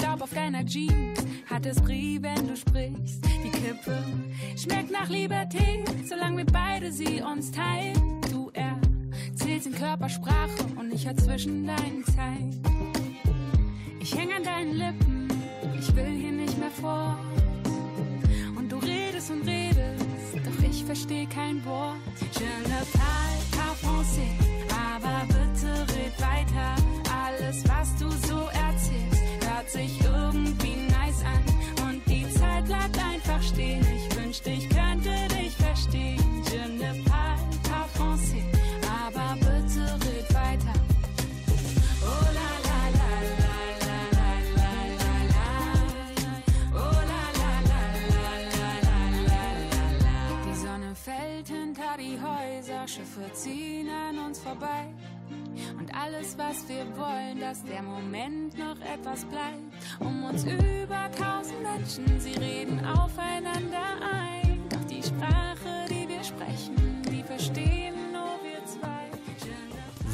Staub 0.00 0.22
auf 0.22 0.30
deiner 0.30 0.64
Jeans 0.64 1.18
hat 1.50 1.66
es 1.66 1.80
Brie, 1.80 2.22
wenn 2.22 2.46
du 2.46 2.56
sprichst. 2.56 3.24
Die 3.44 3.50
Kippe 3.50 3.98
schmeckt 4.56 4.92
nach 4.92 5.08
Liberté, 5.08 5.84
solange 6.08 6.38
wir 6.38 6.46
beide 6.46 6.92
sie 6.92 7.20
uns 7.20 7.50
teilen. 7.50 8.20
Du 8.30 8.52
erzählst 8.52 9.66
in 9.66 9.74
Körpersprache 9.74 10.64
und 10.78 10.94
ich 10.94 11.04
hör 11.04 11.16
zwischen 11.16 11.66
deinen 11.66 12.04
Zeilen. 12.04 12.62
Ich 13.98 14.14
häng 14.16 14.32
an 14.32 14.44
deinen 14.44 14.74
Lippen, 14.74 15.28
ich 15.76 15.94
will 15.96 16.06
hier 16.06 16.32
nicht 16.32 16.56
mehr 16.58 16.70
fort. 16.70 17.18
Und 18.56 18.70
du 18.70 18.76
redest 18.76 19.32
und 19.32 19.46
redest, 19.48 20.36
doch 20.44 20.64
ich 20.64 20.84
versteh 20.84 21.26
kein 21.26 21.64
Wort. 21.64 21.96
Je 22.38 22.68
ne 22.68 22.82
parle 22.92 23.42
pas 23.50 23.74
français, 23.82 24.30
aber 24.70 25.26
bitte 25.26 25.72
red 25.92 26.20
weiter. 26.20 26.76
Alles, 27.12 27.64
was 27.68 27.96
du 27.96 28.08
erzählst, 28.10 28.27
hört 29.68 29.70
sich 29.70 30.00
irgendwie 30.04 30.76
nice 30.90 31.22
an. 31.24 31.88
Und 31.88 32.02
die 32.06 32.28
Zeit 32.30 32.64
bleibt 32.64 32.98
einfach 32.98 33.42
stehen. 33.42 33.86
Ich 33.94 34.16
wünschte, 34.16 34.50
ich 34.50 34.68
könnte 34.68 35.10
dich 35.28 35.54
verstehen. 35.56 36.42
Je 36.50 36.68
ne 36.68 37.02
parle 37.04 37.42
pas 37.62 37.86
français, 37.96 38.44
aber 39.04 39.34
bitte 39.36 39.84
red 40.06 40.34
weiter. 40.34 40.72
Oh 42.02 42.24
la 42.38 42.50
la 42.68 42.80
la 42.98 43.12
la 43.44 43.58
la 43.84 44.00
la 44.18 44.30
la 44.58 45.12
la 45.34 45.46
Oh 46.74 47.00
la 47.10 47.24
la 47.40 47.52
la 47.70 47.82
la 48.14 48.30
la 48.56 48.70
la 48.88 49.00
la 49.28 49.42
la 50.04 50.18
Die 50.46 50.56
Sonne 50.56 50.94
fällt 50.94 51.48
hinter 51.48 51.96
die 51.98 52.18
Häuser, 52.20 52.88
Schiffe 52.88 53.32
ziehen 53.34 53.88
an 53.88 54.18
uns 54.26 54.38
vorbei. 54.38 54.88
Und 55.88 55.94
alles, 55.94 56.36
was 56.36 56.68
wir 56.68 56.84
wollen, 56.96 57.40
dass 57.40 57.64
der 57.64 57.82
Moment 57.82 58.58
noch 58.58 58.76
etwas 58.80 59.24
bleibt. 59.24 59.62
Um 60.00 60.24
uns 60.24 60.44
über 60.44 61.10
tausend 61.16 61.62
Menschen, 61.62 62.20
sie 62.20 62.34
reden 62.34 62.84
aufeinander 62.84 63.96
ein. 64.02 64.60
Doch 64.68 64.84
die 64.84 65.02
Sprache, 65.02 65.86
die 65.88 66.08
wir 66.08 66.22
sprechen, 66.22 67.02
die 67.10 67.22
verstehen. 67.22 67.97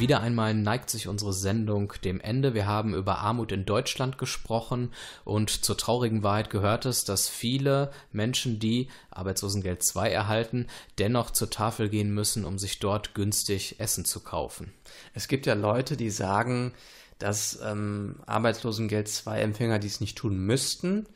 Wieder 0.04 0.20
einmal 0.20 0.52
neigt 0.52 0.90
sich 0.90 1.08
unsere 1.08 1.32
Sendung 1.32 1.94
dem 2.04 2.20
Ende. 2.20 2.52
Wir 2.52 2.66
haben 2.66 2.92
über 2.92 3.20
Armut 3.20 3.52
in 3.52 3.64
Deutschland 3.64 4.18
gesprochen 4.18 4.92
und 5.24 5.64
zur 5.64 5.78
traurigen 5.78 6.22
Wahrheit 6.22 6.50
gehört 6.50 6.84
es, 6.84 7.06
dass 7.06 7.30
viele 7.30 7.90
Menschen, 8.12 8.58
die 8.58 8.88
Arbeitslosengeld 9.10 9.82
2 9.82 10.10
erhalten, 10.10 10.66
dennoch 10.98 11.30
zur 11.30 11.48
Tafel 11.48 11.88
gehen 11.88 12.12
müssen, 12.12 12.44
um 12.44 12.58
sich 12.58 12.80
dort 12.80 13.14
günstig 13.14 13.80
Essen 13.80 14.04
zu 14.04 14.20
kaufen. 14.20 14.74
Es 15.14 15.26
gibt 15.26 15.46
ja 15.46 15.54
Leute, 15.54 15.96
die 15.96 16.10
sagen, 16.10 16.74
dass 17.18 17.58
ähm, 17.64 18.16
Arbeitslosengeld 18.26 19.08
2 19.08 19.40
Empfänger 19.40 19.78
dies 19.78 20.02
nicht 20.02 20.18
tun 20.18 20.36
müssten, 20.36 21.06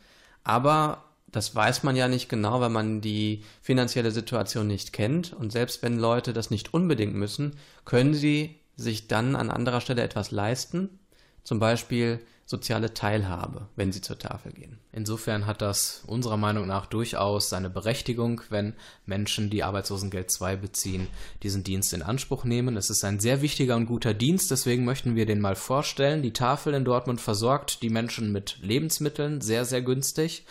aber 0.45 1.05
das 1.31 1.55
weiß 1.55 1.83
man 1.83 1.95
ja 1.95 2.09
nicht 2.09 2.31
genau, 2.31 2.63
weil 2.63 2.71
man 2.71 3.03
die 3.03 3.45
finanzielle 3.61 4.13
Situation 4.13 4.67
nicht 4.67 4.95
kennt. 4.95 5.35
Und 5.35 5.53
selbst 5.53 5.83
wenn 5.83 5.99
Leute 5.99 6.33
das 6.33 6.49
nicht 6.49 6.73
unbedingt 6.73 7.13
müssen, 7.15 7.57
können 7.85 8.15
sie 8.15 8.59
sich 8.79 9.09
dann 9.09 9.37
an 9.37 9.51
anderer 9.51 9.83
Stelle 9.83 10.03
etwas 10.03 10.31
leisten. 10.31 10.99
Zum 11.45 11.59
Beispiel 11.59 12.21
soziale 12.47 12.95
Teilhabe, 12.95 13.69
wenn 13.77 13.93
sie 13.93 14.01
zur 14.01 14.19
Tafel 14.19 14.53
gehen. 14.53 14.79
Insofern 14.91 15.47
hat 15.47 15.61
das 15.61 16.03
unserer 16.07 16.39
Meinung 16.39 16.67
nach 16.67 16.87
durchaus 16.87 17.51
seine 17.51 17.69
Berechtigung, 17.69 18.41
wenn 18.49 18.73
Menschen, 19.05 19.51
die 19.51 19.63
Arbeitslosengeld 19.63 20.31
2 20.31 20.57
beziehen, 20.57 21.09
diesen 21.43 21.63
Dienst 21.63 21.93
in 21.93 22.01
Anspruch 22.03 22.45
nehmen. 22.45 22.79
Es 22.79 22.89
ist 22.89 23.05
ein 23.05 23.21
sehr 23.21 23.43
wichtiger 23.43 23.77
und 23.77 23.85
guter 23.85 24.15
Dienst, 24.15 24.51
deswegen 24.51 24.87
möchten 24.87 25.15
wir 25.15 25.27
den 25.27 25.43
mal 25.43 25.57
vorstellen. 25.57 26.23
Die 26.23 26.33
Tafel 26.33 26.73
in 26.73 26.87
Dortmund 26.87 27.21
versorgt 27.21 27.83
die 27.83 27.91
Menschen 27.91 28.33
mit 28.33 28.59
Lebensmitteln 28.63 29.43
sehr, 29.43 29.67
sehr 29.67 29.83
günstig 29.83 30.47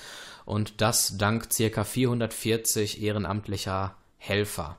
und 0.46 0.82
das 0.82 1.18
dank 1.18 1.52
circa 1.52 1.84
440 1.84 3.02
ehrenamtlicher 3.02 3.96
Helfer. 4.18 4.78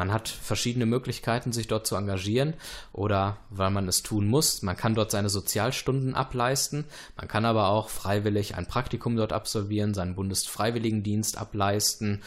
Man 0.00 0.14
hat 0.14 0.30
verschiedene 0.30 0.86
Möglichkeiten, 0.86 1.52
sich 1.52 1.68
dort 1.68 1.86
zu 1.86 1.94
engagieren 1.94 2.54
oder 2.94 3.36
weil 3.50 3.70
man 3.70 3.86
es 3.86 4.02
tun 4.02 4.28
muss. 4.28 4.62
Man 4.62 4.74
kann 4.74 4.94
dort 4.94 5.10
seine 5.10 5.28
Sozialstunden 5.28 6.14
ableisten. 6.14 6.86
Man 7.18 7.28
kann 7.28 7.44
aber 7.44 7.68
auch 7.68 7.90
freiwillig 7.90 8.54
ein 8.54 8.64
Praktikum 8.64 9.14
dort 9.14 9.34
absolvieren, 9.34 9.92
seinen 9.92 10.14
Bundesfreiwilligendienst 10.14 11.36
ableisten 11.36 12.22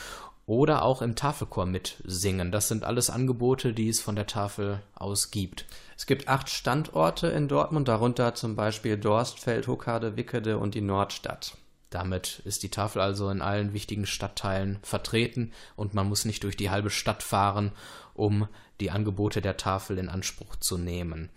oder 0.46 0.84
auch 0.84 1.02
im 1.02 1.16
Tafelchor 1.16 1.66
mitsingen. 1.66 2.52
Das 2.52 2.68
sind 2.68 2.84
alles 2.84 3.10
Angebote, 3.10 3.74
die 3.74 3.90
es 3.90 4.00
von 4.00 4.16
der 4.16 4.28
Tafel 4.28 4.84
aus 4.94 5.32
gibt. 5.32 5.66
Es 5.98 6.06
gibt 6.06 6.28
acht 6.28 6.52
Standorte 6.52 7.26
in 7.30 7.48
Dortmund, 7.48 7.88
darunter 7.88 8.36
zum 8.36 8.56
Beispiel 8.56 8.98
Dorstfeld, 8.98 9.68
Huckade, 9.68 10.16
Wickede 10.16 10.60
und 10.60 10.76
die 10.76 10.82
Nordstadt. 10.82 11.58
Damit 11.94 12.42
ist 12.46 12.64
die 12.64 12.70
Tafel 12.70 13.02
also 13.02 13.30
in 13.30 13.44
allen 13.44 13.74
wichtigen 13.74 14.08
Stadtteilen 14.08 14.80
vertreten 14.82 15.52
und 15.76 15.94
man 15.94 16.10
muss 16.10 16.26
nicht 16.26 16.44
durch 16.44 16.58
die 16.58 16.72
halbe 16.72 16.90
Stadt 16.90 17.22
fahren, 17.22 17.72
um 18.16 18.48
die 18.80 18.90
Angebote 18.90 19.42
der 19.42 19.58
Tafel 19.58 20.00
in 20.00 20.10
Anspruch 20.10 20.56
zu 20.56 20.80
nehmen. 20.80 21.30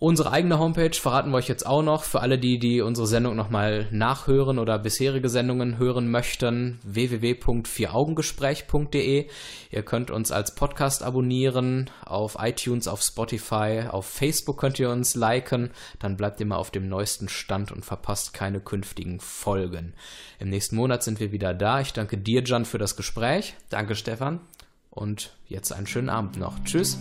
Unsere 0.00 0.30
eigene 0.30 0.60
Homepage 0.60 0.94
verraten 0.94 1.32
wir 1.32 1.38
euch 1.38 1.48
jetzt 1.48 1.66
auch 1.66 1.82
noch 1.82 2.04
für 2.04 2.20
alle 2.20 2.38
die, 2.38 2.60
die 2.60 2.82
unsere 2.82 3.08
Sendung 3.08 3.34
nochmal 3.34 3.88
nachhören 3.90 4.60
oder 4.60 4.78
bisherige 4.78 5.28
Sendungen 5.28 5.76
hören 5.76 6.08
möchten. 6.08 6.78
www.vieraugengespräch.de. 6.84 9.26
Ihr 9.72 9.82
könnt 9.82 10.12
uns 10.12 10.30
als 10.30 10.54
Podcast 10.54 11.02
abonnieren 11.02 11.90
auf 12.04 12.36
iTunes, 12.38 12.86
auf 12.86 13.02
Spotify, 13.02 13.86
auf 13.90 14.06
Facebook 14.06 14.58
könnt 14.58 14.78
ihr 14.78 14.90
uns 14.90 15.16
liken. 15.16 15.72
Dann 15.98 16.16
bleibt 16.16 16.38
ihr 16.38 16.46
mal 16.46 16.58
auf 16.58 16.70
dem 16.70 16.88
neuesten 16.88 17.28
Stand 17.28 17.72
und 17.72 17.84
verpasst 17.84 18.32
keine 18.32 18.60
künftigen 18.60 19.18
Folgen. 19.18 19.94
Im 20.38 20.48
nächsten 20.48 20.76
Monat 20.76 21.02
sind 21.02 21.18
wir 21.18 21.32
wieder 21.32 21.54
da. 21.54 21.80
Ich 21.80 21.92
danke 21.92 22.18
dir, 22.18 22.44
Jan, 22.44 22.66
für 22.66 22.78
das 22.78 22.94
Gespräch. 22.94 23.56
Danke, 23.68 23.96
Stefan. 23.96 24.38
Und 24.90 25.34
jetzt 25.48 25.72
einen 25.72 25.88
schönen 25.88 26.08
Abend 26.08 26.38
noch. 26.38 26.54
Tschüss. 26.62 26.98